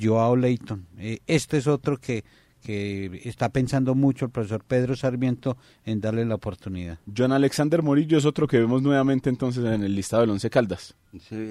Joao 0.00 0.36
Leighton. 0.36 0.86
Eh, 0.98 1.18
este 1.26 1.56
es 1.58 1.66
otro 1.66 1.98
que, 1.98 2.24
que 2.62 3.22
está 3.24 3.48
pensando 3.48 3.94
mucho 3.94 4.24
el 4.26 4.30
profesor 4.30 4.62
Pedro 4.64 4.94
Sarmiento 4.96 5.56
en 5.84 6.00
darle 6.00 6.24
la 6.24 6.34
oportunidad. 6.34 6.98
John 7.16 7.32
Alexander 7.32 7.82
Morillo 7.82 8.18
es 8.18 8.24
otro 8.24 8.46
que 8.46 8.58
vemos 8.58 8.82
nuevamente 8.82 9.30
entonces 9.30 9.64
en 9.64 9.82
el 9.84 9.94
listado 9.94 10.22
del 10.22 10.30
Once 10.30 10.50
Caldas. 10.50 10.94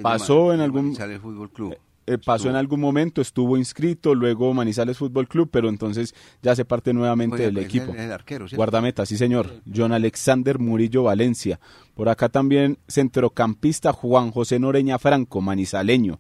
Pasó 0.02 0.50
de 0.50 0.56
en 0.56 0.62
algún- 0.62 0.96
Fútbol 1.20 1.50
Club. 1.52 1.76
Eh, 2.08 2.20
pasó 2.20 2.49
en 2.49 2.56
algún 2.56 2.80
momento, 2.80 3.20
estuvo 3.20 3.58
inscrito, 3.58 4.14
luego 4.14 4.53
Manizales 4.53 4.97
Fútbol 4.97 5.28
Club, 5.28 5.49
pero 5.51 5.70
entonces 5.70 6.14
ya 6.43 6.51
hace 6.51 6.64
parte 6.64 6.93
nuevamente 6.93 7.36
Oye, 7.38 7.45
del 7.45 7.53
pues, 7.56 7.66
equipo. 7.66 7.93
el- 7.93 7.99
el 7.99 8.12
arquero, 8.12 8.47
¿cierto? 8.47 8.58
Guardameta, 8.58 9.06
sí 9.08 9.18
señor. 9.18 9.62
John 9.76 9.91
Alexander 9.91 10.60
Murillo 10.60 11.01
Valencia. 11.03 11.60
Por 11.95 12.08
acá 12.10 12.30
también 12.30 12.78
centrocampista 12.88 13.91
Juan 13.91 14.30
José 14.32 14.60
Noreña 14.60 14.99
Franco, 14.99 15.41
manizaleño. 15.41 16.20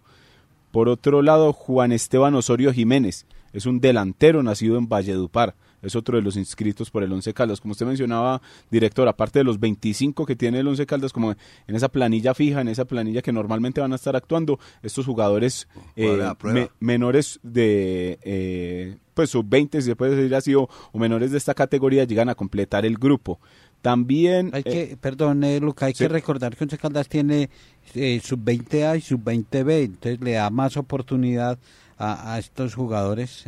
Por 0.71 0.89
otro 0.89 1.21
lado, 1.21 1.53
Juan 1.53 1.91
Esteban 1.91 2.33
Osorio 2.35 2.73
Jiménez. 2.73 3.25
Es 3.53 3.65
un 3.65 3.79
delantero 3.79 4.41
nacido 4.43 4.77
en 4.77 4.89
Valledupar. 4.89 5.55
Es 5.85 5.95
otro 5.95 6.17
de 6.17 6.23
los 6.23 6.35
inscritos 6.35 6.89
por 6.91 7.03
el 7.03 7.11
Once 7.13 7.33
Caldas. 7.33 7.61
Como 7.61 7.71
usted 7.73 7.85
mencionaba, 7.85 8.41
director, 8.71 9.07
aparte 9.07 9.39
de 9.39 9.43
los 9.45 9.59
25 9.59 10.25
que 10.25 10.35
tiene 10.35 10.59
el 10.59 10.67
Once 10.67 10.85
Caldas, 10.85 11.13
como 11.13 11.31
en 11.31 11.75
esa 11.75 11.89
planilla 11.89 12.33
fija, 12.33 12.61
en 12.61 12.67
esa 12.67 12.85
planilla 12.85 13.21
que 13.21 13.31
normalmente 13.31 13.81
van 13.81 13.93
a 13.93 13.95
estar 13.95 14.15
actuando, 14.15 14.59
estos 14.83 15.05
jugadores 15.05 15.67
eh, 15.95 16.17
me- 16.43 16.69
menores 16.79 17.39
de, 17.43 18.19
eh, 18.23 18.97
pues 19.13 19.29
sub-20, 19.29 19.79
si 19.81 19.81
se 19.83 19.95
puede 19.95 20.15
decir 20.15 20.35
así, 20.35 20.55
o, 20.55 20.67
o 20.91 20.99
menores 20.99 21.31
de 21.31 21.37
esta 21.37 21.53
categoría 21.53 22.03
llegan 22.03 22.29
a 22.29 22.35
completar 22.35 22.85
el 22.85 22.95
grupo. 22.97 23.39
También... 23.81 24.49
Hay 24.53 24.63
eh, 24.65 24.87
que, 24.89 24.97
perdón, 24.97 25.43
eh, 25.43 25.59
Luca, 25.59 25.85
hay 25.85 25.93
sí. 25.93 25.99
que 26.03 26.07
recordar 26.07 26.55
que 26.55 26.63
Once 26.63 26.77
Caldas 26.77 27.07
tiene 27.07 27.49
eh, 27.93 28.19
sub-20A 28.23 28.97
y 28.97 29.01
sub-20B, 29.01 29.83
entonces 29.85 30.19
le 30.21 30.31
da 30.33 30.49
más 30.49 30.75
oportunidad 30.75 31.59
a, 31.97 32.33
a 32.33 32.39
estos 32.39 32.73
jugadores. 32.73 33.43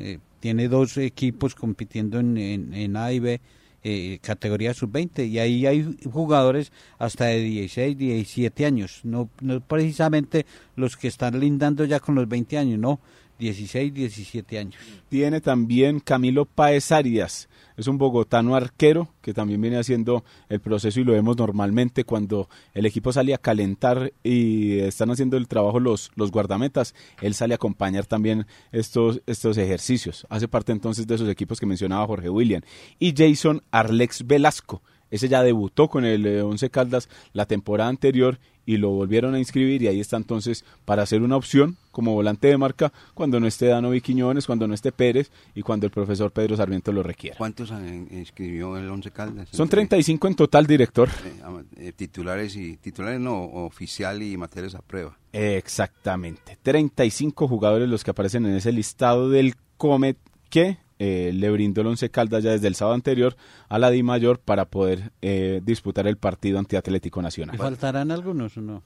Tiene 0.47 0.69
dos 0.69 0.95
equipos 0.95 1.55
compitiendo 1.55 2.21
en, 2.21 2.37
en, 2.37 2.73
en 2.73 2.95
A 2.95 3.11
y 3.11 3.19
B, 3.19 3.41
eh, 3.83 4.17
categoría 4.21 4.73
sub-20, 4.73 5.27
y 5.27 5.39
ahí 5.39 5.65
hay 5.65 5.97
jugadores 6.09 6.71
hasta 6.97 7.25
de 7.25 7.41
16, 7.41 7.97
17 7.97 8.65
años, 8.65 9.01
no, 9.03 9.29
no 9.41 9.59
precisamente 9.59 10.45
los 10.77 10.95
que 10.95 11.09
están 11.09 11.37
lindando 11.37 11.83
ya 11.83 11.99
con 11.99 12.15
los 12.15 12.29
20 12.29 12.57
años, 12.59 12.79
no, 12.79 13.01
16, 13.39 13.93
17 13.93 14.57
años. 14.57 14.75
tiene 15.09 15.41
también 15.41 15.99
Camilo 15.99 16.45
Paez 16.45 16.93
Arias. 16.93 17.49
Es 17.78 17.88
un 17.88 17.99
bogotano 17.99 18.55
arquero 18.55 19.07
que 19.21 19.36
también 19.36 19.61
viene 19.61 19.78
haciendo 19.78 20.23
el 20.49 20.59
proceso 20.59 20.99
y 20.99 21.03
lo 21.03 21.13
vemos 21.13 21.38
normalmente 21.38 22.03
cuando 22.03 22.49
el 22.73 22.88
equipo 22.88 23.13
sale 23.13 23.36
a 23.36 23.38
calentar 23.38 24.11
y 24.23 24.80
están 24.80 25.11
haciendo 25.11 25.38
el 25.38 25.47
trabajo 25.47 25.80
los, 25.80 26.11
los 26.15 26.32
guardametas. 26.32 26.95
Él 27.21 27.36
sale 27.36 27.53
a 27.53 27.55
acompañar 27.55 28.07
también 28.07 28.47
estos, 28.71 29.21
estos 29.28 29.57
ejercicios. 29.59 30.25
Hace 30.30 30.47
parte 30.47 30.71
entonces 30.71 31.05
de 31.05 31.13
esos 31.13 31.30
equipos 31.30 31.59
que 31.59 31.67
mencionaba 31.67 32.07
Jorge 32.07 32.30
William. 32.30 32.63
Y 32.97 33.13
Jason 33.15 33.61
Arlex 33.69 34.25
Velasco. 34.25 34.82
Ese 35.12 35.28
ya 35.30 35.43
debutó 35.43 35.88
con 35.88 36.05
el 36.05 36.26
eh, 36.26 36.41
Once 36.41 36.70
Caldas 36.70 37.10
la 37.34 37.45
temporada 37.45 37.89
anterior 37.89 38.39
y 38.66 38.76
lo 38.76 38.89
volvieron 38.89 39.34
a 39.34 39.39
inscribir 39.39 39.82
y 39.82 39.88
ahí 39.88 40.01
está 40.01 40.18
entonces 40.18 40.66
para 40.84 41.01
hacer 41.01 41.22
una 41.22 41.38
opción 41.38 41.78
como 41.91 42.14
volante 42.14 42.49
de 42.49 42.58
marca 42.58 42.91
cuando 43.14 43.39
no 43.39 43.47
esté 43.47 43.68
Danovi 43.68 44.01
Quiñones, 44.01 44.45
cuando 44.45 44.68
no 44.68 44.74
esté 44.74 44.91
Pérez 44.91 45.32
y 45.55 45.62
cuando 45.62 45.86
el 45.86 45.91
profesor 45.91 46.32
Pedro 46.32 46.58
Sarmiento 46.58 46.91
lo 46.91 47.01
requiera. 47.01 47.38
¿Cuántos 47.38 47.72
inscribió 48.12 48.78
el 48.78 48.89
Once 48.89 49.10
Caldas? 49.10 49.47
Son 49.51 49.64
Entre, 49.68 49.78
35 49.78 50.28
en 50.28 50.36
total, 50.36 50.68
director. 50.68 51.08
eh, 51.26 51.64
eh, 51.78 51.93
titulares 51.95 52.58
y 52.58 52.76
titulares 52.76 53.22
no, 53.22 53.41
oficial 53.41 54.22
y 54.22 54.36
materiales 54.36 54.76
a 54.76 54.82
prueba. 54.82 55.18
Exactamente. 55.32 56.58
35 56.62 57.47
jugadores 57.47 57.88
los 57.88 58.03
que 58.03 58.12
aparecen 58.12 58.45
en 58.45 58.55
ese 58.55 58.74
listado 58.74 59.30
del 59.30 59.55
Comet 59.78 60.18
que 60.49 60.78
eh, 60.99 61.31
le 61.33 61.49
brindó 61.51 61.81
el 61.81 61.87
Once 61.87 62.09
Caldas 62.09 62.43
ya 62.43 62.51
desde 62.51 62.67
el 62.67 62.75
sábado 62.75 62.95
anterior 62.95 63.35
a 63.69 63.77
la 63.79 63.89
Di 63.91 64.03
Mayor 64.03 64.39
para 64.39 64.65
poder 64.65 65.11
eh, 65.21 65.61
disputar 65.63 66.07
el 66.07 66.17
partido 66.17 66.59
ante 66.59 66.77
Atlético 66.77 67.21
Nacional. 67.21 67.55
¿Y 67.55 67.57
faltarán 67.57 68.11
algunos 68.11 68.57
o 68.57 68.61
no? 68.61 68.83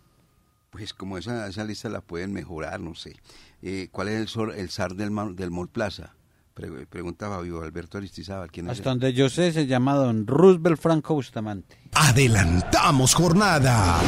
Pues 0.72 0.94
como 0.94 1.18
esa, 1.18 1.48
esa 1.48 1.64
lista 1.66 1.90
la 1.90 2.02
pueden 2.02 2.32
mejorar, 2.34 2.80
no 2.80 2.96
sé. 2.96 3.18
Eh, 3.62 3.90
¿Cuál 3.92 4.08
es 4.08 4.20
el, 4.22 4.28
sor- 4.28 4.56
el 4.58 4.70
SAR 4.70 4.96
del, 4.96 5.12
del 5.36 5.52
Mall 5.52 5.68
Plaza? 5.70 6.16
Pre- 6.54 6.86
pregunta 6.88 7.30
Fabio 7.30 7.62
Alberto 7.62 7.98
Aristizábal. 7.98 8.52
¿Quién 8.52 8.68
es 8.68 8.74
Hasta 8.78 8.90
donde 8.90 9.14
yo 9.14 9.30
sé 9.30 9.52
se 9.54 9.68
llama 9.68 9.96
don 9.96 10.28
Roosevelt 10.28 10.80
Franco 10.80 11.14
Bustamante. 11.14 11.78
Adelantamos 11.94 13.14
jornada 13.14 14.00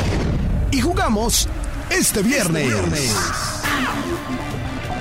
y 0.71 0.81
jugamos 0.81 1.47
este 1.89 2.21
viernes. 2.21 2.73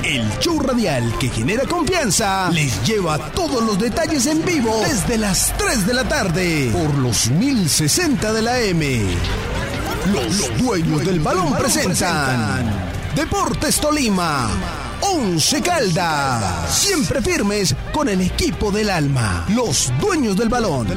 El 0.05 0.29
show 0.41 0.59
radial 0.59 1.17
que 1.21 1.29
genera 1.29 1.65
confianza 1.65 2.51
les 2.51 2.85
lleva 2.85 3.19
todos 3.31 3.63
los 3.63 3.79
detalles 3.79 4.27
en 4.27 4.45
vivo 4.45 4.81
desde 4.81 5.17
las 5.17 5.55
3 5.57 5.87
de 5.87 5.95
la 5.95 6.03
tarde 6.05 6.71
por 6.73 6.95
los 6.99 7.31
1060 7.31 8.33
de 8.33 8.43
la 8.43 8.61
M. 8.61 9.01
Los 10.13 10.59
dueños 10.59 11.05
del 11.05 11.21
balón 11.21 11.55
presentan 11.55 12.93
Deportes 13.15 13.79
Tolima. 13.79 14.51
Once 15.03 15.63
Caldas. 15.63 16.75
Siempre 16.75 17.23
firmes 17.23 17.75
con 17.93 18.09
el 18.09 18.23
equipo 18.23 18.73
del 18.73 18.91
alma. 18.91 19.47
Los 19.51 19.93
dueños 20.01 20.37
del 20.37 20.49
balón. 20.49 20.89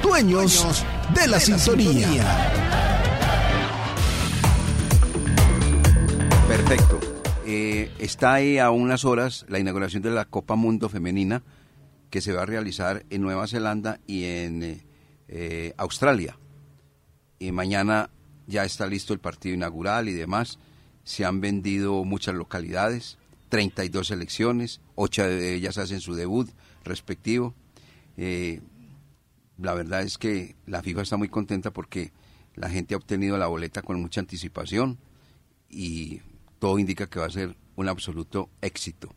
Dueños 0.00 0.84
de 1.12 1.26
la 1.26 1.40
sintonía. 1.40 2.52
Perfecto. 6.46 6.93
Está 7.98 8.34
ahí 8.34 8.58
a 8.58 8.70
unas 8.70 9.04
horas 9.04 9.44
la 9.48 9.58
inauguración 9.58 10.02
de 10.02 10.10
la 10.10 10.24
Copa 10.24 10.56
Mundo 10.56 10.88
Femenina 10.88 11.42
que 12.14 12.20
se 12.20 12.32
va 12.32 12.42
a 12.42 12.46
realizar 12.46 13.04
en 13.10 13.22
Nueva 13.22 13.48
Zelanda 13.48 13.98
y 14.06 14.22
en 14.24 14.62
eh, 14.62 14.86
eh, 15.26 15.74
Australia. 15.76 16.38
Y 17.40 17.50
mañana 17.50 18.08
ya 18.46 18.64
está 18.64 18.86
listo 18.86 19.12
el 19.12 19.18
partido 19.18 19.54
inaugural 19.54 20.08
y 20.08 20.12
demás. 20.12 20.60
Se 21.02 21.24
han 21.24 21.40
vendido 21.40 22.04
muchas 22.04 22.36
localidades, 22.36 23.18
32 23.48 24.06
selecciones, 24.06 24.80
8 24.94 25.24
de 25.24 25.54
ellas 25.54 25.76
hacen 25.76 26.00
su 26.00 26.14
debut 26.14 26.48
respectivo. 26.84 27.52
Eh, 28.16 28.60
la 29.58 29.74
verdad 29.74 30.02
es 30.02 30.16
que 30.16 30.54
la 30.66 30.82
FIFA 30.82 31.02
está 31.02 31.16
muy 31.16 31.28
contenta 31.28 31.72
porque 31.72 32.12
la 32.54 32.70
gente 32.70 32.94
ha 32.94 32.98
obtenido 32.98 33.38
la 33.38 33.48
boleta 33.48 33.82
con 33.82 34.00
mucha 34.00 34.20
anticipación 34.20 34.98
y 35.68 36.20
todo 36.58 36.78
indica 36.78 37.08
que 37.08 37.18
va 37.18 37.26
a 37.26 37.30
ser 37.30 37.56
un 37.76 37.88
absoluto 37.88 38.50
éxito. 38.60 39.10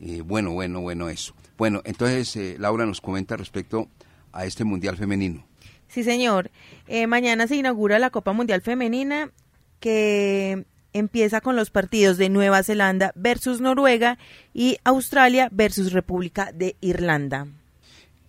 Eh, 0.00 0.22
bueno, 0.22 0.52
bueno, 0.52 0.80
bueno 0.80 1.08
eso. 1.08 1.34
Bueno, 1.56 1.82
entonces 1.84 2.34
eh, 2.36 2.56
Laura 2.58 2.86
nos 2.86 3.00
comenta 3.00 3.36
respecto 3.36 3.88
a 4.32 4.44
este 4.44 4.64
Mundial 4.64 4.96
Femenino. 4.96 5.46
Sí, 5.88 6.02
señor. 6.02 6.50
Eh, 6.88 7.06
mañana 7.06 7.46
se 7.46 7.56
inaugura 7.56 7.98
la 7.98 8.10
Copa 8.10 8.32
Mundial 8.32 8.62
Femenina 8.62 9.30
que 9.78 10.64
empieza 10.92 11.40
con 11.40 11.56
los 11.56 11.70
partidos 11.70 12.16
de 12.16 12.28
Nueva 12.28 12.62
Zelanda 12.62 13.12
versus 13.14 13.60
Noruega 13.60 14.18
y 14.52 14.78
Australia 14.84 15.48
versus 15.52 15.92
República 15.92 16.50
de 16.52 16.76
Irlanda. 16.80 17.46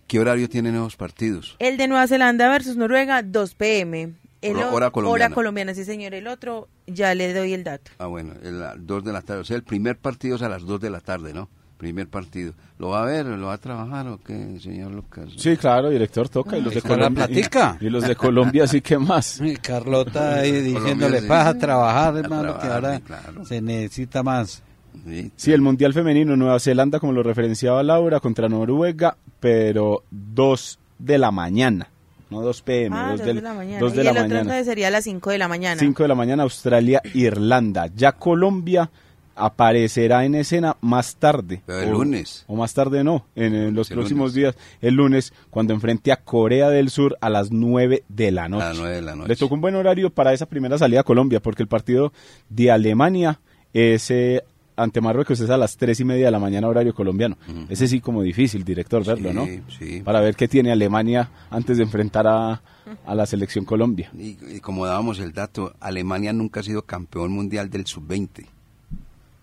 ¿Qué 0.06 0.20
horario 0.20 0.48
tienen 0.48 0.74
esos 0.74 0.96
partidos? 0.96 1.56
El 1.58 1.76
de 1.76 1.88
Nueva 1.88 2.06
Zelanda 2.06 2.48
versus 2.48 2.76
Noruega, 2.76 3.22
2 3.22 3.54
pm. 3.54 4.14
El 4.42 4.56
Hora- 4.56 4.90
colombiana. 4.90 5.26
Hora 5.26 5.34
colombiana, 5.34 5.74
sí, 5.74 5.84
señor. 5.84 6.14
El 6.14 6.26
otro, 6.26 6.68
ya 6.86 7.14
le 7.14 7.32
doy 7.32 7.52
el 7.52 7.64
dato. 7.64 7.90
Ah, 7.98 8.06
bueno, 8.06 8.34
el, 8.42 8.62
a 8.62 8.74
las 8.74 8.86
2 8.86 9.04
de 9.04 9.12
la 9.12 9.22
tarde. 9.22 9.40
O 9.40 9.44
sea, 9.44 9.56
el 9.56 9.62
primer 9.62 9.96
partido 9.96 10.36
es 10.36 10.42
a 10.42 10.48
las 10.48 10.62
2 10.62 10.80
de 10.80 10.90
la 10.90 11.00
tarde, 11.00 11.32
¿no? 11.32 11.48
Primer 11.78 12.08
partido. 12.08 12.54
¿Lo 12.78 12.88
va 12.90 13.02
a 13.02 13.04
ver? 13.06 13.26
¿Lo 13.26 13.48
va 13.48 13.54
a 13.54 13.58
trabajar 13.58 14.06
o 14.08 14.18
qué, 14.18 14.58
señor 14.60 14.92
Lucas? 14.92 15.28
Sí, 15.36 15.56
claro, 15.58 15.90
director 15.90 16.28
toca. 16.28 16.56
Y 16.56 16.62
los 16.62 16.72
de 16.74 16.80
la 16.80 16.88
Colombia, 16.88 17.26
y, 17.30 17.84
y 17.86 17.90
los 17.90 18.06
de 18.06 18.16
Colombia 18.16 18.66
sí 18.66 18.80
que 18.80 18.96
más. 18.98 19.40
Y 19.42 19.56
Carlota 19.56 20.36
ahí 20.36 20.52
diciéndole, 20.52 21.20
sí. 21.20 21.26
vas 21.26 21.46
a 21.48 21.58
trabajar, 21.58 22.16
A 22.16 22.18
hermano, 22.20 22.58
que 22.58 22.66
ahora 22.66 23.00
claro. 23.00 23.44
se 23.44 23.60
necesita 23.60 24.22
más. 24.22 24.62
Sí, 25.06 25.30
Sí, 25.36 25.52
el 25.52 25.60
Mundial 25.60 25.92
Femenino, 25.92 26.34
Nueva 26.36 26.58
Zelanda, 26.58 26.98
como 26.98 27.12
lo 27.12 27.22
referenciaba 27.22 27.82
Laura, 27.82 28.20
contra 28.20 28.48
Noruega, 28.48 29.18
pero 29.40 30.02
2 30.10 30.78
de 30.98 31.18
la 31.18 31.30
mañana, 31.30 31.90
no 32.30 32.40
2 32.42 32.62
pm, 32.62 32.96
Ah, 32.96 33.08
2 33.10 33.18
dos 33.18 33.26
del- 33.26 33.36
de 33.36 33.42
la 33.42 33.54
mañana. 33.54 33.78
dos 33.80 33.92
de 33.94 34.00
y 34.00 34.04
la 34.04 34.10
el 34.10 34.16
otro 34.16 34.22
mañana. 34.28 34.40
entonces 34.42 34.66
sería 34.66 34.88
a 34.88 34.90
las 34.90 35.04
5 35.04 35.30
de 35.30 35.38
la 35.38 35.48
mañana. 35.48 35.78
5 35.80 36.02
de 36.02 36.08
la 36.08 36.14
mañana, 36.14 36.42
Australia, 36.42 37.00
Irlanda. 37.14 37.88
Ya 37.94 38.12
Colombia 38.12 38.90
aparecerá 39.38 40.24
en 40.24 40.34
escena 40.34 40.76
más 40.80 41.16
tarde. 41.16 41.62
Pero 41.66 41.80
el 41.80 41.88
o- 41.90 41.98
lunes. 41.98 42.44
O 42.48 42.56
más 42.56 42.72
tarde 42.74 43.04
no, 43.04 43.26
en, 43.34 43.54
en 43.54 43.74
los 43.74 43.90
El 43.90 43.96
próximos 43.98 44.34
lunes. 44.34 44.54
días, 44.54 44.56
el 44.80 44.94
lunes, 44.94 45.32
cuando 45.50 45.74
enfrente 45.74 46.10
a 46.10 46.16
Corea 46.16 46.70
del 46.70 46.88
Sur 46.90 47.16
a 47.20 47.28
las 47.30 47.50
9 47.52 48.02
de 48.08 48.30
la 48.32 48.48
noche. 48.48 48.64
A 48.64 48.68
las 48.70 48.78
9 48.78 48.94
de 48.96 49.02
la 49.02 49.14
noche. 49.14 49.28
Le 49.28 49.36
tocó 49.36 49.54
un 49.54 49.60
buen 49.60 49.74
horario 49.74 50.10
para 50.10 50.32
esa 50.32 50.46
primera 50.46 50.78
salida 50.78 51.00
a 51.00 51.04
Colombia, 51.04 51.40
porque 51.40 51.62
el 51.62 51.68
partido 51.68 52.12
de 52.48 52.70
Alemania 52.70 53.38
es 53.74 54.10
eh, 54.10 54.42
ante 54.76 55.00
Marruecos 55.00 55.40
es 55.40 55.50
a 55.50 55.56
las 55.56 55.76
tres 55.76 56.00
y 56.00 56.04
media 56.04 56.26
de 56.26 56.30
la 56.30 56.38
mañana 56.38 56.68
horario 56.68 56.94
colombiano. 56.94 57.36
Ese 57.68 57.88
sí 57.88 58.00
como 58.00 58.22
difícil, 58.22 58.64
director, 58.64 59.04
verlo, 59.04 59.32
¿no? 59.32 59.46
sí. 59.78 60.02
Para 60.02 60.20
ver 60.20 60.36
qué 60.36 60.48
tiene 60.48 60.70
Alemania 60.70 61.30
antes 61.50 61.78
de 61.78 61.84
enfrentar 61.84 62.26
a, 62.26 62.62
a 63.04 63.14
la 63.14 63.26
selección 63.26 63.64
Colombia. 63.64 64.10
Y, 64.16 64.36
y 64.56 64.60
como 64.60 64.86
dábamos 64.86 65.18
el 65.18 65.32
dato, 65.32 65.74
Alemania 65.80 66.32
nunca 66.32 66.60
ha 66.60 66.62
sido 66.62 66.82
campeón 66.82 67.32
mundial 67.32 67.70
del 67.70 67.86
sub-20. 67.86 68.46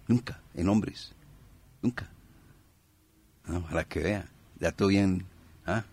Nunca, 0.08 0.40
en 0.54 0.70
hombres. 0.70 1.14
Nunca. 1.82 2.10
No, 3.48 3.62
para 3.64 3.84
que 3.84 4.00
vea. 4.00 4.26
Dato 4.60 4.88
bien. 4.88 5.26
¿ah? 5.66 5.84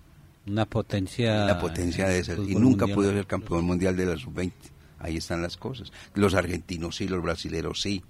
Una 0.47 0.66
potencia. 0.66 1.45
La 1.45 1.59
potencia 1.59 2.09
de 2.09 2.18
esas. 2.18 2.38
Y 2.38 2.55
nunca 2.55 2.86
mundial. 2.86 2.95
pudo 2.95 3.12
ser 3.12 3.26
campeón 3.26 3.64
mundial 3.64 3.97
de 3.97 4.07
la 4.07 4.16
sub-20. 4.16 4.53
Ahí 4.99 5.16
están 5.16 5.41
las 5.43 5.57
cosas. 5.57 5.93
Los 6.14 6.34
argentinos 6.34 6.97
sí, 6.97 7.09
los 7.09 7.22
brasileros 7.22 7.80
sí, 7.80 8.03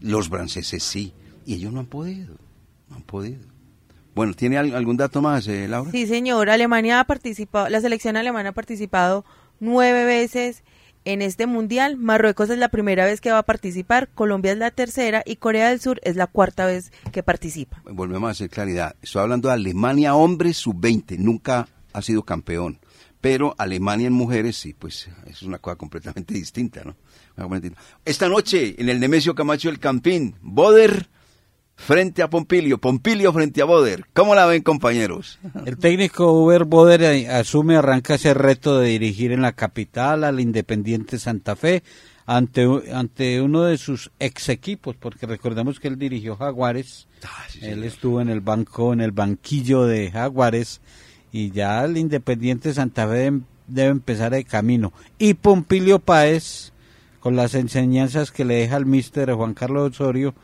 los 0.00 0.28
franceses 0.28 0.82
sí. 0.82 1.12
Y 1.46 1.54
ellos 1.54 1.72
no 1.72 1.80
han 1.80 1.86
podido. 1.86 2.34
No 2.90 2.96
han 2.96 3.02
podido. 3.02 3.40
Bueno, 4.14 4.34
¿tiene 4.34 4.58
al- 4.58 4.74
algún 4.74 4.96
dato 4.96 5.22
más, 5.22 5.46
eh, 5.46 5.68
Laura? 5.68 5.90
Sí, 5.92 6.06
señor. 6.06 6.50
Alemania 6.50 7.00
ha 7.00 7.04
participado, 7.04 7.68
la 7.68 7.80
selección 7.80 8.16
alemana 8.16 8.50
ha 8.50 8.52
participado 8.52 9.24
nueve 9.60 10.04
veces 10.04 10.64
en 11.04 11.22
este 11.22 11.46
mundial. 11.46 11.96
Marruecos 11.96 12.50
es 12.50 12.58
la 12.58 12.68
primera 12.68 13.04
vez 13.04 13.20
que 13.20 13.30
va 13.30 13.38
a 13.38 13.42
participar, 13.44 14.08
Colombia 14.14 14.52
es 14.52 14.58
la 14.58 14.70
tercera 14.72 15.22
y 15.24 15.36
Corea 15.36 15.68
del 15.70 15.80
Sur 15.80 16.00
es 16.02 16.16
la 16.16 16.26
cuarta 16.26 16.66
vez 16.66 16.90
que 17.12 17.22
participa. 17.22 17.80
Volvemos 17.90 18.28
a 18.28 18.32
hacer 18.32 18.50
claridad. 18.50 18.96
Estoy 19.02 19.22
hablando 19.22 19.48
de 19.48 19.54
Alemania 19.54 20.14
hombres 20.16 20.56
sub-20. 20.58 21.16
Nunca 21.18 21.68
ha 21.92 22.02
sido 22.02 22.24
campeón. 22.24 22.78
Pero 23.20 23.54
Alemania 23.58 24.06
en 24.06 24.12
mujeres, 24.12 24.56
sí, 24.56 24.74
pues 24.78 25.08
es 25.26 25.42
una 25.42 25.58
cosa 25.58 25.76
completamente 25.76 26.34
distinta, 26.34 26.82
¿no? 26.84 26.96
Esta 28.04 28.28
noche, 28.28 28.76
en 28.78 28.88
el 28.88 29.00
Nemesio 29.00 29.34
Camacho 29.34 29.68
del 29.68 29.78
Campín, 29.78 30.36
Boder 30.40 31.08
frente 31.76 32.22
a 32.22 32.30
Pompilio, 32.30 32.78
Pompilio 32.78 33.32
frente 33.32 33.62
a 33.62 33.64
Boder. 33.64 34.04
¿Cómo 34.12 34.34
la 34.34 34.46
ven, 34.46 34.62
compañeros? 34.62 35.38
El 35.64 35.78
técnico 35.78 36.32
Uber 36.32 36.64
Boder 36.64 37.02
eh, 37.02 37.28
asume, 37.28 37.76
arranca 37.76 38.16
ese 38.16 38.34
reto 38.34 38.78
de 38.78 38.88
dirigir 38.90 39.32
en 39.32 39.42
la 39.42 39.52
capital 39.52 40.24
al 40.24 40.40
Independiente 40.40 41.18
Santa 41.18 41.56
Fe 41.56 41.82
ante, 42.26 42.66
ante 42.92 43.40
uno 43.40 43.64
de 43.64 43.78
sus 43.78 44.10
ex 44.18 44.48
equipos, 44.48 44.96
porque 44.96 45.26
recordemos 45.26 45.80
que 45.80 45.88
él 45.88 45.98
dirigió 45.98 46.36
Jaguares, 46.36 47.08
Ah, 47.24 47.46
él 47.62 47.84
estuvo 47.84 48.20
en 48.20 48.28
el 48.28 48.40
banco, 48.40 48.92
en 48.92 49.00
el 49.00 49.12
banquillo 49.12 49.86
de 49.86 50.10
Jaguares, 50.10 50.80
y 51.32 51.50
ya 51.50 51.84
el 51.84 51.96
Independiente 51.96 52.72
Santa 52.74 53.06
Fe 53.06 53.14
debe, 53.14 53.40
debe 53.66 53.88
empezar 53.90 54.32
de 54.32 54.44
camino. 54.44 54.92
Y 55.18 55.34
Pompilio 55.34 55.98
Páez, 55.98 56.72
con 57.20 57.36
las 57.36 57.54
enseñanzas 57.54 58.30
que 58.30 58.44
le 58.44 58.54
deja 58.56 58.76
el 58.76 58.86
mister 58.86 59.32
Juan 59.32 59.54
Carlos 59.54 59.90
Osorio, 59.92 60.34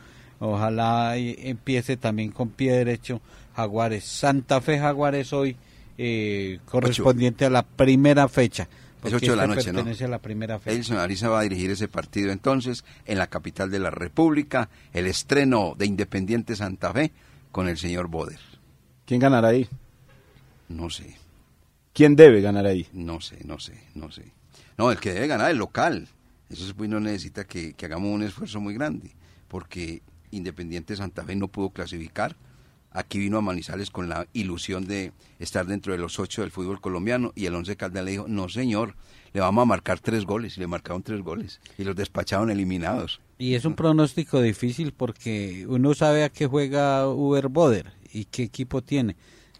ojalá 0.41 1.16
y- 1.18 1.37
empiece 1.39 1.97
también 1.97 2.30
con 2.32 2.51
pie 2.51 2.72
derecho 2.72 3.20
Jaguares. 3.57 4.05
Santa 4.05 4.61
Fe 4.61 4.78
Jaguares 4.78 5.32
hoy 5.32 5.57
eh, 5.97 6.59
correspondiente 6.66 7.45
a 7.45 7.51
la 7.51 7.62
primera 7.62 8.28
fecha. 8.28 8.64
Es 9.05 9.11
porque 9.12 9.26
8 9.26 9.30
de 9.32 9.37
la 9.37 9.47
noche, 9.47 9.70
¿no? 9.70 9.76
pertenece 9.76 10.05
a 10.07 10.09
la 10.09 10.18
primera 10.18 10.59
fecha. 10.59 10.74
Elson 10.76 10.97
Ariza 10.99 11.28
va 11.28 11.41
a 11.41 11.43
dirigir 11.43 11.70
ese 11.70 11.89
partido 11.89 12.32
entonces 12.32 12.85
en 13.05 13.18
la 13.18 13.26
capital 13.26 13.70
de 13.70 13.78
la 13.78 13.91
República, 13.91 14.70
el 14.93 15.07
estreno 15.07 15.74
de 15.78 15.87
Independiente 15.87 16.57
Santa 16.57 16.93
Fe 16.93 17.12
con 17.53 17.68
el 17.68 17.76
señor 17.78 18.09
Boder. 18.09 18.41
¿Quién 19.05 19.20
ganará 19.20 19.49
ahí? 19.49 19.68
No 20.74 20.90
sé, 20.90 21.16
¿Quién 21.92 22.16
debe 22.16 22.40
ganar 22.40 22.66
ahí? 22.66 22.88
no 22.92 23.20
sé, 23.20 23.38
no 23.44 23.60
sé, 23.60 23.80
no 23.94 24.10
sé. 24.10 24.24
No, 24.76 24.90
el 24.90 24.98
que 24.98 25.12
debe 25.12 25.28
ganar 25.28 25.46
es 25.46 25.52
el 25.52 25.58
local. 25.58 26.08
Eso 26.50 26.74
pues 26.76 26.90
no 26.90 26.98
necesita 26.98 27.44
que, 27.44 27.74
que 27.74 27.86
hagamos 27.86 28.12
un 28.12 28.24
esfuerzo 28.24 28.60
muy 28.60 28.74
grande, 28.74 29.12
porque 29.46 30.02
Independiente 30.32 30.96
Santa 30.96 31.24
Fe 31.24 31.36
no 31.36 31.46
pudo 31.46 31.70
clasificar. 31.70 32.34
Aquí 32.90 33.18
vino 33.18 33.38
a 33.38 33.40
Manizales 33.40 33.90
con 33.90 34.08
la 34.08 34.26
ilusión 34.32 34.86
de 34.86 35.12
estar 35.38 35.66
dentro 35.66 35.92
de 35.92 35.98
los 35.98 36.18
ocho 36.18 36.42
del 36.42 36.50
fútbol 36.50 36.80
colombiano 36.80 37.32
y 37.36 37.46
el 37.46 37.54
Once 37.54 37.76
Caldas 37.76 38.04
le 38.04 38.12
dijo, 38.12 38.26
no 38.26 38.48
señor, 38.48 38.96
le 39.32 39.40
vamos 39.40 39.62
a 39.62 39.66
marcar 39.66 40.00
tres 40.00 40.24
goles 40.24 40.56
y 40.56 40.60
le 40.60 40.66
marcaron 40.66 41.02
tres 41.02 41.20
goles 41.22 41.60
y 41.78 41.84
los 41.84 41.94
despacharon 41.94 42.50
eliminados. 42.50 43.20
Y 43.38 43.54
es 43.54 43.64
un 43.64 43.74
pronóstico 43.74 44.40
difícil 44.40 44.92
porque 44.92 45.66
uno 45.68 45.94
sabe 45.94 46.24
a 46.24 46.30
qué 46.30 46.46
juega 46.46 47.08
Uber 47.08 47.48
Boder 47.48 47.92
y 48.12 48.24
qué 48.26 48.42
equipo 48.44 48.82
tiene. 48.82 49.16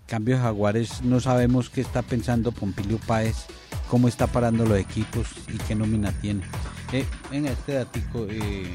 Cambio, 0.07 0.38
Jaguares 0.38 1.02
no 1.02 1.20
sabemos 1.20 1.70
qué 1.70 1.80
está 1.80 2.02
pensando 2.02 2.52
Pompilio 2.52 2.98
Páez, 2.98 3.46
cómo 3.88 4.09
está 4.09 4.26
parando 4.26 4.66
los 4.66 4.78
equipos 4.78 5.28
y 5.52 5.59
qué 5.59 5.74
nómina 5.74 6.12
tiene. 6.20 6.42
Eh, 6.92 7.07
en 7.32 7.46
este 7.46 7.74
datico, 7.74 8.26
eh, 8.28 8.74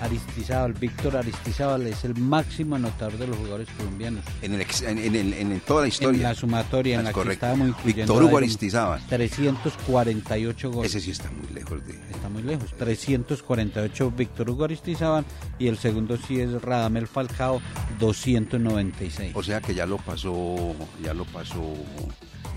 Aristizábal, 0.00 0.72
Víctor 0.74 1.16
Aristizábal 1.16 1.86
es 1.86 2.04
el 2.04 2.14
máximo 2.16 2.76
anotador 2.76 3.16
de 3.18 3.26
los 3.26 3.36
jugadores 3.36 3.68
colombianos. 3.76 4.24
En, 4.42 4.54
el, 4.54 4.60
ex- 4.60 4.82
en, 4.82 4.98
en 4.98 5.14
el- 5.14 5.32
en 5.34 5.60
toda 5.60 5.82
la 5.82 5.88
historia. 5.88 6.16
En 6.18 6.22
la 6.22 6.34
sumatoria, 6.34 6.98
en 6.98 7.04
la 7.04 7.12
correcto. 7.12 7.28
que 7.30 7.34
estábamos 7.34 7.68
incluyendo 7.68 8.12
Víctor 8.12 8.28
Hugo 8.28 8.38
Aristizábal. 8.38 9.00
348 9.08 10.70
goles. 10.70 10.94
Ese 10.94 11.04
sí 11.04 11.10
está 11.10 11.30
muy 11.30 11.48
lejos 11.54 11.86
de... 11.86 11.92
Está 12.10 12.28
muy 12.28 12.42
lejos. 12.42 12.72
348 12.76 14.10
Víctor 14.10 14.50
Hugo 14.50 14.64
Aristizábal 14.64 15.24
y 15.58 15.68
el 15.68 15.78
segundo 15.78 16.16
sí 16.16 16.40
es 16.40 16.50
Radamel 16.62 17.06
Falcao, 17.06 17.60
296. 17.98 19.32
O 19.34 19.42
sea 19.42 19.60
que 19.60 19.74
ya 19.74 19.86
lo 19.86 19.96
pasó, 19.98 20.74
ya 21.02 21.14
lo 21.14 21.24
pasó 21.26 21.74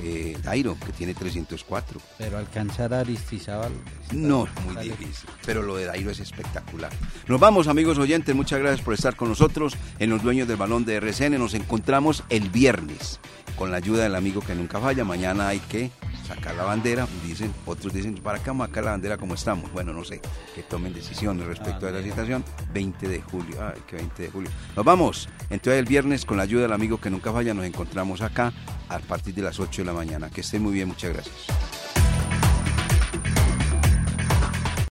eh, 0.02 0.38
Dairo, 0.44 0.78
que 0.86 0.92
tiene 0.94 1.14
304. 1.16 2.00
Pero 2.18 2.38
alcanzar 2.38 2.94
a 2.94 3.00
Aristizábal... 3.00 3.72
No, 4.12 4.46
es 4.46 4.66
muy 4.66 4.84
difícil, 4.84 5.28
pero 5.46 5.62
lo 5.64 5.76
de 5.76 5.86
Dairo 5.86 6.12
es 6.12 6.20
espectacular. 6.20 6.92
Nos 7.28 7.42
vamos, 7.42 7.68
amigos 7.68 7.98
oyentes, 7.98 8.34
muchas 8.34 8.60
gracias 8.60 8.82
por 8.82 8.94
estar 8.94 9.18
con 9.18 9.28
nosotros 9.28 9.76
en 10.00 10.10
Los 10.10 10.24
Dueños 10.24 10.48
del 10.48 10.56
Balón 10.56 10.86
de 10.86 10.96
RCN. 10.96 11.38
Nos 11.38 11.56
encontramos 11.56 12.24
el 12.30 12.50
viernes 12.50 13.20
con 13.58 13.70
la 13.70 13.78
ayuda 13.78 14.04
del 14.04 14.16
amigo 14.16 14.40
que 14.40 14.56
nunca 14.56 14.80
falla. 14.80 15.04
Mañana 15.04 15.50
hay 15.50 15.60
que 15.60 15.92
sacar 16.26 16.56
la 16.56 16.64
bandera, 16.64 17.06
dicen, 17.26 17.54
otros 17.66 17.92
dicen, 17.92 18.16
¿para 18.16 18.40
qué 18.40 18.50
vamos 18.50 18.64
a 18.64 18.68
sacar 18.70 18.86
la 18.86 18.92
bandera 18.92 19.18
como 19.18 19.34
estamos? 19.34 19.70
Bueno, 19.74 19.92
no 19.92 20.06
sé, 20.06 20.22
que 20.56 20.64
tomen 20.64 20.94
decisiones 20.94 21.46
respecto 21.48 21.86
a 21.86 21.92
la 21.92 22.02
situación. 22.02 22.46
20 22.74 23.10
de 23.10 23.22
julio, 23.22 23.58
ay, 23.60 23.82
que 23.86 23.98
20 23.98 24.24
de 24.24 24.30
julio. 24.30 24.50
Nos 24.74 24.86
vamos, 24.86 25.28
entonces 25.50 25.80
el 25.80 25.86
viernes 25.86 26.24
con 26.24 26.38
la 26.38 26.44
ayuda 26.44 26.62
del 26.62 26.74
amigo 26.74 27.02
que 27.02 27.10
nunca 27.10 27.34
falla, 27.34 27.54
nos 27.54 27.66
encontramos 27.66 28.22
acá 28.22 28.54
a 28.88 29.00
partir 29.00 29.34
de 29.34 29.42
las 29.42 29.60
8 29.60 29.82
de 29.82 29.86
la 29.86 29.94
mañana. 29.94 30.30
Que 30.30 30.40
estén 30.40 30.64
muy 30.64 30.72
bien, 30.72 30.88
muchas 30.88 31.12
gracias. 31.12 31.87